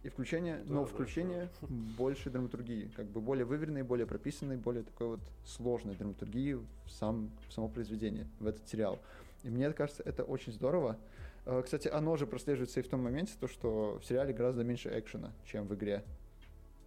и 0.04 0.10
включения, 0.10 0.62
да, 0.66 0.74
но 0.74 0.82
да, 0.82 0.86
включение 0.86 1.50
да. 1.62 1.68
больше 1.98 2.30
драматургии, 2.30 2.92
как 2.94 3.06
бы 3.06 3.22
более 3.22 3.46
выверенной, 3.46 3.84
более 3.84 4.06
прописанной, 4.06 4.58
более 4.58 4.84
такой 4.84 5.08
вот 5.08 5.22
сложной 5.46 5.96
драматургии 5.96 6.54
в, 6.54 6.68
сам, 6.90 7.32
в 7.48 7.54
само 7.54 7.70
произведение, 7.70 8.28
в 8.40 8.48
этот 8.48 8.68
сериал. 8.68 9.00
И 9.44 9.50
мне 9.50 9.72
кажется, 9.74 10.04
это 10.04 10.24
очень 10.24 10.54
здорово. 10.54 10.98
Э, 11.46 11.62
кстати, 11.64 11.88
оно 11.88 12.16
же 12.16 12.26
прослеживается 12.26 12.80
и 12.80 12.84
в 12.84 12.90
том 12.90 13.04
моменте, 13.04 13.34
то, 13.40 13.48
что 13.48 14.00
в 14.00 14.06
сериале 14.06 14.34
гораздо 14.34 14.64
меньше 14.64 14.90
экшена, 14.98 15.34
чем 15.46 15.68
в 15.68 15.76
игре. 15.76 16.04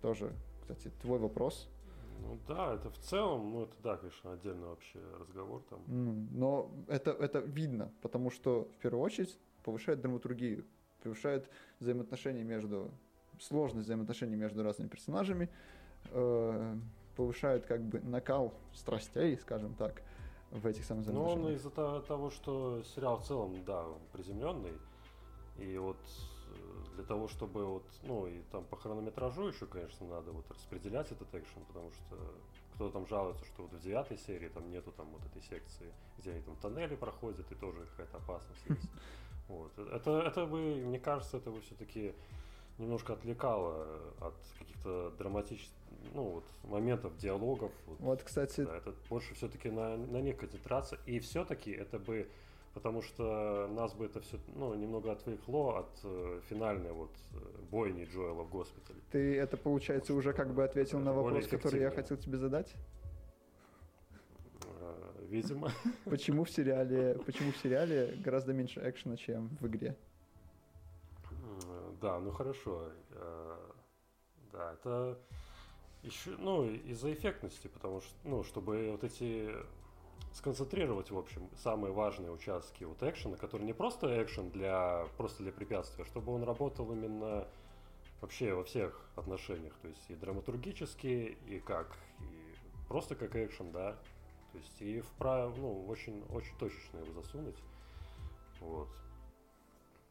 Тоже, 0.01 0.33
кстати, 0.61 0.91
твой 1.03 1.19
вопрос. 1.19 1.69
Ну 2.21 2.39
да, 2.49 2.75
это 2.75 2.91
в 2.91 2.99
целом, 2.99 3.53
ну 3.53 3.63
это 3.65 3.75
да, 3.83 3.97
конечно, 3.97 4.33
отдельный 4.33 4.67
вообще 4.67 4.99
разговор 5.21 5.63
там. 5.69 5.81
но 6.33 6.71
это, 6.89 7.11
это 7.11 7.41
видно, 7.41 7.93
потому 8.01 8.31
что 8.31 8.71
в 8.75 8.79
первую 8.79 9.03
очередь 9.03 9.39
повышает 9.63 10.01
драматургию, 10.01 10.65
повышает 11.03 11.51
взаимоотношения 11.79 12.43
между, 12.43 12.91
сложность 13.39 13.85
взаимоотношений 13.87 14.37
между 14.37 14.63
разными 14.63 14.89
персонажами, 14.89 15.51
э, 16.11 16.77
повышает 17.17 17.67
как 17.67 17.83
бы 17.83 18.01
накал 18.01 18.55
страстей, 18.73 19.37
скажем 19.37 19.75
так, 19.75 20.03
в 20.51 20.67
этих 20.67 20.85
самых 20.85 21.07
Ну, 21.07 21.25
он 21.25 21.49
из-за 21.55 21.71
того, 21.71 22.31
что 22.31 22.83
сериал 22.95 23.19
в 23.19 23.25
целом, 23.25 23.63
да, 23.65 23.85
приземленный, 24.13 24.73
и 25.59 25.79
вот 25.79 25.97
э, 25.97 26.95
для 26.97 27.05
того, 27.05 27.29
чтобы 27.29 27.65
вот, 27.65 27.85
ну, 28.03 28.27
и 28.27 28.43
там 28.53 28.65
по 28.65 28.77
хронометражу 28.77 29.49
еще, 29.49 29.67
конечно, 29.67 30.07
надо 30.07 30.33
вот 30.33 30.51
распределять 30.51 31.11
этот 31.11 31.35
экшен, 31.35 31.65
потому 31.67 31.91
что 31.93 32.17
кто-то 32.75 32.93
там 32.93 33.07
жалуется, 33.07 33.45
что 33.47 33.63
вот 33.63 33.73
в 33.73 33.81
девятой 33.81 34.19
серии 34.19 34.49
там 34.49 34.71
нету 34.71 34.93
там 34.93 35.07
вот 35.11 35.25
этой 35.25 35.43
секции, 35.43 35.93
где 36.19 36.33
они 36.33 36.43
там 36.43 36.57
тоннели 36.57 36.95
проходят, 36.95 37.51
и 37.51 37.55
тоже 37.55 37.87
какая-то 37.87 38.19
опасность 38.19 38.63
есть. 38.69 38.91
Вот. 39.49 39.79
Это, 39.79 40.21
это 40.21 40.47
бы, 40.47 40.77
мне 40.85 41.01
кажется, 41.01 41.39
это 41.39 41.51
бы 41.51 41.61
все-таки 41.63 42.15
немножко 42.79 43.15
отвлекало 43.15 43.87
от 44.21 44.35
каких-то 44.59 45.11
драматических, 45.19 45.76
ну, 46.15 46.23
вот, 46.25 46.45
моментов, 46.65 47.17
диалогов. 47.19 47.73
Вот, 47.87 48.01
вот 48.01 48.23
кстати... 48.23 48.63
Да, 48.63 48.77
это 48.77 48.95
больше 49.09 49.35
все-таки 49.35 49.71
на, 49.71 49.97
на 49.97 50.21
них 50.21 50.37
концентрация. 50.37 50.99
И 51.07 51.19
все-таки 51.21 51.71
это 51.71 51.99
бы 51.99 52.29
потому 52.77 53.01
что 53.01 53.69
нас 53.75 53.95
бы 53.95 54.05
это 54.05 54.21
все 54.21 54.39
ну, 54.55 54.75
немного 54.75 55.11
отвлекло 55.11 55.77
от 55.77 55.89
э, 56.05 56.41
финальной 56.51 56.93
вот 56.93 57.11
э, 57.33 57.39
бойни 57.71 58.05
Джоэла 58.05 58.43
в 58.43 58.51
госпитале. 58.51 59.01
Ты 59.11 59.39
это, 59.39 59.57
получается, 59.57 60.13
уже 60.13 60.35
как 60.35 60.53
бы 60.53 60.63
ответил 60.63 60.99
на 60.99 61.15
вопрос, 61.15 61.47
который 61.49 61.81
я 61.81 61.91
хотел 61.91 62.19
тебе 62.19 62.37
задать? 62.37 62.75
Э, 64.79 64.93
видимо. 65.23 65.71
Почему 66.05 66.45
в 66.45 66.51
сериале, 66.51 67.19
почему 67.25 67.53
в 67.53 67.57
сериале 67.57 68.15
гораздо 68.23 68.53
меньше 68.53 68.83
экшена, 68.85 69.17
чем 69.17 69.57
в 69.59 69.67
игре? 69.67 69.97
Да, 72.03 72.21
ну 72.21 72.31
хорошо. 72.31 72.91
Э, 73.13 73.57
да, 74.53 74.75
это 74.75 75.19
еще, 76.07 76.31
ну, 76.39 76.65
из-за 76.71 77.13
эффектности, 77.13 77.67
потому 77.69 78.01
что, 78.01 78.15
ну, 78.25 78.43
чтобы 78.45 78.91
вот 78.93 79.05
эти 79.05 79.53
сконцентрировать, 80.33 81.11
в 81.11 81.19
общем, 81.19 81.49
самые 81.57 81.93
важные 81.93 82.31
участки 82.31 82.85
вот 82.85 83.03
экшена, 83.03 83.37
который 83.37 83.63
не 83.63 83.73
просто 83.73 84.23
экшен 84.23 84.51
для, 84.51 85.07
просто 85.17 85.43
для 85.43 85.53
препятствия, 85.53 86.05
а 86.05 86.07
чтобы 86.07 86.33
он 86.33 86.43
работал 86.45 86.91
именно 86.93 87.49
вообще 88.21 88.55
во 88.55 88.65
всех 88.65 89.09
отношениях, 89.17 89.75
то 89.83 89.89
есть 89.89 90.05
и 90.09 90.15
драматургически, 90.15 91.37
и 91.49 91.59
как, 91.61 91.97
и 92.21 92.87
просто 92.89 93.15
как 93.15 93.35
экшен, 93.35 93.73
да, 93.73 93.93
то 94.53 94.59
есть 94.59 94.83
и 94.83 95.01
вправ, 95.01 95.57
ну, 95.57 95.87
очень, 95.87 96.23
очень 96.31 96.57
точечно 96.59 96.99
его 96.99 97.13
засунуть, 97.13 97.59
вот, 98.61 98.89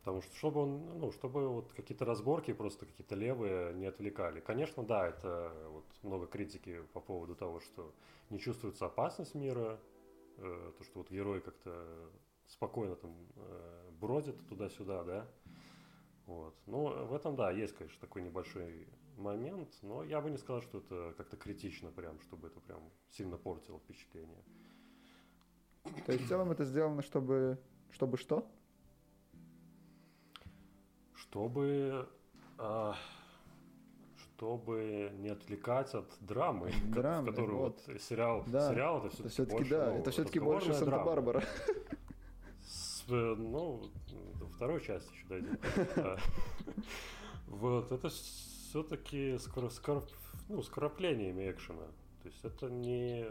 Потому 0.06 0.22
что 0.22 0.36
чтобы 0.36 0.62
он, 0.62 1.00
ну, 1.00 1.12
чтобы 1.12 1.50
вот 1.50 1.74
какие-то 1.74 2.06
разборки 2.06 2.54
просто 2.54 2.86
какие-то 2.86 3.16
левые 3.16 3.74
не 3.74 3.88
отвлекали. 3.88 4.40
Конечно, 4.40 4.84
да, 4.84 5.08
это 5.08 5.52
вот 5.72 5.86
много 6.04 6.28
критики 6.28 6.84
по 6.94 7.00
поводу 7.00 7.34
того, 7.34 7.60
что 7.60 7.92
не 8.30 8.38
чувствуется 8.38 8.86
опасность 8.86 9.34
мира, 9.34 9.80
э, 10.38 10.72
то, 10.78 10.84
что 10.84 11.00
вот 11.00 11.10
герои 11.10 11.40
как-то 11.40 12.12
спокойно 12.46 12.96
там 12.96 13.16
э, 13.36 13.90
бродят 14.00 14.36
туда-сюда, 14.48 15.04
да. 15.06 15.28
Вот. 16.28 16.54
Ну, 16.68 17.08
в 17.08 17.14
этом, 17.16 17.36
да, 17.36 17.50
есть, 17.50 17.76
конечно, 17.76 18.00
такой 18.00 18.22
небольшой 18.22 18.88
момент, 19.18 19.76
но 19.82 20.04
я 20.04 20.22
бы 20.22 20.30
не 20.30 20.38
сказал, 20.38 20.62
что 20.62 20.78
это 20.78 21.16
как-то 21.18 21.36
критично 21.36 21.90
прям, 21.90 22.20
чтобы 22.20 22.50
это 22.50 22.60
прям 22.60 22.92
сильно 23.10 23.38
портило 23.38 23.80
впечатление. 23.80 24.44
То 26.06 26.12
есть 26.12 26.26
в 26.26 26.28
целом 26.28 26.52
это 26.52 26.64
сделано, 26.64 27.02
чтобы, 27.02 27.58
чтобы 27.90 28.18
что? 28.18 28.48
Чтобы, 31.36 32.08
а, 32.58 32.96
чтобы 34.16 35.12
не 35.18 35.28
отвлекать 35.28 35.94
от 35.94 36.10
драмы, 36.22 36.72
драмы 36.86 37.32
которую 37.32 37.58
вот, 37.58 37.84
вот 37.88 38.02
сериал, 38.02 38.46
да. 38.48 38.70
сериал 38.70 39.06
это 39.06 39.10
все-таки 39.10 39.30
все-таки 39.34 39.56
больше, 39.58 39.70
да, 39.70 39.92
ну, 39.92 40.00
это 40.00 40.12
все-таки 40.12 40.40
больше 40.40 40.74
Санта-Барбара. 40.74 41.44
Ну, 43.08 43.84
до 44.40 44.48
второй 44.48 44.82
части 44.82 45.14
еще 45.14 45.28
дойдем. 45.28 45.60
Вот, 47.48 47.92
это 47.92 48.10
все-таки 48.10 49.38
скоро, 49.38 49.70
скоро, 49.70 50.04
ну, 50.50 50.64
экшена. 51.52 51.86
То 52.24 52.28
есть 52.30 52.44
это 52.44 52.70
не... 52.70 53.28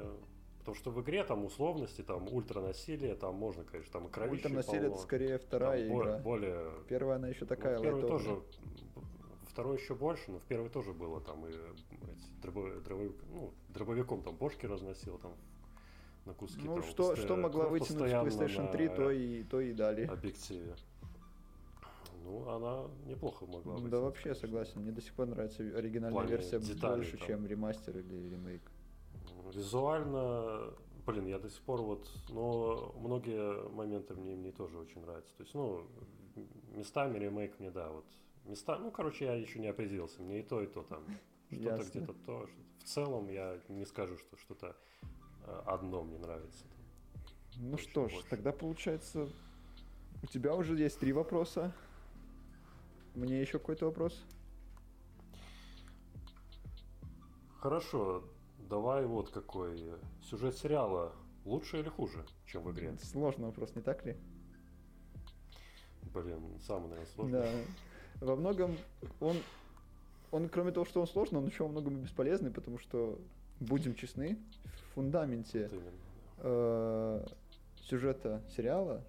Потому 0.64 0.76
что 0.76 0.90
в 0.90 1.02
игре 1.02 1.22
там 1.24 1.44
условности, 1.44 2.00
там 2.00 2.26
ультранасилие, 2.26 3.16
там 3.16 3.34
можно, 3.34 3.64
конечно, 3.64 3.92
там 3.92 4.08
кровище 4.08 4.46
Ультранасилие 4.46 4.86
это 4.88 4.96
скорее 4.96 5.38
вторая 5.38 5.86
там 5.86 5.98
игра. 5.98 6.18
Более... 6.20 6.70
Первая 6.88 7.16
она 7.16 7.28
еще 7.28 7.44
такая 7.44 7.76
ну, 7.76 7.82
первый 7.82 8.08
тоже 8.08 8.40
второй 9.46 9.76
еще 9.76 9.94
больше, 9.94 10.30
но 10.30 10.38
в 10.38 10.44
первой 10.44 10.70
тоже 10.70 10.94
было 10.94 11.20
там 11.20 11.46
и 11.46 11.50
эти, 11.50 12.40
дробовик, 12.40 12.82
дробовик, 12.82 13.12
ну, 13.30 13.52
дробовиком 13.74 14.22
там 14.22 14.36
бошки 14.36 14.64
разносил 14.64 15.18
там 15.18 15.34
на 16.24 16.32
куски. 16.32 16.62
Ну, 16.64 16.76
там, 16.76 16.82
что, 16.84 17.08
постоянно, 17.10 17.22
что 17.22 17.36
могла 17.36 17.68
вытянуть 17.68 18.10
в 18.10 18.14
PlayStation 18.14 18.72
3, 18.72 18.88
то 18.88 19.10
и, 19.10 19.42
то 19.42 19.60
и 19.60 19.74
дали. 19.74 20.06
Объективе. 20.06 20.74
Ну, 22.24 22.48
она 22.48 22.84
неплохо 23.06 23.44
могла 23.44 23.74
быть. 23.74 23.90
Да, 23.90 24.00
вообще 24.00 24.34
согласен. 24.34 24.80
Мне 24.80 24.92
до 24.92 25.02
сих 25.02 25.12
пор 25.12 25.26
нравится 25.26 25.62
оригинальная 25.62 26.24
версия 26.24 26.58
деталей, 26.58 27.02
больше, 27.02 27.18
там. 27.18 27.26
чем 27.26 27.46
ремастер 27.46 27.98
или 27.98 28.30
ремейк. 28.30 28.62
Визуально, 29.52 30.74
блин, 31.06 31.26
я 31.26 31.38
до 31.38 31.50
сих 31.50 31.60
пор 31.62 31.82
вот, 31.82 32.08
но 32.28 32.94
многие 32.98 33.68
моменты 33.70 34.14
мне, 34.14 34.34
мне 34.34 34.52
тоже 34.52 34.78
очень 34.78 35.00
нравятся. 35.02 35.34
То 35.36 35.42
есть, 35.42 35.54
ну, 35.54 35.86
местами 36.72 37.18
ремейк 37.18 37.58
мне, 37.58 37.70
да, 37.70 37.90
вот 37.90 38.06
места, 38.44 38.78
ну, 38.78 38.90
короче, 38.90 39.26
я 39.26 39.34
еще 39.34 39.58
не 39.58 39.68
определился. 39.68 40.22
Мне 40.22 40.40
и 40.40 40.42
то, 40.42 40.62
и 40.62 40.66
то 40.66 40.82
там. 40.82 41.04
Что-то 41.50 41.84
где-то 41.84 42.12
то. 42.26 42.46
Что 42.46 42.56
в 42.78 42.84
целом 42.84 43.28
я 43.28 43.58
не 43.68 43.84
скажу, 43.84 44.16
что 44.18 44.36
что-то 44.36 44.76
э, 45.46 45.62
одно 45.66 46.02
мне 46.02 46.18
нравится. 46.18 46.64
Ну 47.56 47.78
что 47.78 48.08
ж, 48.08 48.12
больше. 48.12 48.28
тогда 48.28 48.52
получается, 48.52 49.28
у 50.22 50.26
тебя 50.26 50.54
уже 50.54 50.76
есть 50.76 50.98
три 50.98 51.12
вопроса. 51.12 51.72
Мне 53.14 53.40
еще 53.40 53.58
какой-то 53.58 53.86
вопрос? 53.86 54.24
Хорошо, 57.60 58.24
давай 58.68 59.04
вот 59.06 59.30
какой. 59.30 59.78
Сюжет 60.22 60.56
сериала 60.56 61.12
лучше 61.44 61.80
или 61.80 61.88
хуже, 61.88 62.24
чем 62.46 62.62
в 62.62 62.72
игре? 62.72 62.96
Сложный 63.02 63.46
вопрос, 63.46 63.74
не 63.74 63.82
так 63.82 64.04
ли? 64.04 64.16
Блин, 66.12 66.40
самый, 66.60 66.88
наверное, 66.88 67.12
сложный. 67.14 67.40
Да. 67.40 68.26
Во 68.26 68.36
многом 68.36 68.76
он, 69.20 69.36
он, 70.30 70.48
кроме 70.48 70.70
того, 70.70 70.86
что 70.86 71.00
он 71.00 71.06
сложный, 71.06 71.38
он 71.38 71.46
еще 71.46 71.64
во 71.64 71.68
многом 71.68 71.98
и 71.98 72.02
бесполезный, 72.02 72.50
потому 72.50 72.78
что, 72.78 73.18
будем 73.60 73.94
честны, 73.94 74.38
в 74.62 74.94
фундаменте 74.94 75.70
э, 76.38 77.26
сюжета 77.82 78.42
сериала 78.56 79.02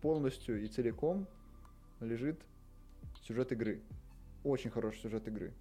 полностью 0.00 0.62
и 0.62 0.66
целиком 0.66 1.26
лежит 2.00 2.40
сюжет 3.22 3.52
игры. 3.52 3.80
Очень 4.42 4.70
хороший 4.70 5.00
сюжет 5.02 5.28
игры. 5.28 5.52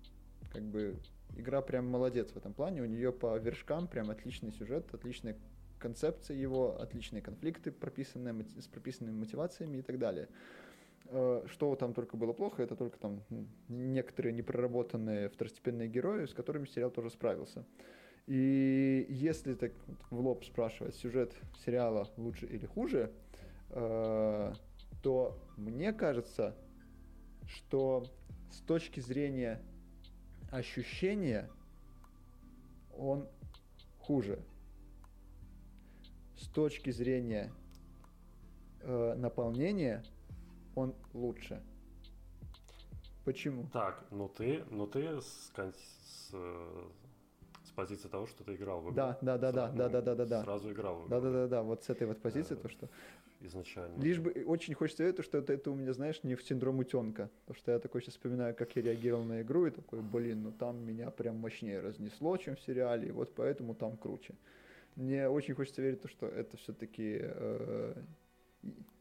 Как 0.52 0.64
бы 0.64 0.98
игра 1.36 1.62
прям 1.62 1.88
молодец 1.88 2.32
в 2.32 2.38
этом 2.38 2.54
плане. 2.54 2.82
У 2.82 2.86
нее 2.86 3.12
по 3.12 3.38
вершкам 3.38 3.88
прям 3.88 4.10
отличный 4.10 4.52
сюжет, 4.52 4.94
отличная 4.94 5.38
концепция 5.80 6.38
его, 6.38 6.80
отличные 6.80 7.22
конфликты, 7.22 7.72
прописанные, 7.72 8.46
с 8.60 8.68
прописанными 8.68 9.18
мотивациями 9.18 9.78
и 9.78 9.82
так 9.82 9.98
далее. 9.98 10.28
Э, 11.06 11.44
что 11.48 11.76
там 11.76 11.94
только 11.94 12.16
было 12.16 12.34
плохо, 12.34 12.64
это 12.64 12.76
только 12.76 12.98
там 12.98 13.22
некоторые 13.68 14.34
непроработанные 14.34 15.30
второстепенные 15.30 15.90
герои, 15.90 16.26
с 16.26 16.34
которыми 16.34 16.66
сериал 16.66 16.92
тоже 16.92 17.10
справился. 17.10 17.66
И 18.28 19.06
если 19.10 19.56
так 19.56 19.74
в 20.10 20.20
лоб 20.20 20.46
спрашивать, 20.46 20.96
сюжет 20.96 21.36
сериала 21.66 22.08
лучше 22.18 22.46
или 22.46 22.66
хуже, 22.66 23.12
э, 23.70 24.54
то 25.02 25.38
мне 25.58 25.92
кажется, 25.92 26.56
что 27.48 28.06
с 28.52 28.60
точки 28.62 29.00
зрения 29.00 29.62
ощущение, 30.52 31.50
он 32.96 33.28
хуже. 34.00 34.44
С 36.36 36.48
точки 36.48 36.92
зрения 36.92 37.52
э, 38.82 39.16
наполнения, 39.16 40.04
он 40.76 40.94
лучше. 41.14 41.64
Почему? 43.24 43.68
Так, 43.72 44.04
ну 44.12 44.28
ты, 44.28 44.66
ну 44.70 44.88
ты 44.88 45.22
с, 45.22 45.52
с, 45.56 46.32
с 46.32 47.72
позиции 47.76 48.10
того, 48.10 48.26
что 48.26 48.44
ты 48.44 48.56
играл 48.56 48.82
в 48.82 48.86
игру. 48.86 48.96
Да, 48.96 49.18
да, 49.22 49.38
да, 49.38 49.52
да, 49.52 49.72
ну, 49.72 49.78
да, 49.78 49.90
да, 49.90 50.02
да, 50.02 50.16
да, 50.16 50.26
да. 50.26 50.44
Сразу 50.44 50.72
играл 50.72 50.96
в 50.96 51.00
игру. 51.02 51.10
Да, 51.10 51.22
да, 51.22 51.32
да, 51.32 51.48
да, 51.48 51.64
вот 51.64 51.84
с 51.84 51.90
этой 51.90 52.08
вот 52.08 52.22
позиции, 52.22 52.56
то, 52.56 52.68
что 52.68 52.90
изначально. 53.42 54.02
Лишь 54.02 54.20
бы 54.20 54.32
очень 54.46 54.74
хочется 54.74 55.04
это, 55.04 55.24
что 55.24 55.38
это, 55.38 55.54
это 55.54 55.72
у 55.72 55.76
меня, 55.76 55.94
знаешь, 55.94 56.24
не 56.24 56.36
в 56.36 56.44
синдром 56.44 56.80
утенка. 56.80 57.30
Потому 57.46 57.58
что 57.58 57.72
я 57.72 57.80
такой 57.80 58.02
сейчас 58.02 58.16
вспоминаю, 58.16 58.56
как 58.56 58.76
я 58.76 58.82
реагировал 58.82 59.24
на 59.24 59.42
игру, 59.42 59.66
и 59.66 59.72
такой, 59.72 60.02
блин, 60.02 60.44
ну 60.44 60.52
там 60.52 60.86
меня 60.86 61.10
прям 61.12 61.38
мощнее 61.38 61.80
разнесло, 61.80 62.38
чем 62.38 62.56
в 62.56 62.62
сериале, 62.62 63.10
и 63.10 63.12
вот 63.12 63.34
поэтому 63.36 63.76
там 63.76 63.98
круче. 63.98 64.36
Мне 64.96 65.30
очень 65.30 65.54
хочется 65.54 65.82
верить, 65.82 66.02
что 66.06 66.28
это 66.28 66.58
все-таки 66.58 67.20
э, 67.22 67.96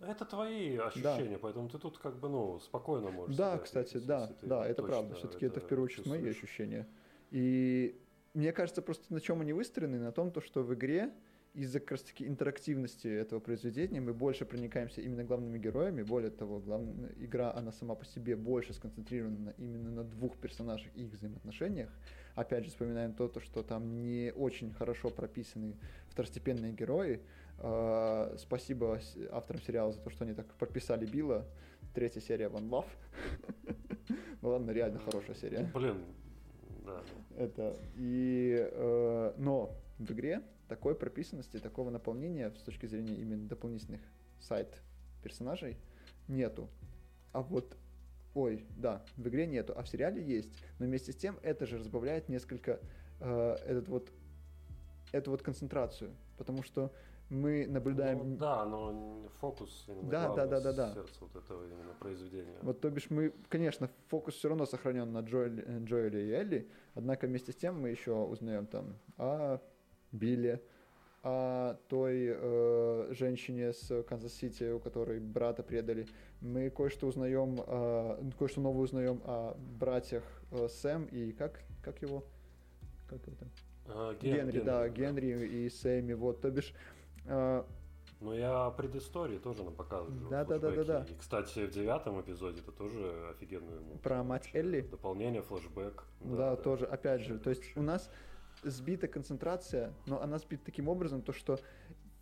это 0.00 0.24
твои 0.24 0.76
ощущения, 0.76 1.34
да. 1.34 1.38
поэтому 1.40 1.68
ты 1.68 1.78
тут 1.78 1.98
как 1.98 2.18
бы, 2.18 2.28
ну, 2.28 2.58
спокойно 2.60 3.10
можешь. 3.10 3.36
Да, 3.36 3.56
сказать, 3.58 3.88
кстати, 3.88 4.04
да, 4.04 4.30
да, 4.42 4.66
это 4.66 4.82
правда. 4.82 5.14
Все-таки 5.14 5.46
это, 5.46 5.58
это 5.58 5.66
в 5.66 5.68
первую 5.68 5.84
очередь 5.86 6.06
мои 6.06 6.26
ощущения. 6.28 6.88
И 7.30 8.00
мне 8.32 8.52
кажется, 8.52 8.80
просто 8.80 9.12
на 9.12 9.20
чем 9.20 9.40
они 9.40 9.52
выстроены, 9.52 9.98
на 9.98 10.12
том, 10.12 10.30
то, 10.30 10.40
что 10.40 10.62
в 10.62 10.72
игре 10.72 11.12
из-за 11.54 11.80
как 11.80 11.92
раз 11.92 12.02
таки 12.02 12.26
интерактивности 12.26 13.08
этого 13.08 13.40
произведения 13.40 14.00
мы 14.00 14.14
больше 14.14 14.44
проникаемся 14.44 15.00
именно 15.00 15.24
главными 15.24 15.58
героями. 15.58 16.02
Более 16.02 16.30
того, 16.30 16.60
главная 16.60 17.10
игра, 17.18 17.52
она 17.52 17.72
сама 17.72 17.94
по 17.94 18.04
себе 18.04 18.36
больше 18.36 18.72
сконцентрирована 18.72 19.54
именно 19.58 19.90
на 19.90 20.04
двух 20.04 20.36
персонажах 20.36 20.90
и 20.94 21.04
их 21.04 21.12
взаимоотношениях. 21.12 21.90
Опять 22.34 22.64
же, 22.64 22.70
вспоминаем 22.70 23.12
то, 23.14 23.28
то 23.28 23.40
что 23.40 23.62
там 23.62 24.00
не 24.00 24.32
очень 24.36 24.72
хорошо 24.72 25.10
прописаны 25.10 25.76
второстепенные 26.08 26.72
герои. 26.72 27.20
Uh, 27.58 28.38
спасибо 28.38 28.98
авторам 29.32 29.60
сериала 29.60 29.92
за 29.92 30.00
то, 30.00 30.08
что 30.08 30.24
они 30.24 30.32
так 30.32 30.46
прописали 30.54 31.04
Билла. 31.04 31.46
Третья 31.94 32.20
серия 32.20 32.46
One 32.46 32.70
Love. 32.70 32.86
ну 34.40 34.48
ладно, 34.48 34.70
реально 34.70 35.00
хорошая 35.00 35.34
серия. 35.36 35.70
Блин, 35.74 35.98
да. 36.86 37.02
Это 37.36 37.76
и 37.96 38.66
uh, 38.72 39.34
но 39.36 39.74
в 39.98 40.12
игре 40.12 40.42
такой 40.70 40.94
прописанности, 40.94 41.58
такого 41.58 41.90
наполнения 41.90 42.50
с 42.52 42.62
точки 42.62 42.86
зрения 42.86 43.14
именно 43.16 43.48
дополнительных 43.48 44.00
сайт 44.38 44.80
персонажей 45.20 45.76
нету. 46.28 46.70
А 47.32 47.42
вот 47.42 47.76
Ой, 48.34 48.64
да, 48.76 49.02
в 49.16 49.26
игре 49.28 49.46
нету, 49.46 49.72
а 49.76 49.82
в 49.82 49.88
сериале 49.88 50.22
есть. 50.22 50.52
Но 50.78 50.86
вместе 50.86 51.12
с 51.12 51.16
тем 51.16 51.36
это 51.42 51.66
же 51.66 51.78
разбавляет 51.78 52.28
несколько 52.28 52.78
э, 53.18 53.56
этот 53.66 53.88
вот, 53.88 54.12
эту 55.10 55.32
вот 55.32 55.42
концентрацию. 55.42 56.12
Потому 56.38 56.62
что 56.62 56.92
мы 57.28 57.66
наблюдаем... 57.66 58.18
Ну, 58.18 58.36
да, 58.36 58.64
но 58.66 59.28
фокус 59.40 59.84
да, 60.04 60.32
да, 60.32 60.46
да, 60.46 60.60
да, 60.60 60.72
да. 60.72 60.94
сердце 60.94 61.14
вот 61.20 61.34
этого 61.34 61.64
именно 61.66 61.94
произведения. 61.94 62.58
Вот, 62.62 62.80
то 62.80 62.88
бишь 62.90 63.10
мы, 63.10 63.32
конечно, 63.48 63.90
фокус 64.06 64.36
все 64.36 64.48
равно 64.48 64.64
сохранен 64.64 65.12
на 65.12 65.20
Джоэле, 65.20 65.64
Джоэле 65.84 66.28
и 66.28 66.30
Элли, 66.30 66.70
однако 66.94 67.26
вместе 67.26 67.50
с 67.50 67.56
тем 67.56 67.80
мы 67.80 67.88
еще 67.88 68.12
узнаем 68.12 68.66
там 68.66 68.96
о 69.16 69.58
Билли, 70.12 70.62
о 71.22 71.74
той 71.88 72.28
э, 72.30 73.08
женщине 73.10 73.72
с 73.72 74.02
Канзас-Сити, 74.04 74.72
у 74.72 74.80
которой 74.80 75.20
брата 75.20 75.62
предали. 75.62 76.06
Мы 76.40 76.70
кое-что 76.70 77.06
узнаем, 77.06 77.58
э, 77.66 78.30
кое-что 78.38 78.60
новое 78.60 78.84
узнаем 78.84 79.20
о 79.24 79.54
братьях 79.78 80.24
э, 80.50 80.68
Сэм 80.68 81.04
и 81.06 81.32
как, 81.32 81.62
как 81.82 82.00
его? 82.00 82.24
Как 83.06 83.26
его 83.26 83.36
там? 83.36 83.48
А, 83.86 84.14
Ген, 84.14 84.36
Генри, 84.36 84.52
Генри, 84.52 84.64
да, 84.64 84.88
Генри 84.88 85.46
и 85.46 85.68
Сэмми, 85.68 86.14
вот, 86.14 86.40
то 86.40 86.50
бишь... 86.50 86.72
Э, 87.26 87.64
ну, 88.20 88.34
я 88.34 88.70
предыстории 88.70 89.38
тоже 89.38 89.64
нам 89.64 89.74
показываю. 89.74 90.28
Да, 90.28 90.44
да, 90.44 90.58
да, 90.58 90.70
да, 90.70 90.84
да. 90.84 91.06
И, 91.08 91.14
кстати, 91.18 91.66
в 91.66 91.70
девятом 91.70 92.20
эпизоде 92.20 92.60
это 92.60 92.70
тоже 92.70 93.30
офигенную. 93.30 93.80
Ну, 93.80 93.98
Про 93.98 94.22
мать 94.22 94.50
Элли? 94.52 94.82
Дополнение, 94.82 95.40
флешбэк. 95.40 96.04
Да, 96.20 96.36
да, 96.36 96.50
да, 96.50 96.56
тоже, 96.56 96.84
опять 96.84 97.22
же. 97.22 97.38
То 97.38 97.48
есть 97.48 97.62
у 97.76 97.82
нас 97.82 98.10
сбита 98.62 99.08
концентрация, 99.08 99.92
но 100.06 100.20
она 100.22 100.38
сбита 100.38 100.64
таким 100.64 100.88
образом, 100.88 101.22
то 101.22 101.32
что 101.32 101.58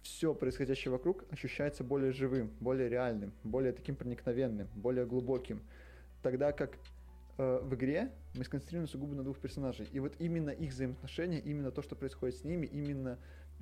все 0.03 0.35
происходящее 0.35 0.93
вокруг 0.93 1.25
ощущается 1.31 1.85
более 1.85 2.13
живым, 2.13 2.51
более 2.61 2.89
реальным, 2.89 3.33
более 3.45 3.73
таким 3.73 3.97
проникновенным, 3.97 4.69
более 4.75 5.07
глубоким. 5.07 5.61
Тогда 6.23 6.53
как 6.53 6.79
э, 7.37 7.61
в 7.63 7.75
игре 7.75 8.13
мы 8.35 8.45
сконцентрируем 8.45 8.89
сугубо 8.89 9.15
на 9.15 9.23
двух 9.23 9.39
персонажей. 9.39 9.89
И 9.93 10.01
вот 10.01 10.15
именно 10.19 10.51
их 10.51 10.71
взаимоотношения, 10.71 11.41
именно 11.41 11.71
то, 11.71 11.83
что 11.83 11.97
происходит 11.97 12.37
с 12.37 12.45
ними, 12.45 12.67
именно 12.67 13.19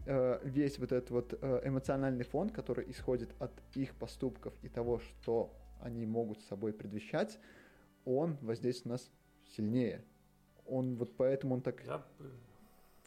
э, 0.06 0.40
весь 0.44 0.78
вот 0.78 0.92
этот 0.92 1.10
вот 1.10 1.38
э, 1.40 1.62
эмоциональный 1.64 2.24
фон, 2.24 2.50
который 2.50 2.90
исходит 2.90 3.30
от 3.38 3.52
их 3.74 3.94
поступков 3.94 4.54
и 4.62 4.68
того, 4.68 5.00
что 5.00 5.52
они 5.80 6.06
могут 6.06 6.40
с 6.40 6.46
собой 6.46 6.72
предвещать, 6.72 7.38
он 8.04 8.36
воздействует 8.40 8.86
на 8.86 8.92
нас 8.92 9.10
сильнее. 9.56 10.04
он 10.66 10.96
вот 10.96 11.16
поэтому 11.16 11.54
он 11.54 11.60
так 11.60 11.82
Я... 11.84 12.04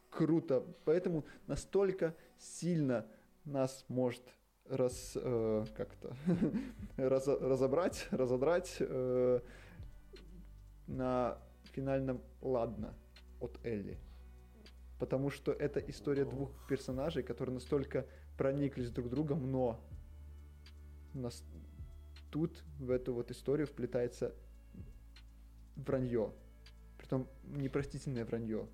круто, 0.09 0.65
поэтому 0.85 1.25
настолько 1.47 2.15
сильно 2.37 3.05
нас 3.45 3.85
может 3.87 4.23
раз, 4.69 5.13
э, 5.15 5.65
как-то 5.75 6.15
раз, 6.97 7.27
разобрать, 7.27 8.07
разодрать 8.11 8.77
э, 8.79 9.39
на 10.87 11.37
финальном 11.71 12.21
«ладно» 12.41 12.93
от 13.39 13.59
Элли. 13.63 13.97
Потому 14.99 15.29
что 15.29 15.51
это 15.51 15.79
история 15.79 16.25
Ну. 16.25 16.31
двух 16.31 16.67
персонажей, 16.67 17.23
которые 17.23 17.53
настолько 17.55 18.05
прониклись 18.37 18.91
друг 18.91 19.09
другом, 19.09 19.51
но 19.51 19.79
нас... 21.13 21.43
тут 22.31 22.63
в 22.79 22.91
эту 22.91 23.13
вот 23.13 23.31
историю 23.31 23.65
вплетается 23.67 24.35
вранье. 25.75 26.33
Притом 26.97 27.27
непростительное 27.43 28.25
вранье. 28.25 28.67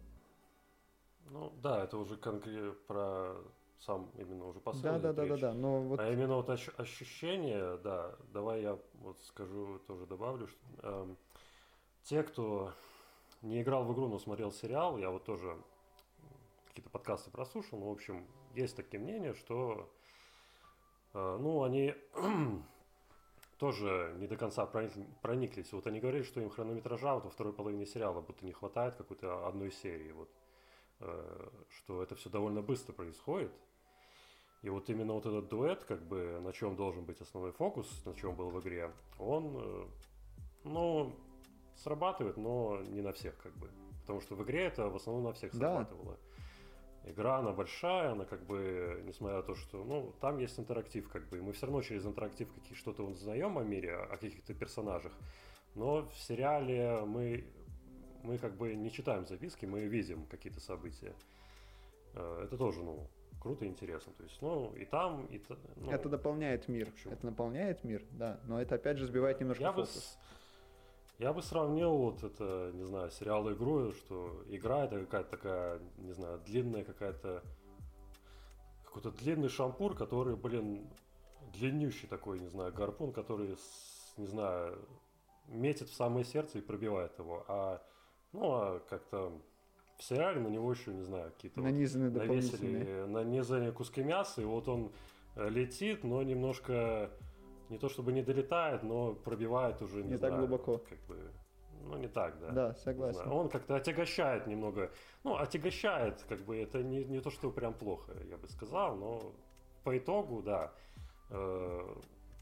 Ну 1.25 1.51
да, 1.61 1.83
это 1.83 1.97
уже 1.97 2.17
конкретно 2.17 2.73
про 2.87 3.35
сам 3.79 4.09
именно 4.17 4.45
уже 4.47 4.59
посыл. 4.59 4.83
Да, 4.83 4.99
да, 4.99 5.13
да, 5.13 5.25
да, 5.25 5.37
да. 5.37 5.53
Но 5.53 5.81
вот 5.81 5.99
А 5.99 6.11
именно 6.11 6.35
вот 6.35 6.49
ощ- 6.49 6.73
ощущение, 6.77 7.77
да, 7.77 8.15
давай 8.33 8.61
я 8.61 8.79
вот 8.95 9.19
скажу, 9.23 9.79
тоже 9.79 10.05
добавлю, 10.05 10.47
что 10.47 10.59
эм, 10.83 11.17
те, 12.03 12.23
кто 12.23 12.73
не 13.41 13.61
играл 13.61 13.83
в 13.83 13.93
игру, 13.93 14.07
но 14.07 14.17
смотрел 14.17 14.51
сериал, 14.51 14.97
я 14.97 15.09
вот 15.09 15.23
тоже 15.25 15.57
какие-то 16.67 16.89
подкасты 16.89 17.31
прослушал, 17.31 17.79
ну, 17.79 17.89
в 17.89 17.91
общем, 17.91 18.25
есть 18.53 18.75
такие 18.75 18.99
мнения, 19.01 19.33
что, 19.33 19.89
э, 21.13 21.37
ну, 21.39 21.63
они 21.63 21.93
тоже 23.57 24.13
не 24.17 24.27
до 24.27 24.35
конца 24.37 24.65
проникли- 24.65 25.07
прониклись. 25.21 25.71
Вот 25.73 25.87
они 25.87 25.99
говорили, 25.99 26.23
что 26.23 26.41
им 26.41 26.49
хронометража 26.49 27.15
вот 27.15 27.25
во 27.25 27.29
второй 27.29 27.53
половине 27.53 27.85
сериала 27.85 28.21
будто 28.21 28.45
не 28.45 28.51
хватает 28.51 28.95
какой-то 28.95 29.47
одной 29.47 29.71
серии, 29.71 30.11
вот, 30.11 30.29
что 30.99 32.01
это 32.01 32.15
все 32.15 32.29
довольно 32.29 32.61
быстро 32.61 32.93
происходит. 32.93 33.51
И 34.61 34.69
вот 34.69 34.89
именно 34.89 35.13
вот 35.13 35.25
этот 35.25 35.47
дуэт, 35.47 35.83
как 35.83 36.01
бы, 36.07 36.39
на 36.41 36.51
чем 36.51 36.75
должен 36.75 37.05
быть 37.05 37.21
основной 37.21 37.51
фокус, 37.51 38.03
на 38.05 38.15
чем 38.15 38.35
был 38.35 38.49
в 38.49 38.59
игре, 38.61 38.91
он, 39.19 39.57
э, 39.57 39.85
ну, 40.63 41.15
срабатывает, 41.75 42.37
но 42.37 42.81
не 42.81 43.01
на 43.01 43.11
всех, 43.11 43.37
как 43.37 43.53
бы. 43.57 43.69
Потому 44.01 44.21
что 44.21 44.35
в 44.35 44.43
игре 44.43 44.65
это 44.65 44.89
в 44.89 44.95
основном 44.95 45.25
на 45.25 45.33
всех 45.33 45.51
Да. 45.51 45.59
срабатывало. 45.59 46.17
Игра, 47.03 47.37
она 47.37 47.51
большая, 47.51 48.13
она 48.13 48.25
как 48.25 48.43
бы, 48.47 49.03
несмотря 49.05 49.37
на 49.37 49.43
то, 49.43 49.53
что, 49.53 49.83
ну, 49.83 50.15
там 50.19 50.39
есть 50.39 50.57
интерактив, 50.57 51.07
как 51.09 51.29
бы, 51.29 51.37
и 51.37 51.41
мы 51.41 51.51
все 51.53 51.67
равно 51.67 51.83
через 51.83 52.03
интерактив 52.07 52.51
какие 52.51 52.73
что-то 52.75 53.03
узнаем 53.03 53.59
о 53.59 53.63
мире, 53.63 53.95
о 53.95 54.17
каких-то 54.17 54.55
персонажах, 54.55 55.13
но 55.75 56.07
в 56.07 56.17
сериале 56.17 57.01
мы, 57.05 57.45
мы 58.25 58.37
как 58.37 58.55
бы 58.57 58.75
не 58.75 58.91
читаем 58.91 59.25
записки, 59.25 59.65
мы 59.65 59.81
видим 59.85 60.25
какие-то 60.25 60.59
события. 60.59 61.13
Э, 62.13 62.41
Это 62.45 62.57
тоже, 62.57 62.83
ну, 62.83 63.07
круто 63.41 63.65
и 63.65 63.67
интересно. 63.67 64.13
То 64.17 64.23
есть, 64.23 64.41
ну, 64.41 64.73
и 64.75 64.85
там, 64.85 65.25
и 65.27 65.37
та- 65.39 65.57
ну, 65.75 65.91
это 65.91 66.09
дополняет 66.09 66.67
мир. 66.67 66.91
почему? 66.91 67.13
Это 67.13 67.25
наполняет 67.25 67.83
мир, 67.83 68.03
да. 68.11 68.39
Но 68.45 68.61
это 68.61 68.75
опять 68.75 68.97
же 68.97 69.05
сбивает 69.05 69.39
немножко 69.39 69.63
я 69.63 69.71
бы, 69.71 69.85
фокус. 69.85 69.95
с- 70.03 70.17
я 71.19 71.31
бы 71.33 71.41
сравнил 71.41 71.95
вот 71.95 72.23
это, 72.23 72.71
не 72.73 72.83
знаю, 72.83 73.11
сериал 73.11 73.51
игру, 73.53 73.91
что 73.93 74.43
игра 74.49 74.85
это 74.85 74.99
какая-то 75.01 75.29
такая, 75.29 75.79
не 75.97 76.11
знаю, 76.13 76.39
длинная 76.45 76.83
какая-то, 76.83 77.43
какой-то 78.83 79.11
длинный 79.11 79.49
шампур, 79.49 79.95
который, 79.95 80.35
блин, 80.35 80.87
длиннющий 81.53 82.07
такой, 82.07 82.39
не 82.39 82.47
знаю, 82.47 82.73
гарпун, 82.73 83.11
который, 83.13 83.55
не 84.17 84.25
знаю, 84.25 84.77
метит 85.47 85.89
в 85.89 85.93
самое 85.93 86.25
сердце 86.25 86.57
и 86.57 86.61
пробивает 86.61 87.17
его. 87.19 87.45
А, 87.47 87.81
ну, 88.35 88.51
а 88.51 88.79
как-то 88.89 89.41
в 89.97 90.03
сериале 90.03 90.39
на 90.39 90.47
него 90.47 90.71
еще, 90.71 90.93
не 90.93 91.03
знаю, 91.03 91.31
какие-то 91.31 91.61
вот 91.61 91.67
Нанизаны 91.67 92.09
дополнительные. 92.09 92.73
навесили 92.73 93.05
нанизали 93.07 93.71
куски 93.71 94.03
мяса, 94.03 94.41
и 94.41 94.45
вот 94.45 94.67
он 94.67 94.91
э, 95.35 95.49
летит, 95.49 96.03
но 96.03 96.21
немножко 96.21 97.09
не 97.69 97.77
то 97.77 97.89
чтобы 97.89 98.11
не 98.11 98.21
долетает, 98.21 98.83
но 98.83 99.13
пробивает 99.13 99.81
уже 99.81 100.03
не, 100.03 100.11
Не 100.11 100.17
так 100.17 100.31
знаю, 100.33 100.47
глубоко. 100.47 100.77
Как 100.89 100.99
бы, 101.07 101.31
ну, 101.83 101.97
не 101.97 102.07
так, 102.07 102.39
да. 102.39 102.49
Да, 102.51 102.73
согласен. 102.75 103.31
Он 103.31 103.49
как-то 103.49 103.75
отягощает 103.75 104.47
немного. 104.47 104.91
Ну, 105.23 105.35
отягощает, 105.37 106.23
как 106.27 106.41
бы 106.41 106.57
это 106.57 106.83
не, 106.83 107.03
не 107.05 107.21
то, 107.21 107.31
что 107.31 107.49
прям 107.51 107.73
плохо, 107.73 108.13
я 108.29 108.37
бы 108.37 108.47
сказал, 108.49 108.95
но 108.95 109.33
по 109.83 109.97
итогу, 109.97 110.41
да. 110.41 110.73
э, 111.29 111.95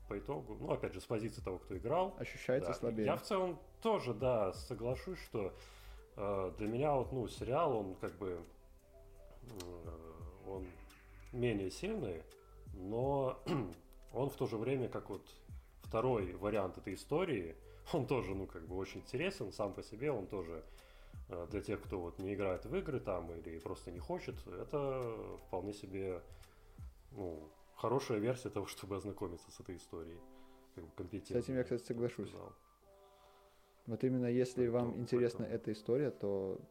по 0.09 0.19
итогу, 0.19 0.57
ну, 0.59 0.71
опять 0.71 0.93
же, 0.93 1.01
с 1.01 1.05
позиции 1.05 1.41
того, 1.41 1.59
кто 1.59 1.77
играл, 1.77 2.15
Ощущается 2.19 2.71
да. 2.71 2.77
слабее. 2.77 3.05
Я 3.05 3.15
в 3.15 3.21
целом 3.21 3.59
тоже, 3.81 4.13
да, 4.13 4.53
соглашусь, 4.53 5.19
что 5.19 5.53
для 6.15 6.67
меня 6.67 6.93
вот, 6.93 7.11
ну, 7.11 7.27
сериал, 7.27 7.75
он 7.75 7.95
как 7.95 8.13
бы, 8.17 8.39
э, 9.43 10.47
он 10.47 10.67
менее 11.31 11.71
сильный, 11.71 12.21
но 12.73 13.41
он 14.13 14.29
в 14.29 14.35
то 14.35 14.45
же 14.45 14.57
время, 14.57 14.89
как 14.89 15.09
вот 15.09 15.27
второй 15.81 16.33
вариант 16.33 16.77
этой 16.77 16.93
истории, 16.93 17.55
он 17.93 18.05
тоже, 18.05 18.35
ну, 18.35 18.45
как 18.45 18.67
бы 18.67 18.75
очень 18.77 19.01
интересен 19.01 19.51
сам 19.51 19.73
по 19.73 19.83
себе, 19.83 20.11
он 20.11 20.27
тоже 20.27 20.63
э, 21.29 21.47
для 21.49 21.61
тех, 21.61 21.81
кто 21.81 21.99
вот 21.99 22.19
не 22.19 22.33
играет 22.33 22.65
в 22.65 22.75
игры 22.75 22.99
там 22.99 23.31
или 23.31 23.59
просто 23.59 23.91
не 23.91 23.99
хочет, 23.99 24.35
это 24.47 25.15
вполне 25.47 25.73
себе, 25.73 26.21
ну, 27.11 27.49
хорошая 27.75 28.19
версия 28.19 28.49
того, 28.49 28.65
чтобы 28.67 28.95
ознакомиться 28.95 29.51
с 29.51 29.59
этой 29.59 29.77
историей. 29.77 30.19
Как 30.75 30.85
бы 30.85 31.21
С 31.23 31.31
этим 31.31 31.55
я, 31.55 31.63
кстати, 31.63 31.83
соглашусь. 31.83 32.29
сказал. 32.29 32.53
Вот 33.85 34.03
именно 34.03 34.27
если 34.27 34.67
вам 34.67 34.97
интересна 34.97 35.43
эта 35.43 35.71
история, 35.71 36.09
то 36.11 36.61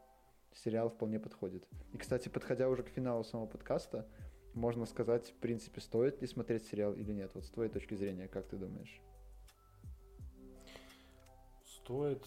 сериал 0.55 0.89
вполне 0.89 1.21
подходит. 1.21 1.67
И, 1.93 1.99
кстати, 1.99 2.29
подходя 2.29 2.69
уже 2.69 2.83
к 2.83 2.89
финалу 2.89 3.25
самого 3.25 3.47
подкаста, 3.47 4.09
можно 4.55 4.87
сказать, 4.87 5.31
в 5.31 5.37
принципе, 5.37 5.81
стоит 5.81 6.21
ли 6.21 6.27
смотреть 6.27 6.67
сериал 6.67 6.93
или 6.95 7.13
нет. 7.13 7.31
Вот 7.35 7.45
с 7.45 7.51
твоей 7.51 7.71
точки 7.71 7.95
зрения, 7.95 8.29
как 8.29 8.47
ты 8.49 8.57
думаешь? 8.57 9.01
Стоит, 11.65 12.25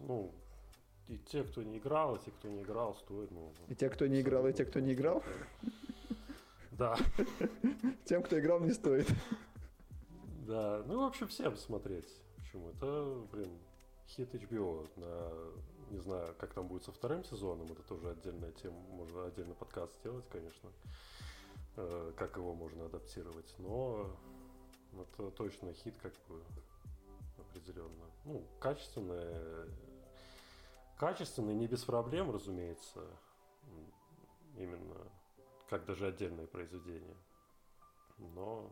ну, 0.00 0.32
и 1.08 1.18
те, 1.18 1.44
кто 1.44 1.62
не 1.62 1.78
играл, 1.78 2.16
и 2.16 2.24
те, 2.24 2.30
кто 2.30 2.48
не 2.48 2.62
играл, 2.62 2.94
стоит, 2.94 3.30
ну... 3.30 3.52
И 3.68 3.74
те, 3.74 3.90
кто 3.90 4.06
не 4.06 4.20
играл, 4.20 4.46
и 4.46 4.52
те, 4.52 4.64
кто 4.64 4.80
не 4.80 4.92
играл, 4.92 5.22
Да, 6.72 6.96
тем, 8.06 8.22
кто 8.22 8.38
играл, 8.38 8.60
не 8.60 8.72
стоит. 8.72 9.06
да, 10.46 10.82
ну, 10.86 11.00
в 11.00 11.04
общем, 11.04 11.28
всем 11.28 11.56
смотреть. 11.56 12.08
Почему? 12.52 12.68
Это, 12.68 13.26
блин, 13.32 13.58
хит 14.08 14.34
HBO 14.34 14.86
на... 14.96 15.90
Не 15.90 15.98
знаю, 15.98 16.34
как 16.38 16.52
там 16.52 16.68
будет 16.68 16.84
со 16.84 16.92
вторым 16.92 17.24
сезоном, 17.24 17.70
это 17.72 17.82
тоже 17.82 18.10
отдельная 18.10 18.52
тема, 18.52 18.78
можно 18.90 19.26
отдельный 19.26 19.54
подкаст 19.54 19.94
сделать, 20.00 20.24
конечно, 20.30 20.70
э, 21.76 22.12
как 22.16 22.36
его 22.36 22.54
можно 22.54 22.86
адаптировать, 22.86 23.54
но 23.58 24.10
это 24.92 25.30
точно 25.30 25.72
хит, 25.72 25.94
как 26.02 26.12
бы, 26.28 26.42
определенно. 27.38 28.06
Ну, 28.24 28.46
качественное, 28.58 29.68
качественный, 30.98 31.54
не 31.54 31.66
без 31.66 31.84
проблем, 31.84 32.30
разумеется, 32.30 33.06
именно 34.56 35.10
как 35.68 35.84
даже 35.84 36.06
отдельное 36.06 36.46
произведение, 36.46 37.16
но 38.18 38.70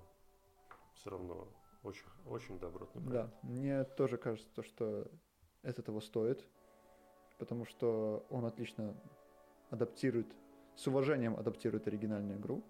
все 0.95 1.11
равно 1.11 1.49
очень, 1.83 2.05
очень 2.27 2.59
добротный 2.59 3.03
проект. 3.03 3.31
Да, 3.31 3.49
мне 3.49 3.85
тоже 3.85 4.17
кажется, 4.19 4.49
то, 4.55 4.63
что 4.63 5.07
это 5.63 5.83
того 5.83 6.01
стоит, 6.01 6.47
потому 7.39 7.65
что 7.65 8.27
он 8.31 8.45
отлично 8.45 8.95
адаптирует, 9.71 10.27
с 10.77 10.87
уважением 10.87 11.37
адаптирует 11.37 11.87
оригинальную 11.87 12.39
игру. 12.39 12.63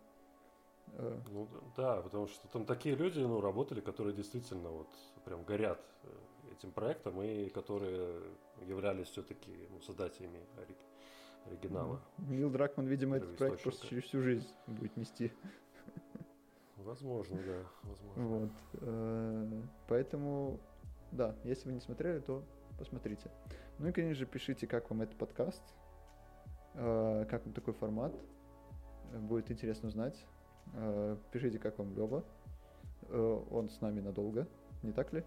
Э, 0.92 1.20
Ну 1.30 1.48
да, 1.76 2.02
потому 2.02 2.26
что 2.26 2.48
там 2.48 2.64
такие 2.64 2.94
люди, 2.94 3.20
ну, 3.20 3.40
работали, 3.40 3.80
которые 3.80 4.14
действительно 4.14 4.70
вот 4.70 4.88
прям 5.24 5.44
горят 5.44 5.80
э, 6.02 6.52
этим 6.52 6.72
проектом 6.72 7.22
и 7.22 7.48
которые 7.48 8.22
являлись 8.66 9.08
все-таки 9.08 9.68
ну, 9.70 9.80
создателями 9.80 10.40
ори- 10.56 10.76
оригинала. 11.46 12.00
Нил 12.18 12.50
Дракман, 12.50 12.86
видимо, 12.86 13.16
этот 13.16 13.36
проект 13.36 13.62
просто 13.62 13.86
через 13.86 14.04
всю 14.04 14.20
жизнь 14.20 14.48
будет 14.66 14.96
нести. 14.96 15.32
Возможно, 16.84 17.36
да, 17.36 17.66
возможно. 17.82 18.22
Вот. 18.26 18.50
э, 18.80 19.62
Поэтому, 19.86 20.58
да, 21.12 21.34
если 21.44 21.68
вы 21.68 21.74
не 21.74 21.80
смотрели, 21.80 22.20
то 22.20 22.42
посмотрите. 22.78 23.30
Ну 23.78 23.88
и, 23.88 23.92
конечно 23.92 24.14
же, 24.14 24.26
пишите, 24.26 24.66
как 24.66 24.88
вам 24.90 25.02
этот 25.02 25.16
подкаст, 25.16 25.62
э, 26.74 27.26
как 27.28 27.44
вам 27.44 27.54
такой 27.54 27.74
формат. 27.74 28.14
Будет 29.12 29.50
интересно 29.50 29.88
узнать. 29.88 30.24
Э, 30.74 31.16
Пишите, 31.32 31.58
как 31.58 31.78
вам 31.78 31.94
Лева. 31.94 32.24
Он 33.10 33.68
с 33.68 33.80
нами 33.80 34.00
надолго, 34.00 34.46
не 34.84 34.92
так 34.92 35.12
ли? 35.12 35.24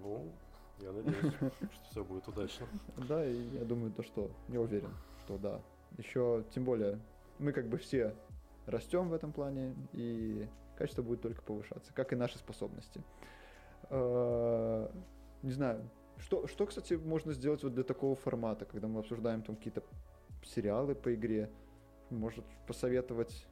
Ну, 0.00 0.32
я 0.80 0.90
надеюсь, 0.92 1.34
что 1.34 1.50
все 1.90 2.04
будет 2.04 2.26
удачно. 2.28 2.66
Да, 3.08 3.26
и 3.26 3.34
я 3.58 3.64
думаю, 3.64 3.92
то, 3.92 4.02
что 4.02 4.30
я 4.48 4.60
уверен, 4.60 4.90
что 5.20 5.36
да. 5.36 5.60
Еще, 5.98 6.44
тем 6.54 6.64
более, 6.64 6.98
мы 7.38 7.52
как 7.52 7.66
бы 7.68 7.76
все 7.76 8.14
растем 8.66 9.08
в 9.08 9.12
этом 9.12 9.32
плане, 9.32 9.74
и 9.92 10.48
качество 10.76 11.02
будет 11.02 11.22
только 11.22 11.42
повышаться, 11.42 11.92
как 11.92 12.12
и 12.12 12.16
наши 12.16 12.38
способности. 12.38 13.02
Э, 13.90 14.88
Не 15.42 15.52
знаю, 15.52 15.88
Что, 16.18 16.46
что, 16.46 16.66
кстати, 16.66 16.94
можно 16.94 17.32
сделать 17.34 17.62
вот 17.62 17.74
для 17.74 17.84
такого 17.84 18.16
формата, 18.16 18.64
когда 18.64 18.88
мы 18.88 19.00
обсуждаем 19.00 19.42
там 19.42 19.56
какие-то 19.56 19.82
сериалы 20.44 20.94
по 20.94 21.14
игре? 21.14 21.50
Может 22.10 22.44
посоветовать 22.66 23.46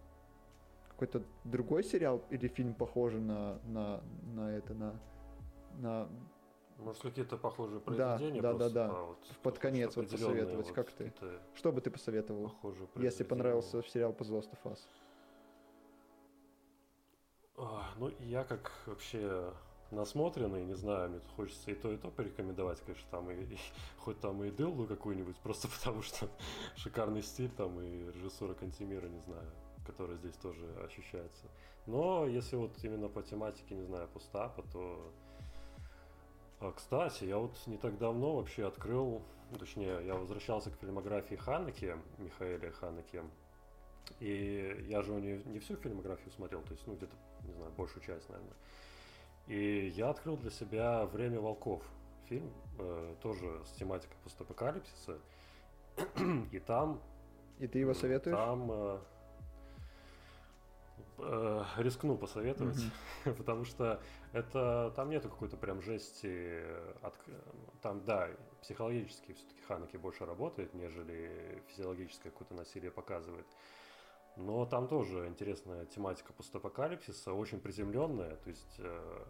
какой-то 0.88 1.22
другой 1.44 1.84
сериал 1.84 2.22
или 2.30 2.48
фильм 2.48 2.72
похожий 2.72 3.20
на, 3.20 3.58
на, 3.64 4.00
на 4.34 4.56
это, 4.56 4.74
на, 4.74 4.94
на 5.78 6.08
может, 6.78 7.02
какие-то 7.02 7.36
похожие 7.36 7.80
произведения? 7.80 8.40
да, 8.40 8.52
да, 8.52 8.58
просто, 8.58 8.74
да. 8.74 8.86
а 8.86 9.04
вот 9.04 9.18
под 9.42 9.58
конец 9.58 9.96
вот 9.96 10.10
посоветовать, 10.10 10.66
вот 10.66 10.74
как 10.74 10.90
ты? 10.90 11.12
Что 11.54 11.72
бы 11.72 11.80
ты 11.80 11.90
посоветовал, 11.90 12.52
если 12.96 13.24
понравился 13.24 13.82
сериал 13.82 14.12
по 14.12 14.22
The 14.22 14.38
Last 14.40 14.50
of 14.52 14.72
Us? 14.72 14.78
Ну, 17.96 18.10
я 18.20 18.44
как 18.44 18.72
вообще 18.86 19.52
насмотренный, 19.90 20.64
не 20.64 20.74
знаю, 20.74 21.10
мне 21.10 21.20
хочется 21.36 21.70
и 21.70 21.74
то, 21.74 21.92
и 21.92 21.96
то 21.96 22.10
порекомендовать, 22.10 22.80
конечно, 22.80 23.06
там 23.10 23.30
и, 23.30 23.34
и- 23.44 23.58
хоть 23.98 24.18
там 24.20 24.42
и 24.42 24.50
Дылду 24.50 24.86
какую-нибудь, 24.86 25.36
просто 25.36 25.68
потому 25.78 26.02
что 26.02 26.28
шикарный 26.76 27.22
стиль 27.22 27.50
там 27.50 27.80
и 27.80 28.10
режиссура 28.12 28.54
Кантимира, 28.54 29.06
не 29.06 29.20
знаю, 29.20 29.48
который 29.86 30.16
здесь 30.16 30.34
тоже 30.36 30.66
ощущается. 30.84 31.46
Но 31.86 32.26
если 32.26 32.56
вот 32.56 32.72
именно 32.82 33.08
по 33.08 33.22
тематике, 33.22 33.74
не 33.74 33.84
знаю, 33.84 34.08
постапа, 34.08 34.62
то... 34.72 35.12
А, 36.60 36.72
кстати, 36.72 37.24
я 37.24 37.38
вот 37.38 37.54
не 37.66 37.76
так 37.76 37.98
давно 37.98 38.36
вообще 38.36 38.66
открыл, 38.66 39.22
точнее, 39.58 40.04
я 40.04 40.14
возвращался 40.14 40.70
к 40.70 40.80
фильмографии 40.80 41.36
Ханеке, 41.36 41.98
Михаэля 42.18 42.72
Ханеке, 42.72 43.22
и 44.18 44.84
я 44.88 45.02
же 45.02 45.12
у 45.12 45.18
нее 45.18 45.42
не 45.44 45.58
всю 45.58 45.76
фильмографию 45.76 46.30
смотрел, 46.32 46.62
то 46.62 46.72
есть, 46.72 46.86
ну, 46.86 46.94
где-то, 46.94 47.14
не 47.46 47.52
знаю, 47.54 47.72
большую 47.72 48.02
часть, 48.02 48.28
наверное. 48.28 48.56
И 49.46 49.88
я 49.96 50.10
открыл 50.10 50.36
для 50.36 50.50
себя 50.50 51.04
«Время 51.06 51.40
волков» 51.40 51.82
фильм, 52.28 52.50
э, 52.78 53.14
тоже 53.22 53.62
с 53.66 53.72
тематикой 53.72 54.16
постапокалипсиса. 54.24 55.18
И 56.52 56.58
там... 56.60 57.00
И 57.58 57.66
ты 57.68 57.78
его 57.78 57.94
советуешь? 57.94 58.36
Там 58.36 58.70
э, 58.72 58.98
э, 61.18 61.64
рискну 61.76 62.16
посоветовать, 62.16 62.82
потому 63.24 63.64
что 63.64 64.00
это 64.32 64.92
там 64.96 65.10
нету 65.10 65.28
какой-то 65.28 65.56
прям 65.56 65.82
жести. 65.82 66.26
э, 66.26 66.94
от- 67.02 67.14
там, 67.82 68.04
да, 68.04 68.30
психологически 68.62 69.32
все-таки 69.34 69.62
Ханеки 69.68 69.96
больше 69.96 70.24
работает, 70.26 70.74
нежели 70.74 71.62
физиологическое 71.68 72.32
какое-то 72.32 72.54
насилие 72.54 72.90
показывает. 72.90 73.46
Но 74.36 74.66
там 74.66 74.88
тоже 74.88 75.26
интересная 75.28 75.86
тематика 75.86 76.32
постапокалипсиса, 76.32 77.32
очень 77.32 77.60
приземленная. 77.60 78.36
То 78.36 78.48
есть 78.50 78.74
э, 78.78 79.24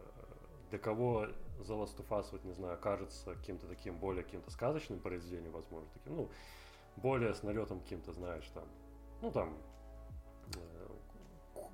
для 0.71 0.79
кого 0.79 1.27
The 1.61 1.79
Last 1.79 1.99
of 1.99 2.09
Us, 2.09 2.29
вот 2.33 2.45
не 2.45 2.53
знаю, 2.53 2.79
кажется 2.79 3.35
каким-то 3.35 3.67
таким 3.67 3.99
более 3.99 4.25
каким-то 4.25 4.51
сказочным 4.51 4.99
произведением, 4.99 5.53
возможно, 5.53 5.89
таким, 5.93 6.17
ну, 6.17 6.31
более 6.97 7.35
с 7.35 7.43
налетом 7.43 7.81
каким-то, 7.81 8.13
знаешь, 8.13 8.47
там, 8.55 8.65
ну, 9.21 9.31
там, 9.31 9.59
э, 10.57 10.89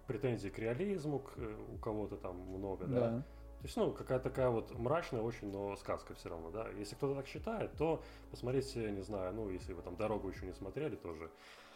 претензий 0.07 0.51
к 0.51 0.59
реализму 0.59 1.21
к, 1.21 1.39
у 1.73 1.79
кого-то 1.79 2.17
там 2.17 2.37
много, 2.37 2.87
да. 2.87 3.01
Да. 3.01 3.23
То 3.61 3.67
есть, 3.67 3.77
ну, 3.77 3.93
какая-то 3.93 4.25
такая 4.31 4.49
вот 4.49 4.77
мрачная 4.79 5.21
очень, 5.21 5.53
но 5.53 5.77
сказка 5.77 6.15
все 6.15 6.31
равно, 6.31 6.51
да. 6.51 6.69
Если 6.71 6.95
кто-то 6.95 7.15
так 7.15 7.27
считает, 7.27 7.73
то 7.77 8.03
посмотрите, 8.31 8.91
не 8.91 9.03
знаю, 9.03 9.35
ну, 9.35 9.51
если 9.51 9.75
вы 9.75 9.83
там 9.83 9.97
«Дорогу» 9.97 10.29
еще 10.29 10.47
не 10.47 10.55
смотрели 10.55 10.97
тоже, 10.97 11.25
э, 11.25 11.70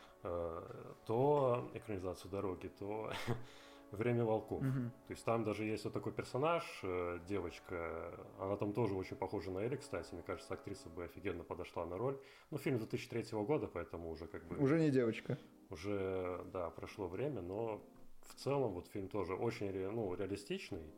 то 1.06 1.70
экранизацию 1.74 2.30
«Дороги», 2.30 2.68
то 2.68 3.12
«Время 3.90 4.24
волков». 4.24 4.62
Мгм. 4.62 4.90
То 5.06 5.12
есть 5.12 5.24
там 5.24 5.44
даже 5.44 5.64
есть 5.64 5.84
вот 5.84 5.92
такой 5.92 6.12
персонаж, 6.12 6.64
э, 6.82 7.20
девочка, 7.28 8.18
она 8.38 8.56
там 8.56 8.72
тоже 8.72 8.94
очень 8.94 9.16
похожа 9.16 9.50
на 9.50 9.58
Элли, 9.60 9.76
кстати, 9.76 10.12
мне 10.14 10.22
кажется, 10.22 10.54
актриса 10.54 10.88
бы 10.88 11.04
офигенно 11.04 11.44
подошла 11.44 11.86
на 11.86 11.96
роль. 11.96 12.18
Ну, 12.50 12.58
фильм 12.58 12.78
2003 12.78 13.38
года, 13.44 13.68
поэтому 13.68 14.10
уже 14.10 14.26
как 14.26 14.44
бы 14.46 14.56
Уже 14.56 14.80
не 14.80 14.90
девочка. 14.90 15.38
уже, 15.70 16.44
да, 16.52 16.70
прошло 16.70 17.06
время, 17.06 17.40
но 17.42 17.80
в 18.22 18.34
целом 18.34 18.72
вот 18.72 18.88
фильм 18.88 19.08
тоже 19.08 19.34
очень 19.34 19.70
ну, 19.90 20.14
реалистичный, 20.14 20.90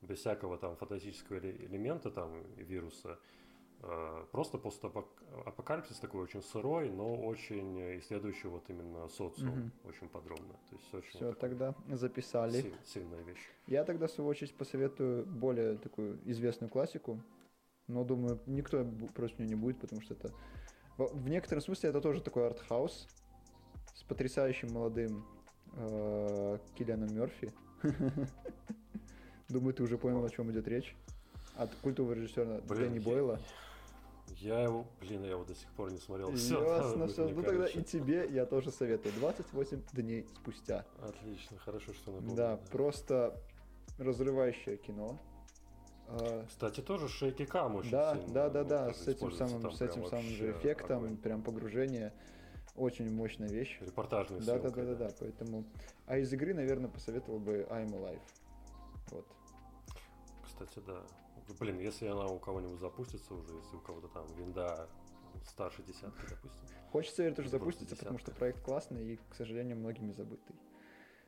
без 0.00 0.18
всякого 0.18 0.56
там 0.58 0.76
фантастического 0.76 1.36
эле- 1.36 1.66
элемента 1.66 2.10
там 2.10 2.42
вируса. 2.56 3.18
Э, 3.82 4.24
Просто 4.30 4.58
постапокалипсис 4.58 5.98
такой 5.98 6.20
очень 6.22 6.42
сырой, 6.42 6.90
но 6.90 7.14
очень 7.16 7.98
исследующий 8.00 8.48
вот 8.48 8.68
именно 8.68 9.08
социум 9.08 9.48
Мгм. 9.48 9.72
очень 9.84 10.08
подробно. 10.08 10.52
То 10.68 10.76
есть 10.76 10.94
очень 10.94 11.10
Все, 11.16 11.32
тогда 11.32 11.74
записали. 11.88 12.60
силь- 12.60 12.74
сильная 12.84 13.22
вещь. 13.22 13.40
Я 13.66 13.84
тогда, 13.84 14.06
в 14.06 14.10
свою 14.10 14.28
очередь, 14.28 14.54
посоветую 14.54 15.24
более 15.26 15.76
такую 15.78 16.18
известную 16.30 16.70
классику, 16.70 17.20
но, 17.86 18.04
думаю, 18.04 18.38
никто 18.46 18.84
против 19.14 19.38
нее 19.38 19.48
не 19.48 19.54
будет, 19.54 19.80
потому 19.80 20.02
что 20.02 20.14
это... 20.14 20.30
В, 20.98 21.28
некотором 21.30 21.62
смысле 21.62 21.88
это 21.90 22.00
тоже 22.02 22.20
такой 22.20 22.46
артхаус 22.46 23.08
с 23.94 24.02
потрясающим 24.02 24.70
молодым 24.72 25.24
э, 25.72 26.58
Киллианом 26.76 27.14
Мерфи. 27.14 27.50
Думаю, 29.48 29.72
ты 29.74 29.82
уже 29.82 29.96
понял, 29.98 30.22
о 30.24 30.28
чем 30.28 30.50
идет 30.52 30.68
речь. 30.68 30.94
От 31.56 31.74
культового 31.76 32.12
режиссера 32.12 32.60
Блин, 32.68 32.92
Дэнни 32.92 32.98
Бойла. 33.00 33.40
Я 34.38 34.62
его, 34.62 34.86
блин, 35.00 35.24
я 35.24 35.30
его 35.30 35.44
до 35.44 35.54
сих 35.54 35.68
пор 35.72 35.92
не 35.92 35.98
смотрел. 35.98 36.32
Всё, 36.32 36.62
Ясно, 36.62 37.06
мне, 37.06 37.34
Ну 37.34 37.42
тогда 37.42 37.66
и 37.66 37.82
тебе 37.82 38.26
я 38.30 38.46
тоже 38.46 38.70
советую. 38.70 39.14
28 39.14 39.82
дней 39.92 40.26
спустя. 40.36 40.86
Отлично, 41.02 41.58
хорошо, 41.58 41.92
что 41.92 42.12
напомнил. 42.12 42.36
Да, 42.36 42.56
просто 42.70 43.40
разрывающее 43.98 44.76
кино. 44.76 45.18
А, 46.08 46.44
Кстати, 46.48 46.80
тоже 46.80 47.08
шейки 47.08 47.44
кам 47.44 47.76
очень 47.76 47.90
Да, 47.90 48.14
сильно 48.14 48.32
да, 48.32 48.48
да, 48.50 48.64
да, 48.64 48.86
тоже 48.86 48.98
с 48.98 49.08
этим 49.08 49.32
самым, 49.32 49.72
с 49.72 49.80
этим 49.80 50.06
самым 50.06 50.26
же 50.26 50.52
эффектом, 50.52 50.98
огонь. 51.04 51.16
прям 51.16 51.42
погружение. 51.42 52.12
Очень 52.76 53.12
мощная 53.12 53.48
вещь. 53.48 53.78
Репортажный 53.80 54.40
Да, 54.40 54.58
да, 54.58 54.70
да, 54.70 54.84
да, 54.84 54.94
да, 54.94 55.10
поэтому. 55.18 55.64
А 56.06 56.18
из 56.18 56.32
игры, 56.32 56.54
наверное, 56.54 56.88
посоветовал 56.88 57.38
бы 57.38 57.66
I'm 57.70 57.90
Alive. 57.90 58.20
Вот. 59.10 59.26
Кстати, 60.44 60.80
да. 60.86 61.02
Блин, 61.58 61.78
если 61.78 62.06
она 62.06 62.26
у 62.26 62.38
кого-нибудь 62.38 62.80
запустится 62.80 63.34
уже, 63.34 63.54
если 63.54 63.76
у 63.76 63.80
кого-то 63.80 64.08
там 64.08 64.26
винда 64.36 64.88
старше 65.44 65.82
десятки, 65.82 66.20
допустим. 66.28 66.68
Хочется 66.92 67.22
верить, 67.22 67.36
тоже 67.36 67.48
запустится, 67.48 67.96
потому 67.96 68.18
что 68.18 68.32
проект 68.32 68.62
классный 68.62 69.14
и, 69.14 69.16
к 69.16 69.34
сожалению, 69.34 69.76
многими 69.76 70.12
забытый. 70.12 70.56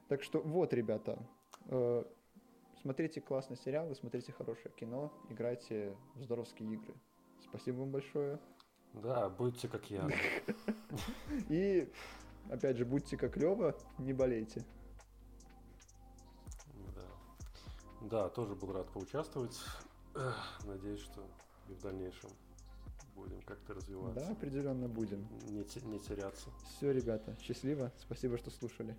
Так 0.08 0.22
что 0.22 0.40
вот, 0.40 0.72
ребята, 0.72 1.18
э, 1.66 2.04
смотрите 2.80 3.20
классные 3.20 3.56
сериалы, 3.56 3.94
смотрите 3.94 4.32
хорошее 4.32 4.74
кино, 4.74 5.12
играйте 5.30 5.96
в 6.14 6.22
здоровские 6.22 6.72
игры. 6.74 6.94
Спасибо 7.40 7.78
вам 7.78 7.90
большое. 7.90 8.38
Да, 8.94 9.30
будьте 9.30 9.68
как 9.68 9.90
я. 9.90 10.08
И, 11.48 11.90
опять 12.50 12.76
же, 12.76 12.84
будьте 12.84 13.16
как 13.16 13.36
Лева, 13.36 13.74
не 13.98 14.12
болейте. 14.12 14.64
Да. 16.94 17.06
Да, 18.02 18.28
тоже 18.28 18.54
был 18.54 18.72
рад 18.72 18.90
поучаствовать. 18.92 19.58
Надеюсь, 20.64 21.00
что 21.00 21.26
и 21.68 21.72
в 21.72 21.80
дальнейшем 21.80 22.30
будем 23.14 23.40
как-то 23.42 23.74
развиваться. 23.74 24.20
Да, 24.20 24.32
определенно 24.32 24.88
будем. 24.88 25.26
Не, 25.48 25.64
не 25.86 25.98
теряться. 26.00 26.50
Все, 26.76 26.92
ребята, 26.92 27.36
счастливо. 27.40 27.92
Спасибо, 27.98 28.38
что 28.38 28.50
слушали. 28.50 28.96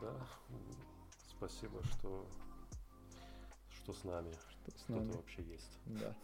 Да. 0.00 0.14
Спасибо, 1.30 1.82
что, 1.84 2.26
что 3.70 3.92
с 3.92 4.04
нами. 4.04 4.32
Что 4.32 4.70
с 4.70 4.82
Кто-то 4.84 4.92
нами. 5.00 5.12
вообще 5.12 5.42
есть. 5.42 5.78
Да. 5.86 6.14